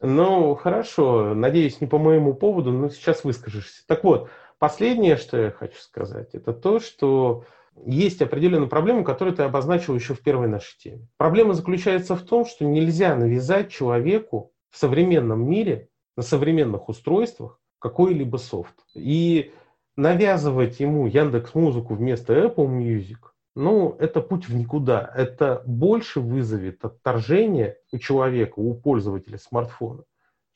Ну, 0.00 0.54
хорошо. 0.54 1.34
Надеюсь, 1.34 1.80
не 1.80 1.86
по 1.86 1.98
моему 1.98 2.34
поводу, 2.34 2.72
но 2.72 2.88
сейчас 2.88 3.24
выскажешься. 3.24 3.84
Так 3.88 4.04
вот, 4.04 4.30
последнее, 4.58 5.16
что 5.16 5.36
я 5.36 5.50
хочу 5.50 5.78
сказать, 5.78 6.34
это 6.34 6.52
то, 6.52 6.78
что 6.78 7.44
есть 7.86 8.22
определенная 8.22 8.68
проблема, 8.68 9.04
которую 9.04 9.36
ты 9.36 9.42
обозначил 9.42 9.94
еще 9.94 10.14
в 10.14 10.20
первой 10.20 10.48
нашей 10.48 10.76
теме. 10.78 11.08
Проблема 11.16 11.54
заключается 11.54 12.16
в 12.16 12.22
том, 12.22 12.44
что 12.44 12.64
нельзя 12.64 13.14
навязать 13.14 13.70
человеку 13.70 14.52
в 14.70 14.78
современном 14.78 15.48
мире, 15.48 15.88
на 16.16 16.22
современных 16.22 16.88
устройствах 16.88 17.60
какой-либо 17.78 18.38
софт. 18.38 18.74
И 18.94 19.52
навязывать 19.96 20.80
ему 20.80 21.06
Яндекс 21.06 21.54
Музыку 21.54 21.94
вместо 21.94 22.34
Apple 22.34 22.66
Music, 22.66 23.18
ну, 23.54 23.96
это 23.98 24.20
путь 24.20 24.48
в 24.48 24.54
никуда. 24.54 25.12
Это 25.16 25.62
больше 25.66 26.20
вызовет 26.20 26.84
отторжение 26.84 27.76
у 27.92 27.98
человека, 27.98 28.60
у 28.60 28.72
пользователя 28.74 29.38
смартфона, 29.38 30.04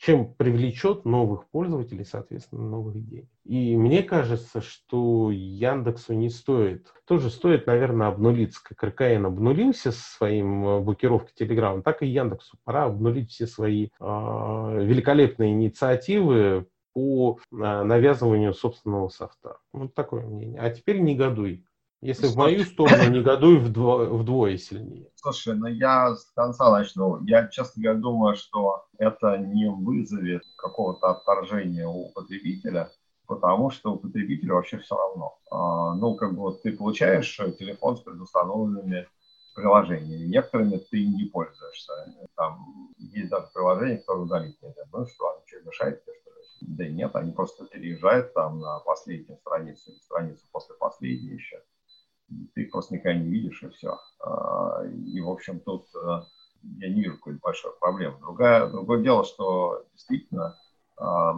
чем 0.03 0.35
привлечет 0.35 1.05
новых 1.05 1.49
пользователей, 1.51 2.05
соответственно, 2.05 2.69
новых 2.69 3.01
денег. 3.07 3.29
И 3.45 3.77
мне 3.77 4.03
кажется, 4.03 4.61
что 4.61 5.31
Яндексу 5.31 6.13
не 6.15 6.29
стоит. 6.29 6.93
Тоже 7.07 7.31
стоит, 7.31 7.69
наверное, 7.69 8.09
обнулиться. 8.09 8.61
Как 8.65 8.83
РКН 8.83 9.27
обнулился 9.27 9.93
со 9.93 10.17
своим 10.17 10.67
э, 10.67 10.81
блокировкой 10.81 11.31
Телеграма, 11.37 11.83
так 11.83 12.03
и 12.03 12.09
Яндексу 12.09 12.59
пора 12.65 12.87
обнулить 12.87 13.31
все 13.31 13.47
свои 13.47 13.87
э, 13.87 13.89
великолепные 14.01 15.53
инициативы 15.53 16.67
по 16.95 17.39
э, 17.39 17.55
навязыванию 17.55 18.55
собственного 18.55 19.09
софта. 19.09 19.59
Вот 19.73 19.95
такое 19.95 20.27
мнение. 20.27 20.61
А 20.61 20.71
теперь 20.71 21.01
негодуй. 21.01 21.65
Если 22.03 22.27
в 22.27 22.35
мою 22.35 22.65
сторону, 22.65 23.09
негодуй 23.11 23.59
вдвое, 23.61 24.09
вдвое 24.09 24.59
сильнее. 24.59 25.09
Слушай, 25.15 25.55
ну 25.55 25.67
я 25.69 26.17
с 26.17 26.25
конца 26.35 26.69
начну. 26.73 27.25
Я, 27.25 27.47
честно 27.47 27.81
говоря, 27.81 28.01
думаю, 28.01 28.35
что 28.35 28.87
это 28.99 29.39
не 29.39 29.71
вызовет 29.71 30.43
какого-то 30.57 31.11
отторжения 31.11 31.87
у 31.87 32.11
потребителя, 32.11 32.91
потому 33.29 33.71
что 33.71 33.93
у 33.93 33.99
потребителя 33.99 34.55
вообще 34.55 34.79
все 34.79 34.97
равно. 34.97 35.39
А, 35.53 35.95
ну, 35.95 36.17
как 36.17 36.35
бы 36.35 36.41
вот 36.41 36.63
ты 36.63 36.77
получаешь 36.77 37.37
телефон 37.37 37.97
с 37.97 38.01
предустановленными 38.01 39.07
приложениями. 39.55 40.27
Некоторыми 40.27 40.79
ты 40.79 41.07
не 41.07 41.27
пользуешься. 41.27 41.93
Там 42.35 42.91
есть 42.99 43.31
даже 43.31 43.47
приложения, 43.55 43.99
которые 43.99 44.25
удалить 44.25 44.61
нельзя. 44.61 44.83
Ну 44.93 45.07
что, 45.07 45.37
они 45.37 45.47
что, 45.47 45.61
мешает 45.69 46.03
тебе, 46.03 46.15
что 46.21 46.31
ли? 46.31 46.47
Да 46.63 46.89
нет, 46.89 47.15
они 47.15 47.31
просто 47.31 47.65
переезжают 47.67 48.35
там 48.35 48.59
на 48.59 48.81
последнюю 48.81 49.39
страницу 49.39 49.93
или 49.93 50.01
страницу 50.01 50.45
после 50.51 50.75
последней 50.75 51.35
еще 51.35 51.63
ты 52.55 52.65
никогда 52.65 53.15
не 53.15 53.29
видишь, 53.29 53.63
и 53.63 53.69
все. 53.71 53.99
А, 54.21 54.85
и, 54.87 55.21
в 55.21 55.31
общем, 55.31 55.61
тут 55.61 55.87
э, 55.95 56.23
я 56.79 56.89
не 56.89 57.03
вижу 57.03 57.17
какой-то 57.17 57.41
большой 57.41 57.73
проблемы. 57.81 58.19
Другое, 58.21 58.69
другое 58.69 59.03
дело, 59.03 59.25
что 59.25 59.85
действительно 59.93 60.59
а, 60.97 61.35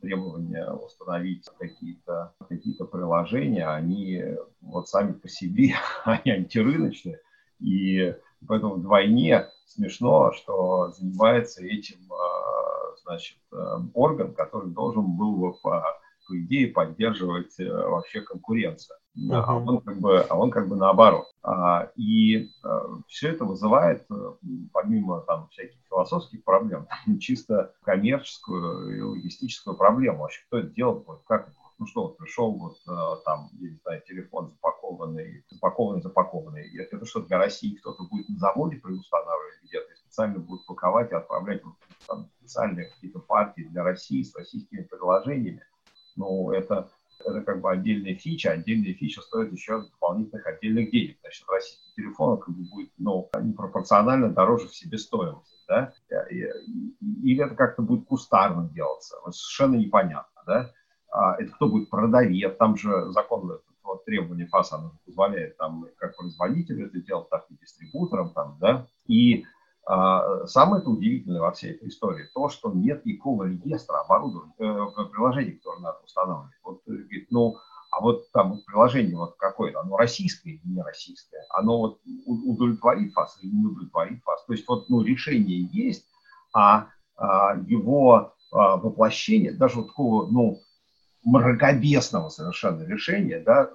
требования 0.00 0.70
установить 0.72 1.48
какие-то 1.58 2.34
какие 2.48 2.74
приложения, 2.84 3.66
они 3.66 4.22
вот 4.60 4.88
сами 4.88 5.12
по 5.12 5.28
себе, 5.28 5.74
они 6.04 6.32
антирыночные, 6.32 7.20
и 7.60 8.14
поэтому 8.46 8.74
вдвойне 8.74 9.46
смешно, 9.66 10.32
что 10.32 10.90
занимается 10.90 11.64
этим 11.64 12.12
а, 12.12 12.96
значит, 13.02 13.38
э, 13.52 13.56
орган, 13.94 14.34
который 14.34 14.70
должен 14.70 15.16
был 15.16 15.36
бы 15.36 15.52
по, 15.54 15.84
по 16.26 16.38
идее 16.38 16.68
поддерживать 16.68 17.58
э, 17.58 17.70
вообще 17.70 18.20
конкуренцию 18.20 18.98
а, 19.30 19.56
он 19.56 19.80
как 19.80 19.98
бы, 19.98 20.20
а 20.20 20.36
он 20.36 20.50
как 20.50 20.68
бы 20.68 20.76
наоборот. 20.76 21.26
А, 21.42 21.90
и 21.96 22.50
а, 22.62 22.86
все 23.06 23.30
это 23.30 23.44
вызывает, 23.44 24.04
э, 24.10 24.32
помимо 24.72 25.20
там 25.22 25.48
всяких 25.48 25.78
философских 25.88 26.44
проблем, 26.44 26.86
чисто 27.20 27.74
коммерческую 27.82 28.96
и 28.96 29.00
логистическую 29.00 29.76
проблему. 29.76 30.20
Вообще, 30.20 30.42
кто 30.46 30.58
это 30.58 30.68
делает 30.68 31.04
будет, 31.04 31.20
как 31.26 31.48
ну 31.78 31.86
что, 31.86 32.02
вот 32.02 32.16
пришел 32.18 32.52
вот 32.52 32.76
э, 32.88 33.22
там, 33.24 33.50
я 33.60 33.70
не 33.70 33.78
знаю, 33.84 34.02
телефон 34.06 34.48
запакованный, 34.48 35.44
запакованный, 35.48 36.02
запакованный. 36.02 36.68
И 36.68 36.78
это 36.78 37.04
что 37.06 37.20
для 37.20 37.38
России 37.38 37.76
кто-то 37.76 38.02
будет 38.04 38.28
на 38.28 38.38
заводе 38.38 38.76
предустанавливать 38.76 39.62
где-то, 39.62 39.94
специально 39.96 40.38
будет 40.40 40.66
паковать 40.66 41.12
и 41.12 41.14
отправлять 41.14 41.62
вот, 41.64 41.74
там, 42.06 42.28
специальные 42.40 42.90
какие-то 42.90 43.20
партии 43.20 43.62
для 43.62 43.84
России 43.84 44.22
с 44.22 44.34
российскими 44.34 44.82
предложениями. 44.82 45.62
Ну, 46.16 46.50
это 46.50 46.88
это 47.20 47.42
как 47.42 47.60
бы 47.60 47.70
отдельная 47.70 48.14
фича, 48.14 48.52
отдельная 48.52 48.94
фича 48.94 49.20
стоит 49.22 49.52
еще 49.52 49.82
дополнительных 49.82 50.46
отдельных 50.46 50.90
денег. 50.90 51.18
Значит, 51.20 51.44
российский 51.48 51.94
телефон 51.96 52.38
как 52.38 52.54
бы 52.54 52.64
будет 52.70 52.90
ну, 52.98 53.28
непропорционально 53.40 54.30
дороже 54.30 54.68
в 54.68 54.74
себестоимости. 54.74 55.56
Да? 55.68 55.92
Или 56.30 57.44
это 57.44 57.54
как-то 57.54 57.82
будет 57.82 58.06
кустарно 58.06 58.68
делаться, 58.70 59.16
вот 59.24 59.34
совершенно 59.34 59.76
непонятно. 59.76 60.42
Да? 60.46 60.72
А 61.10 61.36
это 61.40 61.52
кто 61.52 61.68
будет 61.68 61.90
продавец, 61.90 62.56
там 62.56 62.76
же 62.76 63.10
закон 63.12 63.60
вот, 63.82 64.04
требования 64.04 64.46
ФАСа 64.46 64.92
позволяет 65.04 65.56
там 65.56 65.86
как 65.96 66.16
производителю 66.16 66.86
это 66.86 67.00
делать, 67.00 67.28
так 67.30 67.46
и 67.50 67.56
дистрибуторам. 67.56 68.32
Там, 68.32 68.58
да? 68.60 68.86
И 69.06 69.44
самое 69.88 70.82
это 70.82 70.90
удивительное 70.90 71.40
во 71.40 71.52
всей 71.52 71.72
этой 71.72 71.88
истории 71.88 72.28
то, 72.34 72.50
что 72.50 72.70
нет 72.70 73.06
никакого 73.06 73.44
реестра 73.44 74.00
оборудования, 74.00 74.52
э, 74.58 75.04
приложений, 75.10 75.52
которые 75.52 75.82
надо 75.82 75.98
устанавливать. 76.04 76.52
Вот, 76.62 76.82
э, 76.86 76.90
говорит, 76.90 77.26
ну, 77.30 77.56
а 77.90 78.02
вот 78.02 78.30
там 78.32 78.60
приложение 78.66 79.16
вот 79.16 79.36
какое-то, 79.38 79.80
оно 79.80 79.96
российское 79.96 80.50
или 80.50 80.60
не 80.64 80.82
российское, 80.82 81.42
оно 81.50 81.78
вот 81.78 82.00
удовлетворит 82.26 83.14
вас 83.14 83.38
или 83.40 83.50
не 83.50 83.64
удовлетворит 83.64 84.22
вас. 84.26 84.44
То 84.44 84.52
есть 84.52 84.68
вот 84.68 84.90
ну, 84.90 85.02
решение 85.02 85.62
есть, 85.72 86.04
а, 86.52 86.88
а 87.16 87.56
его 87.66 88.34
а, 88.52 88.76
воплощение, 88.76 89.52
даже 89.52 89.76
вот 89.76 89.88
такого, 89.88 90.30
ну, 90.30 90.60
мракобесного 91.24 92.28
совершенно 92.28 92.82
решения, 92.82 93.40
да, 93.40 93.70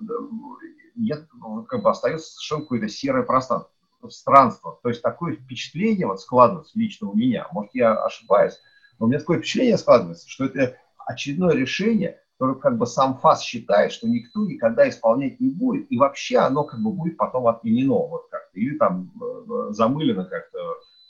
нет, 0.95 1.28
ну, 1.34 1.64
как 1.64 1.82
бы 1.82 1.89
остается 1.89 2.34
совершенно 2.34 2.61
какое-то 2.61 2.88
серое 2.88 3.24
пространство 3.24 3.72
странствах. 4.10 4.80
То 4.84 4.89
есть 4.89 5.01
такое 5.01 5.36
впечатление 5.36 6.08
вот 6.08 6.22
складывается 6.22 6.78
лично 6.78 7.10
у 7.10 7.16
меня, 7.16 7.47
может 7.51 7.74
я 7.74 7.93
ошибаюсь, 7.93 8.60
но 8.99 9.06
у 9.06 9.10
меня 9.10 9.20
такое 9.20 9.39
впечатление 9.39 9.78
складывается, 9.78 10.30
что 10.30 10.45
это 10.45 10.76
очередное 11.06 11.54
решение, 11.54 12.20
которое 12.38 12.60
как 12.60 12.78
бы 12.78 12.86
сам 12.86 13.18
ФАС 13.18 13.41
считает, 13.41 13.91
что 13.91 14.08
никто 14.08 14.45
никогда 14.45 14.88
исполнять 14.89 15.39
не 15.39 15.49
будет, 15.49 15.91
и 15.91 15.97
вообще 15.97 16.38
оно 16.38 16.64
как 16.64 16.82
бы 16.82 16.91
будет 16.91 17.18
потом 17.18 17.47
отменено 17.47 18.08
вот 18.08 18.28
как-то, 18.30 18.60
или 18.60 18.78
там 18.78 19.12
э, 19.22 19.74
замылено 19.74 20.26
как-то 20.26 20.60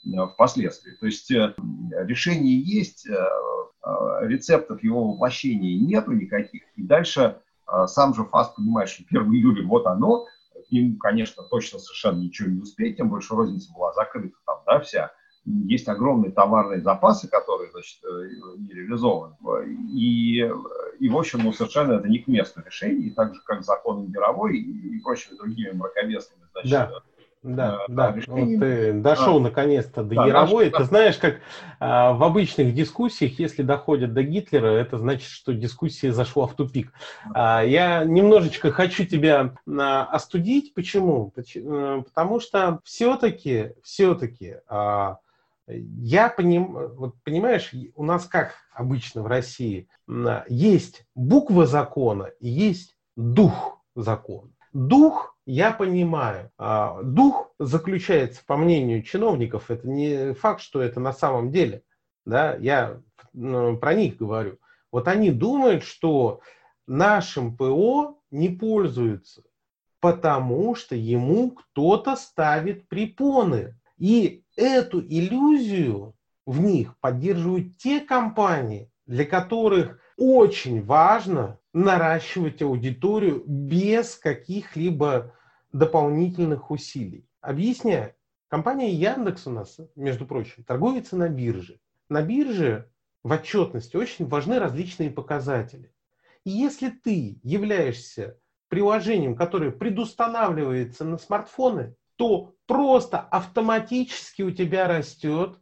э, 0.06 0.28
впоследствии. 0.34 0.92
То 1.00 1.06
есть 1.06 1.32
э, 1.32 1.54
решение 2.06 2.60
есть, 2.60 3.08
рецептов 4.22 4.82
его 4.82 5.12
воплощения 5.12 5.78
нету 5.78 6.14
никаких, 6.14 6.64
и 6.78 6.84
дальше 6.84 7.42
сам 7.88 8.14
же 8.14 8.24
ФАС 8.24 8.54
понимает, 8.56 8.88
что 8.88 9.04
1 9.10 9.22
июля 9.34 9.68
вот 9.68 9.86
оно, 9.88 10.26
им, 10.74 10.98
конечно, 10.98 11.44
точно 11.44 11.80
совершенно 11.80 12.20
ничего 12.20 12.50
не 12.50 12.62
успеть, 12.62 12.98
тем 12.98 13.10
больше 13.10 13.36
розница 13.36 13.72
была 13.74 13.94
закрыта 13.94 14.36
там, 14.46 14.58
да, 14.66 14.80
вся. 14.80 15.12
Есть 15.46 15.90
огромные 15.90 16.32
товарные 16.32 16.82
запасы, 16.82 17.28
которые, 17.28 17.70
значит, 17.72 18.00
э, 18.04 18.30
не 18.58 18.74
реализованы. 18.74 19.36
И, 19.94 20.50
и 21.00 21.10
в 21.10 21.18
общем, 21.18 21.42
ну, 21.44 21.52
совершенно 21.52 21.94
это 21.94 22.08
не 22.08 22.20
к 22.20 22.28
месту 22.28 22.62
решение, 22.66 23.14
так 23.14 23.36
же, 23.36 23.42
как 23.46 23.64
законы 23.64 24.08
мировой 24.08 24.58
и, 24.58 24.98
и 24.98 25.00
прочими 25.02 25.38
другими 25.38 25.72
мракобесными, 25.72 26.44
значит, 26.54 26.72
да. 26.72 27.02
Да, 27.44 27.80
э, 27.88 27.92
да, 27.92 28.16
вот 28.28 28.60
ты 28.60 28.94
дошел 28.94 29.38
а, 29.38 29.42
наконец-то 29.42 30.04
до 30.04 30.16
да, 30.16 30.28
Яровой. 30.28 30.70
Ты 30.70 30.86
знаешь, 30.86 31.18
как 31.18 31.42
а, 31.80 32.14
в 32.14 32.24
обычных 32.24 32.74
дискуссиях, 32.74 33.38
если 33.38 33.64
доходят 33.64 34.14
до 34.14 34.24
Гитлера, 34.24 34.68
это 34.68 34.98
значит, 34.98 35.28
что 35.28 35.54
дискуссия 35.54 36.14
зашла 36.14 36.48
в 36.48 36.56
тупик. 36.56 36.94
А, 37.34 37.62
я 37.62 38.06
немножечко 38.06 38.72
хочу 38.72 39.06
тебя 39.06 39.56
а, 39.68 40.06
остудить. 40.06 40.74
Почему? 40.74 41.34
Э, 41.36 42.02
потому 42.06 42.40
что 42.40 42.80
все-таки, 42.86 43.74
все-таки 43.84 44.56
а, 44.70 45.18
я 45.68 46.30
поним, 46.30 46.78
вот 46.96 47.16
понимаешь, 47.26 47.72
у 47.96 48.06
нас 48.06 48.26
как 48.26 48.54
обычно 48.74 49.22
в 49.22 49.28
России 49.28 49.88
есть 50.48 51.06
буква 51.14 51.66
закона 51.66 52.30
и 52.40 52.48
есть 52.48 52.96
дух 53.18 53.82
закона. 53.96 54.50
Дух 54.72 55.33
я 55.46 55.72
понимаю. 55.72 56.52
А, 56.58 57.02
дух 57.02 57.52
заключается, 57.60 58.44
по 58.46 58.58
мнению 58.58 59.04
чиновников, 59.04 59.70
это 59.70 59.88
не 59.88 60.34
факт, 60.34 60.62
что 60.62 60.82
это 60.82 61.00
на 61.00 61.14
самом 61.14 61.52
деле. 61.52 61.84
Да, 62.26 62.56
я 62.56 63.02
ну, 63.34 63.78
про 63.78 63.94
них 63.94 64.18
говорю. 64.18 64.58
Вот 64.92 65.08
они 65.08 65.32
думают, 65.32 65.84
что 65.84 66.42
нашим 66.88 67.58
ПО 67.58 68.20
не 68.32 68.50
пользуются, 68.50 69.44
потому 70.00 70.76
что 70.76 70.96
ему 70.96 71.52
кто-то 71.52 72.16
ставит 72.16 72.88
препоны. 72.88 73.78
И 73.98 74.44
эту 74.56 75.02
иллюзию 75.02 76.16
в 76.46 76.62
них 76.62 76.98
поддерживают 77.00 77.78
те 77.78 78.00
компании, 78.02 78.92
для 79.06 79.26
которых 79.26 80.00
очень 80.18 80.84
важно 80.84 81.60
наращивать 81.74 82.62
аудиторию 82.62 83.44
без 83.46 84.16
каких-либо 84.16 85.34
дополнительных 85.72 86.72
усилий. 86.72 87.28
Объясняю. 87.42 88.14
Компания 88.48 88.92
Яндекс 88.92 89.48
у 89.48 89.52
нас, 89.52 89.80
между 89.96 90.28
прочим, 90.28 90.64
торгуется 90.64 91.18
на 91.18 91.28
бирже. 91.28 91.80
на 92.10 92.22
бирже 92.22 92.92
в 93.24 93.32
отчетности 93.32 93.96
очень 93.96 94.28
важны 94.28 94.60
различные 94.60 95.10
показатели. 95.10 95.92
И 96.44 96.52
если 96.52 96.90
ты 96.90 97.40
являешься 97.42 98.38
приложением, 98.68 99.36
которое 99.36 99.72
предустанавливается 99.72 101.06
на 101.06 101.18
смартфоны, 101.18 101.96
то 102.16 102.54
просто 102.68 103.20
автоматически 103.20 104.42
у 104.44 104.52
тебя 104.52 104.88
растет 104.88 105.58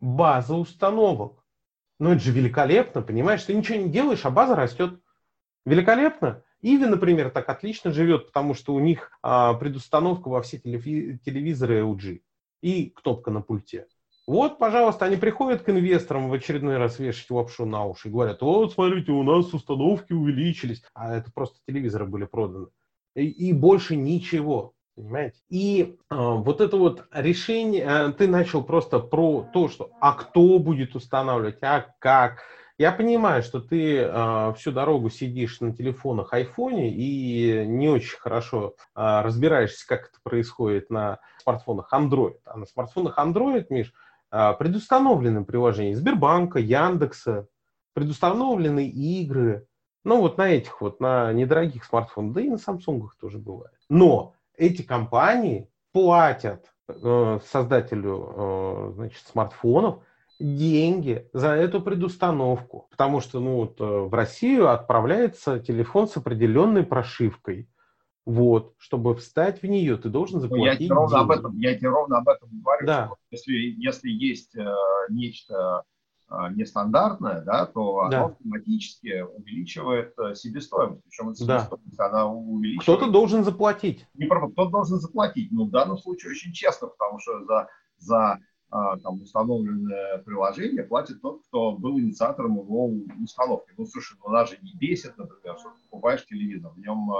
база 0.00 0.54
установок. 0.54 1.44
Ну 1.98 2.12
это 2.12 2.20
же 2.20 2.32
великолепно, 2.32 3.02
понимаешь? 3.02 3.42
Ты 3.42 3.54
ничего 3.54 3.78
не 3.78 3.90
делаешь, 3.90 4.24
а 4.24 4.30
база 4.30 4.54
растет. 4.54 5.00
Великолепно. 5.66 6.42
Иви, 6.62 6.86
например, 6.86 7.30
так 7.30 7.48
отлично 7.48 7.92
живет, 7.92 8.26
потому 8.26 8.54
что 8.54 8.72
у 8.72 8.80
них 8.80 9.10
а, 9.20 9.52
предустановка 9.54 10.28
во 10.28 10.40
все 10.40 10.58
телевизоры 10.58 11.80
LG 11.80 12.20
и 12.62 12.90
кнопка 12.90 13.30
на 13.30 13.42
пульте. 13.42 13.86
Вот, 14.26 14.58
пожалуйста, 14.58 15.04
они 15.04 15.16
приходят 15.16 15.62
к 15.62 15.68
инвесторам 15.68 16.28
в 16.28 16.32
очередной 16.32 16.78
раз 16.78 16.98
вешать 16.98 17.30
лапшу 17.30 17.66
на 17.66 17.84
уши 17.84 18.08
и 18.08 18.10
говорят, 18.10 18.42
вот, 18.42 18.72
смотрите, 18.72 19.12
у 19.12 19.22
нас 19.22 19.52
установки 19.52 20.12
увеличились. 20.12 20.82
А 20.94 21.16
это 21.16 21.30
просто 21.32 21.58
телевизоры 21.66 22.06
были 22.06 22.24
проданы. 22.24 22.68
И, 23.14 23.26
и 23.26 23.52
больше 23.52 23.94
ничего. 23.96 24.72
Понимаете? 24.96 25.36
И 25.48 25.96
э, 26.10 26.14
вот 26.16 26.60
это 26.60 26.76
вот 26.76 27.06
решение, 27.12 27.84
э, 27.86 28.12
ты 28.12 28.26
начал 28.26 28.64
просто 28.64 28.98
про 28.98 29.46
то, 29.52 29.68
что 29.68 29.90
а 30.00 30.12
кто 30.12 30.58
будет 30.58 30.96
устанавливать, 30.96 31.58
а 31.62 31.94
как. 31.98 32.42
Я 32.78 32.92
понимаю, 32.92 33.42
что 33.42 33.60
ты 33.60 34.00
э, 34.00 34.52
всю 34.56 34.70
дорогу 34.70 35.08
сидишь 35.08 35.60
на 35.60 35.74
телефонах 35.74 36.34
айфоне 36.34 36.92
и 36.92 37.64
не 37.66 37.88
очень 37.88 38.18
хорошо 38.18 38.74
э, 38.94 39.20
разбираешься, 39.22 39.86
как 39.86 40.10
это 40.10 40.18
происходит 40.22 40.90
на 40.90 41.18
смартфонах 41.42 41.90
Android. 41.92 42.38
А 42.44 42.58
на 42.58 42.66
смартфонах 42.66 43.18
Android, 43.18 43.66
Миш, 43.70 43.94
а, 44.30 44.52
предустановлены 44.54 45.44
приложения 45.44 45.96
Сбербанка, 45.96 46.58
Яндекса, 46.58 47.48
предустановлены 47.94 48.86
игры. 48.86 49.66
Ну, 50.04 50.20
вот 50.20 50.36
на 50.36 50.48
этих 50.48 50.80
вот, 50.80 51.00
на 51.00 51.32
недорогих 51.32 51.84
смартфонах, 51.84 52.34
да 52.34 52.40
и 52.42 52.50
на 52.50 52.56
Samsung 52.56 53.08
тоже 53.18 53.38
бывает. 53.38 53.78
Но 53.88 54.34
эти 54.56 54.82
компании 54.82 55.70
платят 55.92 56.72
э, 56.88 57.38
создателю 57.50 58.34
э, 58.36 58.92
значит, 58.94 59.26
смартфонов 59.26 60.00
деньги 60.38 61.28
за 61.32 61.48
эту 61.48 61.80
предустановку. 61.80 62.88
Потому 62.90 63.20
что 63.20 63.40
ну, 63.40 63.56
вот, 63.56 63.80
э, 63.80 63.84
в 63.84 64.12
Россию 64.12 64.70
отправляется 64.70 65.58
телефон 65.58 66.08
с 66.08 66.16
определенной 66.16 66.84
прошивкой. 66.84 67.68
Вот, 68.24 68.74
чтобы 68.78 69.14
встать 69.14 69.62
в 69.62 69.66
нее, 69.66 69.96
ты 69.96 70.08
должен 70.08 70.40
заплатить. 70.40 70.64
Ну, 70.64 70.72
я 70.72 70.76
тебе 70.76 70.94
ровно 70.94 71.20
об 71.20 71.30
этом, 71.30 71.58
я 71.58 71.78
тебе 71.78 71.90
ровно 71.90 72.18
об 72.18 72.28
этом 72.28 72.48
говорю. 72.52 72.84
Да. 72.84 73.06
Что 73.06 73.16
если, 73.30 73.52
если 73.78 74.10
есть 74.10 74.56
э, 74.56 74.66
нечто 75.10 75.84
э, 76.28 76.34
нестандартное, 76.50 77.42
да, 77.42 77.66
то 77.66 78.08
да. 78.10 78.18
оно 78.18 78.26
автоматически 78.26 79.20
увеличивает 79.20 80.12
э, 80.18 80.34
себестоимость. 80.34 81.04
Причем 81.04 81.34
себестоимость, 81.36 81.96
да. 81.96 82.06
она 82.06 82.26
увеличивает. 82.26 82.82
Кто-то 82.82 83.12
должен 83.12 83.44
заплатить. 83.44 84.04
Не 84.14 84.26
кто-то 84.26 84.70
должен 84.70 84.98
заплатить. 84.98 85.52
Но 85.52 85.66
в 85.66 85.70
данном 85.70 85.96
случае 85.96 86.32
очень 86.32 86.52
честно, 86.52 86.88
потому 86.88 87.20
что 87.20 87.44
за, 87.44 87.68
за 87.98 88.40
там, 89.02 89.22
установленное 89.22 90.18
приложение 90.18 90.82
платит 90.84 91.20
тот, 91.22 91.42
кто 91.48 91.72
был 91.72 91.98
инициатором 91.98 92.58
его 92.58 92.90
установки. 93.22 93.72
Ну, 93.76 93.86
слушай, 93.86 94.16
ну 94.24 94.30
нас 94.30 94.50
же 94.50 94.58
не 94.62 94.72
бесит, 94.74 95.16
например, 95.18 95.58
что 95.58 95.70
ты 95.70 95.76
покупаешь 95.88 96.26
телевизор, 96.26 96.72
в 96.72 96.78
нем 96.78 97.10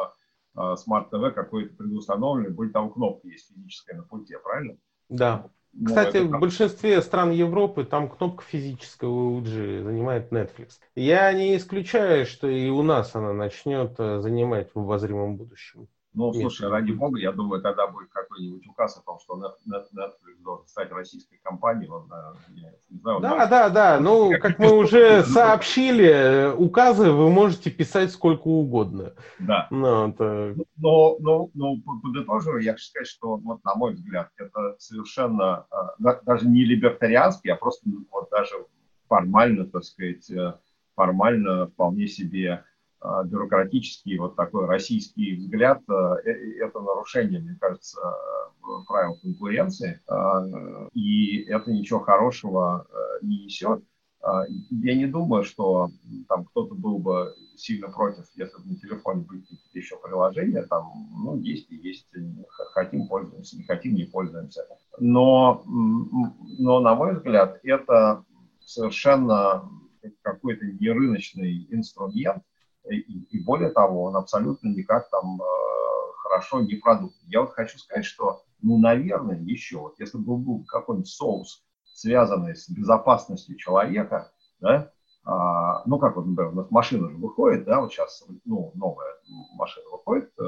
Smart 0.57 1.11
TV 1.11 1.31
какой-то 1.33 1.75
предустановленный, 1.75 2.51
более 2.51 2.73
того, 2.73 2.89
кнопка 2.91 3.29
есть 3.29 3.53
физическая 3.53 3.97
на 3.97 4.03
пульте, 4.05 4.39
правильно? 4.39 4.77
Да. 5.09 5.51
Ну, 5.79 5.87
Кстати, 5.87 6.19
в 6.19 6.31
большинстве 6.31 7.03
стран 7.03 7.33
Европы 7.33 7.85
там 7.85 8.09
кнопка 8.09 8.43
физическая 8.43 9.11
у 9.11 9.41
LG 9.43 9.83
занимает 9.83 10.33
Netflix. 10.33 10.79
Я 10.95 11.31
не 11.35 11.55
исключаю, 11.57 12.25
что 12.25 12.49
и 12.49 12.71
у 12.71 12.83
нас 12.83 13.15
она 13.15 13.35
начнет 13.35 13.95
э, 13.99 14.21
занимать 14.21 14.71
в 14.73 14.79
обозримом 14.79 15.37
будущем. 15.37 15.89
Ну, 16.17 16.33
слушай, 16.33 16.69
ради 16.69 16.93
бога, 16.93 17.19
я 17.21 17.31
думаю, 17.31 17.61
тогда 17.61 17.87
будет 17.87 18.09
какой-нибудь 18.09 18.67
указ 18.67 18.97
о 18.97 19.03
том, 19.03 19.19
что 19.19 19.35
Netflix 19.37 20.43
должен 20.43 20.67
стать 20.67 20.91
российской 20.91 21.39
компанией. 21.43 21.91
Он, 21.91 22.11
я 22.55 22.71
не 22.89 22.99
знаю, 23.01 23.21
да, 23.21 23.47
да, 23.47 23.69
да. 23.69 24.01
Ну, 24.01 24.33
как, 24.41 24.59
мы 24.59 24.73
уже 24.73 25.23
сообщили, 25.25 26.55
указы 26.57 27.13
вы 27.13 27.29
можете 27.29 27.71
писать 27.71 28.13
сколько 28.13 28.49
угодно. 28.49 29.13
Да. 29.39 29.67
Ну, 29.71 30.09
это... 30.09 30.55
Но, 30.79 31.17
но, 31.21 31.51
но 31.53 31.77
подытоживая, 32.03 32.63
я 32.63 32.73
хочу 32.73 32.87
сказать, 32.87 33.09
что, 33.09 33.37
вот, 33.37 33.63
на 33.63 33.75
мой 33.75 33.93
взгляд, 33.93 34.31
это 34.39 34.77
совершенно 34.79 35.67
а, 35.71 35.97
даже 35.99 36.49
не 36.49 36.65
либертарианский, 36.65 37.53
а 37.53 37.57
просто 37.57 37.91
вот 38.11 38.31
даже 38.31 38.55
формально, 39.07 39.67
так 39.67 39.85
сказать, 39.85 40.31
э, 40.31 40.55
формально 40.95 41.67
вполне 41.67 42.09
себе 42.09 42.65
бюрократический 43.25 44.19
вот 44.19 44.37
такой 44.37 44.67
российский 44.67 45.37
взгляд, 45.37 45.83
а, 45.89 46.17
э, 46.25 46.59
это 46.61 46.81
нарушение, 46.81 47.41
мне 47.41 47.57
кажется, 47.61 48.01
правил 48.87 49.17
конкуренции, 49.23 50.01
а, 50.09 50.45
и 50.93 51.43
это 51.43 51.73
ничего 51.73 52.01
хорошего 52.01 52.87
не 53.23 53.45
несет. 53.45 53.83
Я 54.71 54.97
не 54.97 55.07
думаю, 55.07 55.45
что 55.45 55.89
там 56.29 56.47
кто-то 56.47 56.75
был 56.75 56.99
бы 56.99 57.33
сильно 57.55 57.89
против, 57.89 58.25
если 58.35 58.57
бы 58.61 58.71
на 58.71 58.77
телефоне 58.77 59.23
были 59.23 59.41
какие-то 59.43 59.79
еще 59.79 59.97
приложения, 60.03 60.63
там, 60.63 60.91
ну, 61.17 61.39
есть 61.39 61.71
и 61.71 61.77
есть, 61.77 62.09
хотим 62.73 63.07
пользуемся, 63.07 63.57
не 63.57 63.63
хотим 63.63 63.95
не 63.95 64.05
пользуемся. 64.05 64.67
Но, 64.99 65.63
но 65.65 66.81
на 66.81 66.97
мой 66.97 67.15
взгляд, 67.15 67.61
это 67.63 68.25
совершенно 68.65 69.71
какой-то 70.23 70.65
нерыночный 70.67 71.69
инструмент, 71.71 72.43
и, 72.91 73.37
и 73.37 73.45
более 73.45 73.71
того, 73.71 74.05
он 74.05 74.17
абсолютно 74.17 74.69
никак 74.69 75.09
там 75.11 75.41
э, 75.41 75.45
хорошо 76.23 76.61
не 76.61 76.77
продуман. 76.77 77.13
Я 77.27 77.41
вот 77.41 77.53
хочу 77.53 77.79
сказать, 77.79 78.05
что, 78.05 78.43
ну, 78.63 78.79
наверное, 78.79 79.39
еще, 79.41 79.79
вот 79.79 79.99
если 79.99 80.19
бы 80.19 80.37
был 80.37 80.65
какой-нибудь 80.67 81.09
соус, 81.09 81.65
связанный 81.95 82.55
с 82.55 82.69
безопасностью 82.69 83.57
человека, 83.57 84.33
да, 84.61 84.91
а, 85.29 85.83
ну, 85.87 85.99
как 85.99 86.15
вот, 86.15 86.27
например, 86.27 86.53
у 86.53 86.57
нас 86.57 86.71
машина 86.71 87.11
же 87.11 87.17
выходит, 87.17 87.65
да, 87.65 87.81
вот 87.81 87.93
сейчас, 87.93 88.25
ну, 88.45 88.71
новая 88.77 89.13
машина 89.57 89.87
выходит, 89.91 90.31
э, 90.39 90.43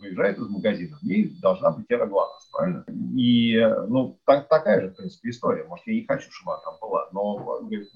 выезжает 0.00 0.36
из 0.38 0.48
магазина, 0.48 0.98
в 1.00 1.04
ней 1.04 1.38
должна 1.40 1.70
быть 1.70 1.86
эроглонас, 1.88 2.48
правильно? 2.50 2.84
И, 3.16 3.56
ну, 3.86 4.18
так, 4.26 4.48
такая 4.48 4.80
же, 4.80 4.88
в 4.88 4.96
принципе, 4.96 5.30
история. 5.30 5.64
Может, 5.64 5.86
я 5.86 5.94
не 5.94 6.06
хочу, 6.06 6.28
чтобы 6.32 6.54
она 6.54 6.62
там 6.64 6.74
была, 6.80 7.08
но, 7.12 7.36
говорит, 7.60 7.88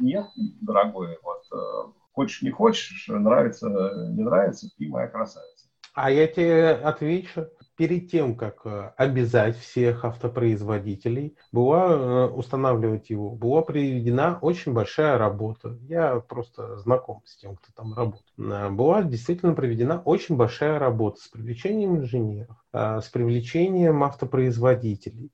нет, 0.00 0.26
дорогой, 0.60 1.18
вот, 1.22 1.42
э, 1.50 1.92
Хочешь, 2.12 2.42
не 2.42 2.50
хочешь, 2.50 3.08
нравится, 3.08 3.68
не 4.10 4.22
нравится, 4.22 4.68
ты 4.78 4.88
моя 4.88 5.08
красавица. 5.08 5.68
А 5.94 6.10
я 6.10 6.26
тебе 6.26 6.70
отвечу. 6.70 7.48
Перед 7.76 8.10
тем, 8.10 8.36
как 8.36 8.66
э, 8.66 8.92
обязать 8.96 9.58
всех 9.58 10.04
автопроизводителей 10.04 11.36
была 11.52 11.88
э, 11.90 12.26
устанавливать 12.28 13.10
его, 13.10 13.30
была 13.30 13.62
проведена 13.62 14.38
очень 14.40 14.72
большая 14.72 15.18
работа. 15.18 15.78
Я 15.80 16.20
просто 16.20 16.76
знаком 16.78 17.22
с 17.24 17.36
тем, 17.36 17.56
кто 17.56 17.72
там 17.74 17.94
работает. 17.94 18.26
Э, 18.38 18.70
была 18.70 19.02
действительно 19.02 19.54
проведена 19.54 20.00
очень 20.02 20.36
большая 20.36 20.78
работа 20.78 21.20
с 21.20 21.28
привлечением 21.28 21.96
инженеров, 21.96 22.56
с 22.72 23.08
привлечением 23.08 24.04
автопроизводителей 24.04 25.32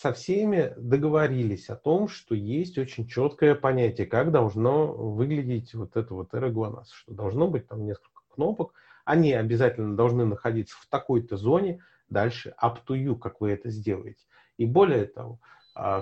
со 0.00 0.12
всеми 0.12 0.74
договорились 0.76 1.68
о 1.70 1.74
том, 1.74 2.06
что 2.06 2.36
есть 2.36 2.78
очень 2.78 3.08
четкое 3.08 3.56
понятие, 3.56 4.06
как 4.06 4.30
должно 4.30 4.86
выглядеть 4.86 5.74
вот 5.74 5.96
это 5.96 6.14
вот 6.14 6.32
эроглонас, 6.34 6.92
что 6.92 7.12
должно 7.12 7.48
быть 7.48 7.66
там 7.66 7.84
несколько 7.84 8.22
кнопок, 8.32 8.74
они 9.04 9.32
обязательно 9.32 9.96
должны 9.96 10.24
находиться 10.24 10.76
в 10.78 10.86
такой-то 10.86 11.36
зоне, 11.36 11.82
дальше 12.10 12.54
up 12.62 12.76
to 12.86 12.94
you, 12.94 13.18
как 13.18 13.40
вы 13.40 13.50
это 13.50 13.70
сделаете. 13.70 14.24
И 14.56 14.66
более 14.66 15.04
того, 15.04 15.40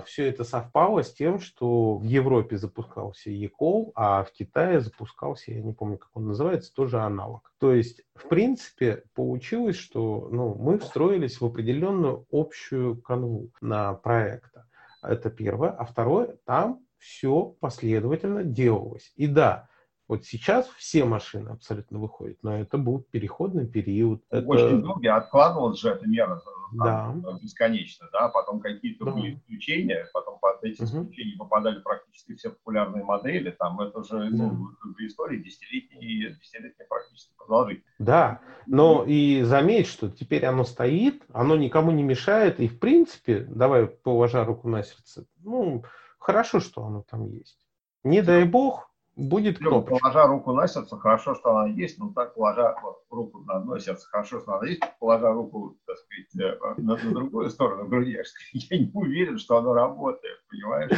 все 0.05 0.27
это 0.27 0.43
совпало 0.43 1.03
с 1.03 1.13
тем, 1.13 1.39
что 1.39 1.97
в 1.97 2.03
Европе 2.03 2.57
запускался 2.57 3.29
ECOL, 3.29 3.91
а 3.95 4.23
в 4.23 4.31
Китае 4.31 4.79
запускался, 4.79 5.51
я 5.51 5.61
не 5.61 5.73
помню, 5.73 5.97
как 5.97 6.09
он 6.13 6.27
называется, 6.27 6.73
тоже 6.73 6.99
аналог. 6.99 7.51
То 7.59 7.73
есть, 7.73 8.01
в 8.15 8.27
принципе, 8.27 9.03
получилось, 9.13 9.75
что 9.75 10.29
ну, 10.31 10.55
мы 10.55 10.79
встроились 10.79 11.39
в 11.39 11.45
определенную 11.45 12.25
общую 12.31 13.01
канву 13.01 13.51
на 13.61 13.93
проекта. 13.93 14.67
Это 15.01 15.29
первое. 15.29 15.69
А 15.69 15.85
второе, 15.85 16.37
там 16.45 16.79
все 16.97 17.55
последовательно 17.59 18.43
делалось. 18.43 19.13
И 19.15 19.27
да, 19.27 19.69
вот 20.07 20.25
сейчас 20.25 20.67
все 20.77 21.05
машины 21.05 21.49
абсолютно 21.49 21.99
выходят, 21.99 22.37
но 22.41 22.57
это 22.57 22.77
был 22.77 22.99
переходный 23.11 23.67
период. 23.67 24.23
Очень 24.31 24.65
это... 24.65 24.77
долго 24.77 25.15
откладывалась 25.15 25.79
же 25.79 25.89
эта 25.89 26.07
мера 26.07 26.41
там, 26.77 27.21
да. 27.21 27.37
бесконечно, 27.41 28.07
да, 28.11 28.29
потом 28.29 28.59
какие-то 28.59 29.05
да. 29.05 29.11
были 29.11 29.35
исключения, 29.35 30.05
потом 30.13 30.39
под 30.39 30.63
эти 30.63 30.81
угу. 30.81 30.85
исключения 30.85 31.37
попадали 31.37 31.79
практически 31.79 32.35
все 32.35 32.49
популярные 32.49 33.03
модели, 33.03 33.51
там 33.51 33.79
это 33.79 34.03
же 34.03 34.29
ну, 34.29 34.69
в 34.81 34.99
истории 34.99 35.39
десятилетней, 35.39 36.35
десятилетней 36.39 36.85
практически 36.87 37.33
продолжительность. 37.37 37.95
Да, 37.99 38.41
но 38.65 39.05
и 39.07 39.43
заметь, 39.43 39.87
что 39.87 40.09
теперь 40.09 40.45
оно 40.45 40.63
стоит, 40.63 41.23
оно 41.33 41.55
никому 41.55 41.91
не 41.91 42.03
мешает, 42.03 42.59
и 42.59 42.67
в 42.67 42.79
принципе, 42.79 43.39
давай 43.49 43.87
положа 43.87 44.43
руку 44.43 44.67
на 44.67 44.83
сердце, 44.83 45.25
ну, 45.43 45.83
Хорошо, 46.27 46.59
что 46.59 46.83
оно 46.83 47.03
там 47.09 47.25
есть. 47.25 47.57
Не 48.03 48.21
дай 48.21 48.43
бог, 48.43 48.86
будет 49.17 49.59
ну, 49.59 49.69
кнопочка. 49.69 49.99
Положа 49.99 50.27
руку 50.27 50.53
на 50.53 50.67
сердце, 50.67 50.97
хорошо, 50.97 51.35
что 51.35 51.55
она 51.55 51.67
есть, 51.67 51.97
но 51.97 52.13
так 52.13 52.35
положа 52.35 52.75
вот, 52.81 52.99
руку 53.09 53.39
на 53.39 53.57
одно 53.57 53.79
сердце, 53.79 54.07
хорошо, 54.07 54.39
что 54.39 54.53
она 54.53 54.67
есть, 54.67 54.81
положа 54.99 55.31
руку, 55.33 55.75
так 55.85 55.97
сказать, 55.97 56.57
э, 56.57 56.81
на, 56.81 56.95
на 56.95 57.11
другую 57.11 57.49
сторону 57.49 57.87
груди, 57.87 58.11
я 58.53 58.77
не 58.77 58.91
уверен, 58.93 59.39
что 59.39 59.57
оно 59.57 59.73
работает, 59.73 60.37
понимаешь? 60.49 60.91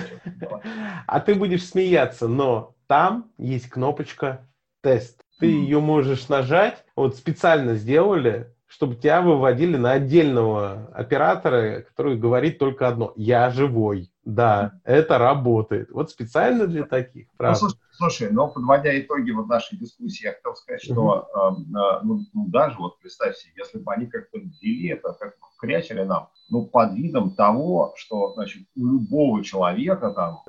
А 1.08 1.20
ты 1.22 1.36
будешь 1.36 1.66
смеяться, 1.66 2.28
но 2.28 2.76
там 2.88 3.32
есть 3.38 3.70
кнопочка 3.70 4.48
«Тест». 4.82 5.24
Ты 5.40 5.46
ее 5.46 5.80
можешь 5.80 6.28
нажать, 6.28 6.84
вот 6.98 7.16
специально 7.16 7.76
сделали, 7.76 8.54
чтобы 8.68 8.96
тебя 8.96 9.22
выводили 9.22 9.78
на 9.78 9.94
отдельного 9.94 10.90
оператора, 10.94 11.82
который 11.82 12.18
говорит 12.18 12.60
только 12.60 12.90
одно 12.90 13.14
«Я 13.16 13.50
живой». 13.50 14.12
Да, 14.30 14.80
это 14.84 15.18
работает. 15.18 15.90
Вот 15.92 16.12
специально 16.12 16.68
для 16.68 16.84
таких, 16.84 17.28
правда. 17.36 17.60
Ну, 17.62 17.70
слушай, 17.70 17.80
слушай, 17.92 18.32
но 18.32 18.48
подводя 18.48 19.00
итоги 19.00 19.32
вот 19.32 19.48
нашей 19.48 19.78
дискуссии, 19.78 20.26
я 20.26 20.34
хотел 20.34 20.56
сказать, 20.56 20.84
что 20.84 21.28
э, 21.34 21.64
ну, 22.04 22.26
ну, 22.34 22.48
даже 22.48 22.78
вот 22.78 23.00
представь 23.00 23.36
себе, 23.38 23.54
если 23.58 23.80
бы 23.80 23.92
они 23.92 24.06
как-то 24.06 24.38
ввели 24.38 24.90
это, 24.90 25.14
как 25.14 25.36
крячили 25.58 26.04
нам, 26.04 26.30
ну, 26.50 26.66
под 26.68 26.94
видом 26.94 27.36
того, 27.36 27.94
что, 27.96 28.34
значит, 28.34 28.68
у 28.76 28.86
любого 28.86 29.44
человека 29.44 30.12
там 30.12 30.44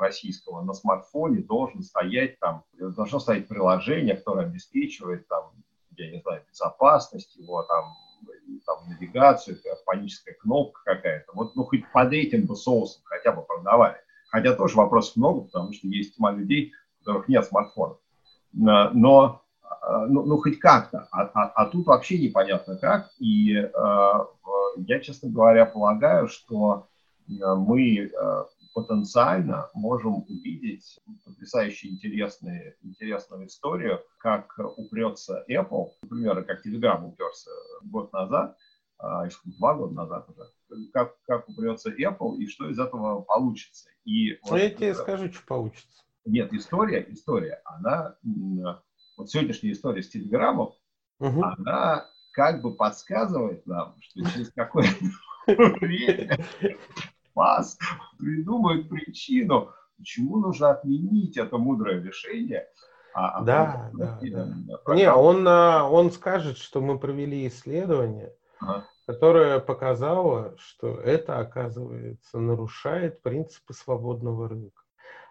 российского 0.00 0.62
на 0.62 0.72
смартфоне 0.72 1.42
должен 1.42 1.82
стоять 1.82 2.38
там, 2.40 2.64
должно 2.78 3.18
стоять 3.18 3.46
приложение, 3.46 4.16
которое 4.16 4.46
обеспечивает 4.46 5.28
там 5.28 5.52
я 5.96 6.10
не 6.10 6.20
знаю, 6.20 6.42
безопасность 6.48 7.36
его, 7.36 7.62
там, 7.62 7.94
там 8.66 8.88
навигацию, 8.88 9.58
паническая 9.84 10.34
кнопка 10.34 10.80
какая-то. 10.84 11.32
Вот, 11.34 11.56
ну, 11.56 11.64
хоть 11.64 11.90
под 11.92 12.12
этим 12.12 12.46
бы 12.46 12.56
соусом 12.56 13.02
хотя 13.04 13.32
бы 13.32 13.42
продавали. 13.42 13.96
Хотя 14.30 14.54
тоже 14.54 14.76
вопросов 14.76 15.16
много, 15.16 15.42
потому 15.42 15.72
что 15.72 15.86
есть 15.88 16.16
тьма 16.16 16.32
людей, 16.32 16.72
у 17.00 17.04
которых 17.04 17.28
нет 17.28 17.44
смартфонов. 17.44 17.98
Но, 18.52 18.90
ну, 18.92 20.24
ну 20.24 20.38
хоть 20.38 20.58
как-то. 20.58 21.08
А, 21.10 21.22
а, 21.34 21.46
а 21.48 21.66
тут 21.66 21.86
вообще 21.86 22.18
непонятно 22.18 22.76
как. 22.76 23.10
И 23.18 23.54
э, 23.54 23.70
я, 24.76 25.00
честно 25.00 25.28
говоря, 25.28 25.66
полагаю, 25.66 26.28
что 26.28 26.86
мы 27.26 28.10
потенциально 28.72 29.70
можем 29.74 30.24
увидеть 30.28 30.98
потрясающе 31.24 31.88
интересные, 31.88 32.76
интересную 32.82 33.46
историю, 33.46 34.00
как 34.18 34.58
упрется 34.76 35.44
Apple, 35.50 35.90
например, 36.02 36.44
как 36.44 36.64
Telegram 36.66 37.04
уперся 37.04 37.50
год 37.82 38.12
назад, 38.12 38.56
а, 38.98 39.28
два 39.58 39.74
года 39.74 39.94
назад 39.94 40.28
уже, 40.30 40.48
как, 40.92 41.20
как 41.22 41.48
упрется 41.48 41.90
Apple 41.90 42.36
и 42.36 42.46
что 42.46 42.68
из 42.70 42.78
этого 42.78 43.22
получится. 43.22 43.90
И 44.04 44.32
ну, 44.44 44.50
вот, 44.50 44.60
я 44.60 44.70
тебе 44.70 44.94
скажу, 44.94 45.30
что 45.32 45.44
получится. 45.46 46.02
Нет, 46.24 46.52
история, 46.52 47.04
история, 47.08 47.60
она, 47.64 48.16
вот 49.16 49.28
сегодняшняя 49.28 49.72
история 49.72 50.02
с 50.02 50.08
Телеграмом, 50.08 50.72
угу. 51.18 51.42
она 51.42 52.06
как 52.32 52.62
бы 52.62 52.74
подсказывает 52.74 53.66
нам, 53.66 53.96
что 54.00 54.24
через 54.30 54.52
какое-то 54.52 55.04
время 55.80 56.38
вас 57.34 57.78
придумают 58.18 58.88
причину, 58.88 59.70
почему 59.96 60.38
нужно 60.38 60.70
отменить 60.70 61.36
это 61.36 61.58
мудрое 61.58 62.02
решение. 62.02 62.66
А, 63.14 63.38
а 63.38 63.42
да, 63.42 63.90
да, 63.92 64.18
да. 64.22 64.94
Не, 64.94 65.12
он, 65.12 65.46
а, 65.46 65.88
он 65.88 66.10
скажет, 66.12 66.56
что 66.56 66.80
мы 66.80 66.98
провели 66.98 67.46
исследование, 67.46 68.34
ага. 68.60 68.86
которое 69.06 69.58
показало, 69.60 70.56
что 70.58 70.96
это, 70.96 71.38
оказывается, 71.38 72.38
нарушает 72.38 73.22
принципы 73.22 73.74
свободного 73.74 74.48
рынка. 74.48 74.81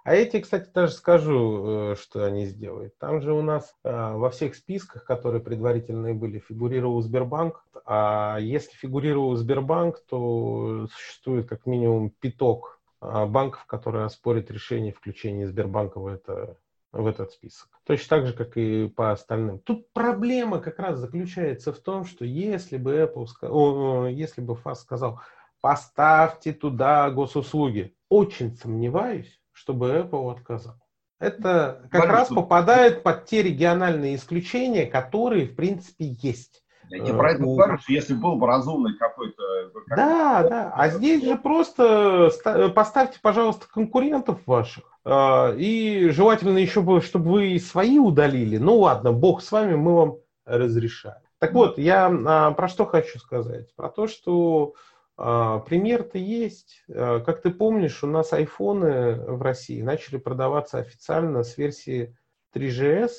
А 0.04 0.16
эти, 0.16 0.40
кстати, 0.40 0.70
даже 0.74 0.94
скажу, 0.94 1.92
э, 1.92 1.96
что 1.96 2.26
они 2.26 2.46
сделают. 2.46 2.98
Там 2.98 3.22
же 3.22 3.34
у 3.34 3.44
нас 3.44 3.76
э, 3.84 3.92
во 3.92 4.32
всех 4.32 4.56
списках, 4.56 5.04
которые 5.04 5.42
предварительные 5.42 6.16
были, 6.16 6.40
фигурировал 6.40 7.02
Сбербанк. 7.02 7.64
А 7.86 8.38
если 8.40 8.76
фигурировал 8.76 9.36
Сбербанк, 9.36 10.00
то 10.08 10.88
существует 10.92 11.48
как 11.48 11.68
минимум 11.68 12.10
пяток 12.10 12.80
э, 13.02 13.26
банков, 13.28 13.66
которые 13.66 14.06
оспорят 14.06 14.50
решение 14.50 14.92
включения 14.92 15.48
Сбербанка 15.48 16.00
в, 16.00 16.08
это, 16.08 16.58
в 16.92 17.06
этот 17.06 17.32
список. 17.32 17.70
Точно 17.84 18.18
так 18.18 18.26
же, 18.26 18.34
как 18.34 18.58
и 18.58 18.88
по 18.88 19.12
остальным. 19.12 19.60
Тут 19.60 19.92
проблема 19.94 20.60
как 20.60 20.80
раз 20.80 20.98
заключается 20.98 21.74
в 21.74 21.78
том, 21.78 22.06
что 22.06 22.26
если 22.26 22.78
бы 22.78 22.96
Apple, 22.96 23.28
о, 23.44 24.08
если 24.08 24.42
бы 24.42 24.56
ФАС 24.56 24.82
сказал, 24.82 25.22
поставьте 25.62 26.54
туда 26.54 27.12
госуслуги, 27.12 27.96
очень 28.10 28.56
сомневаюсь, 28.56 29.41
чтобы 29.62 29.90
Apple 29.90 30.32
отказал. 30.32 30.76
Это 31.20 31.82
как 31.92 32.02
Конечно. 32.02 32.14
раз 32.14 32.28
попадает 32.30 33.04
под 33.04 33.26
те 33.26 33.44
региональные 33.44 34.16
исключения, 34.16 34.88
которые, 34.88 35.46
в 35.46 35.56
принципе, 35.56 36.06
есть. 36.20 36.64
Я 36.90 37.06
тебе 37.06 37.14
про 37.14 37.32
это 37.32 37.44
э, 37.44 37.46
говорю, 37.46 37.78
что 37.78 37.94
если 37.94 38.16
был 38.16 38.36
бы 38.38 38.48
разумный 38.48 38.98
какой-то... 38.98 39.44
Какой 39.72 39.96
да, 39.96 40.44
да. 40.50 40.74
А 40.76 40.90
здесь 40.90 41.24
же 41.24 41.38
просто 41.38 42.32
поставьте, 42.76 43.20
пожалуйста, 43.22 43.68
конкурентов 43.72 44.40
ваших. 44.48 45.00
Э, 45.06 45.56
и 45.56 46.10
желательно 46.10 46.58
еще, 46.58 46.82
бы, 46.82 47.02
чтобы 47.02 47.32
вы 47.32 47.60
свои 47.60 48.00
удалили. 48.00 48.58
Ну 48.58 48.80
ладно, 48.80 49.12
бог 49.12 49.44
с 49.44 49.52
вами, 49.52 49.76
мы 49.76 49.96
вам 49.96 50.16
разрешаем. 50.46 51.22
Так 51.38 51.54
вот, 51.54 51.78
я 51.78 52.06
а, 52.08 52.52
про 52.52 52.68
что 52.68 52.86
хочу 52.86 53.18
сказать? 53.18 53.76
Про 53.76 53.90
то, 53.90 54.08
что 54.08 54.74
пример-то 55.22 56.18
есть. 56.18 56.84
А, 56.90 57.20
как 57.20 57.42
ты 57.42 57.52
помнишь, 57.52 58.04
у 58.04 58.08
нас 58.08 58.34
айфоны 58.34 59.16
в 59.16 59.42
России 59.42 59.82
начали 59.82 60.18
продаваться 60.18 60.80
официально 60.80 61.44
с 61.44 61.58
версии 61.58 62.16
3GS, 62.56 63.10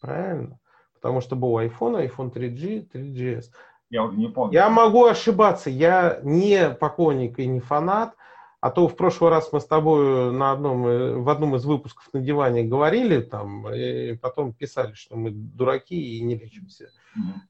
правильно? 0.00 0.58
Потому 0.94 1.20
что 1.20 1.36
был 1.36 1.58
iPhone, 1.58 2.08
iPhone 2.08 2.32
3G, 2.32 2.90
3GS. 2.90 3.44
Я 3.90 4.04
уже 4.04 4.16
не 4.16 4.28
помню. 4.28 4.54
Я 4.54 4.70
могу 4.70 5.04
ошибаться, 5.04 5.68
я 5.68 6.18
не 6.22 6.70
поклонник 6.70 7.38
и 7.38 7.46
не 7.46 7.60
фанат, 7.60 8.14
а 8.60 8.70
то 8.70 8.88
в 8.88 8.96
прошлый 8.96 9.30
раз 9.30 9.52
мы 9.52 9.60
с 9.60 9.66
тобой 9.66 10.32
на 10.32 10.52
одном, 10.52 11.22
в 11.22 11.28
одном 11.28 11.56
из 11.56 11.66
выпусков 11.66 12.08
на 12.14 12.20
диване 12.20 12.62
говорили 12.62 13.20
там, 13.20 13.68
и 13.68 14.14
потом 14.16 14.54
писали, 14.54 14.94
что 14.94 15.16
мы 15.16 15.30
дураки 15.30 16.16
и 16.16 16.22
не 16.22 16.36
лечимся. 16.36 16.88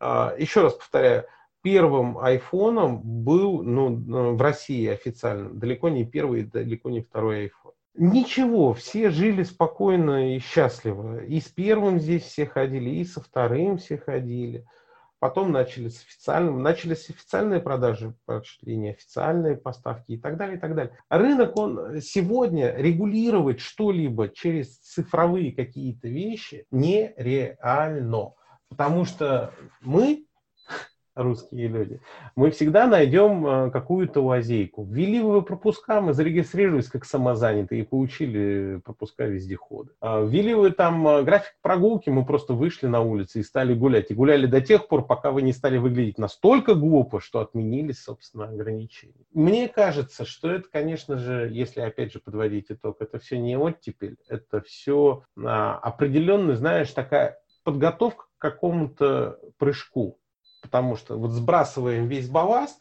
Mm-hmm. 0.00 0.40
Еще 0.40 0.62
раз 0.62 0.74
повторяю, 0.74 1.26
первым 1.64 2.18
айфоном 2.18 3.00
был 3.02 3.62
ну, 3.62 4.34
в 4.36 4.42
России 4.42 4.86
официально 4.86 5.48
далеко 5.48 5.88
не 5.88 6.04
первый, 6.04 6.44
далеко 6.44 6.90
не 6.90 7.00
второй 7.00 7.46
iPhone. 7.46 7.72
Ничего, 7.94 8.74
все 8.74 9.08
жили 9.08 9.44
спокойно 9.44 10.36
и 10.36 10.40
счастливо. 10.40 11.24
И 11.24 11.40
с 11.40 11.48
первым 11.48 11.98
здесь 11.98 12.24
все 12.24 12.44
ходили, 12.44 12.90
и 12.90 13.04
со 13.04 13.22
вторым 13.22 13.78
все 13.78 13.96
ходили. 13.96 14.66
Потом 15.20 15.52
начались 15.52 16.02
официальные, 16.02 16.58
начались 16.58 17.08
официальные 17.08 17.60
продажи, 17.60 18.14
пошли 18.26 18.76
неофициальные 18.76 19.56
поставки 19.56 20.12
и 20.12 20.18
так 20.18 20.36
далее, 20.36 20.58
и 20.58 20.60
так 20.60 20.74
далее. 20.74 20.98
Рынок, 21.08 21.56
он 21.56 22.02
сегодня 22.02 22.74
регулировать 22.76 23.60
что-либо 23.60 24.28
через 24.28 24.76
цифровые 24.80 25.52
какие-то 25.52 26.08
вещи 26.08 26.66
нереально. 26.70 28.34
Потому 28.68 29.06
что 29.06 29.54
мы 29.80 30.26
русские 31.14 31.68
люди, 31.68 32.00
мы 32.36 32.50
всегда 32.50 32.86
найдем 32.86 33.46
э, 33.46 33.70
какую-то 33.70 34.20
лазейку. 34.20 34.84
Ввели 34.84 35.20
вы 35.20 35.42
пропуска, 35.42 36.00
мы 36.00 36.12
зарегистрировались 36.12 36.88
как 36.88 37.04
самозанятые 37.04 37.82
и 37.82 37.84
получили 37.84 38.80
пропуска 38.84 39.26
вездехода. 39.26 39.90
А 40.00 40.22
ввели 40.22 40.54
вы 40.54 40.70
там 40.70 41.06
э, 41.06 41.22
график 41.22 41.54
прогулки, 41.62 42.10
мы 42.10 42.24
просто 42.24 42.54
вышли 42.54 42.86
на 42.86 43.00
улицу 43.00 43.38
и 43.38 43.42
стали 43.42 43.74
гулять. 43.74 44.10
И 44.10 44.14
гуляли 44.14 44.46
до 44.46 44.60
тех 44.60 44.88
пор, 44.88 45.06
пока 45.06 45.30
вы 45.30 45.42
не 45.42 45.52
стали 45.52 45.78
выглядеть 45.78 46.18
настолько 46.18 46.74
глупо, 46.74 47.20
что 47.20 47.40
отменились, 47.40 48.02
собственно, 48.02 48.48
ограничения. 48.48 49.14
Мне 49.32 49.68
кажется, 49.68 50.24
что 50.24 50.50
это, 50.50 50.68
конечно 50.70 51.16
же, 51.16 51.48
если 51.52 51.80
опять 51.80 52.12
же 52.12 52.18
подводить 52.18 52.66
итог, 52.68 53.00
это 53.00 53.18
все 53.18 53.38
не 53.38 53.56
оттепель, 53.56 54.16
это 54.28 54.60
все 54.62 55.24
а, 55.36 55.76
определенный, 55.78 56.54
знаешь, 56.54 56.90
такая 56.90 57.38
подготовка 57.62 58.24
к 58.24 58.42
какому-то 58.42 59.38
прыжку 59.58 60.18
потому 60.64 60.96
что 60.96 61.18
вот 61.18 61.32
сбрасываем 61.32 62.08
весь 62.08 62.30
балласт, 62.30 62.80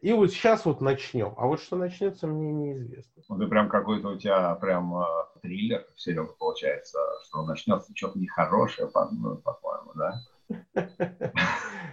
и 0.00 0.12
вот 0.12 0.32
сейчас 0.32 0.64
вот 0.64 0.80
начнем. 0.80 1.32
А 1.36 1.46
вот 1.46 1.62
что 1.62 1.76
начнется, 1.76 2.26
мне 2.26 2.52
неизвестно. 2.52 3.22
Ну, 3.28 3.38
ты 3.38 3.46
прям 3.46 3.68
какой-то 3.68 4.08
у 4.08 4.18
тебя 4.18 4.56
прям 4.56 4.98
э, 4.98 5.04
триллер, 5.40 5.86
Серега, 5.94 6.32
получается, 6.36 6.98
что 7.24 7.46
начнется 7.46 7.92
что-то 7.94 8.18
нехорошее, 8.18 8.90
ну, 9.12 9.36
по-моему, 9.36 9.92
да? 9.94 10.20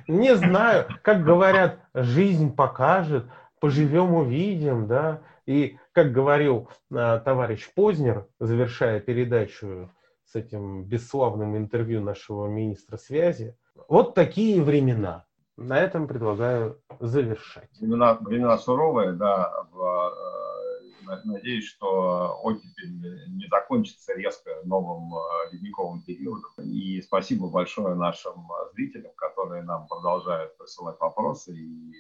Не 0.08 0.36
знаю. 0.36 0.88
Как 1.04 1.24
говорят, 1.24 1.82
жизнь 1.94 2.56
покажет, 2.56 3.28
поживем, 3.60 4.16
увидим, 4.16 4.88
да. 4.88 5.22
И, 5.46 5.78
как 5.92 6.12
говорил 6.12 6.68
э, 6.90 7.22
товарищ 7.24 7.72
Познер, 7.76 8.26
завершая 8.40 9.00
передачу 9.02 9.92
с 10.26 10.34
этим 10.34 10.84
бесславным 10.84 11.56
интервью 11.56 12.02
нашего 12.02 12.48
министра 12.48 12.98
связи, 12.98 13.56
вот 13.88 14.16
такие 14.16 14.62
времена. 14.62 15.26
На 15.58 15.78
этом 15.78 16.08
предлагаю 16.08 16.82
завершать. 17.00 17.70
Времена, 17.80 18.18
времена 18.22 18.58
суровые, 18.58 19.12
да, 19.12 19.52
э, 19.74 21.20
надеюсь, 21.26 21.68
что 21.68 22.40
оттепель 22.44 22.94
не 23.36 23.48
закончится 23.50 24.14
резко 24.14 24.52
новым 24.64 25.12
ледниковым 25.52 26.02
периодом. 26.04 26.52
И 26.64 27.02
спасибо 27.02 27.50
большое 27.50 27.96
нашим 27.96 28.48
зрителям, 28.74 29.12
которые 29.16 29.64
нам 29.64 29.88
продолжают 29.88 30.58
присылать 30.58 31.00
вопросы 31.00 31.54
и 31.54 31.94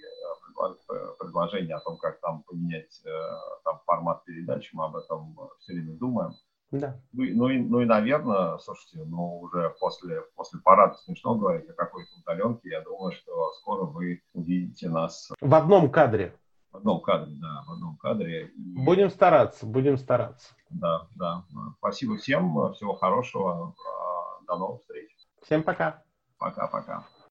предложения 1.18 1.76
о 1.76 1.82
том, 1.82 1.98
как 1.98 2.20
там 2.22 2.44
поменять 2.44 3.02
там, 3.64 3.80
формат 3.86 4.24
передачи. 4.26 4.70
Мы 4.74 4.86
об 4.86 4.96
этом 4.96 5.36
все 5.60 5.74
время 5.74 5.98
думаем. 5.98 6.34
Да. 6.72 7.00
Ну, 7.14 7.24
ну, 7.34 7.50
и, 7.50 7.60
ну 7.60 7.82
и, 7.82 7.86
наверное, 7.86 8.58
слушайте, 8.60 9.04
ну 9.06 9.40
уже 9.40 9.76
после, 9.80 10.22
после 10.36 10.60
парада 10.60 10.96
смешно 10.96 11.36
говорить 11.36 11.68
о 11.70 11.74
какой-то 11.74 12.10
удаленке. 12.20 12.70
Я 12.70 12.82
думаю, 12.82 13.12
что 13.12 13.54
скоро 13.54 13.86
вы 13.86 14.22
увидите 14.34 14.90
нас... 14.90 15.32
В 15.42 15.56
одном 15.56 15.90
кадре. 15.90 16.36
В 16.72 16.78
одном 16.78 17.02
кадре, 17.02 17.34
да, 17.38 17.64
в 17.68 17.72
одном 17.72 17.98
кадре. 17.98 18.48
И... 18.50 18.76
Будем 18.86 19.10
стараться, 19.10 19.66
будем 19.66 19.98
стараться. 19.98 20.54
Да, 20.70 21.08
да. 21.16 21.44
Спасибо 21.80 22.18
всем, 22.18 22.74
всего 22.74 22.94
хорошего. 22.94 23.74
До 24.48 24.58
новых 24.58 24.82
встреч. 24.82 25.10
Всем 25.42 25.64
пока. 25.64 26.04
Пока-пока. 26.38 27.06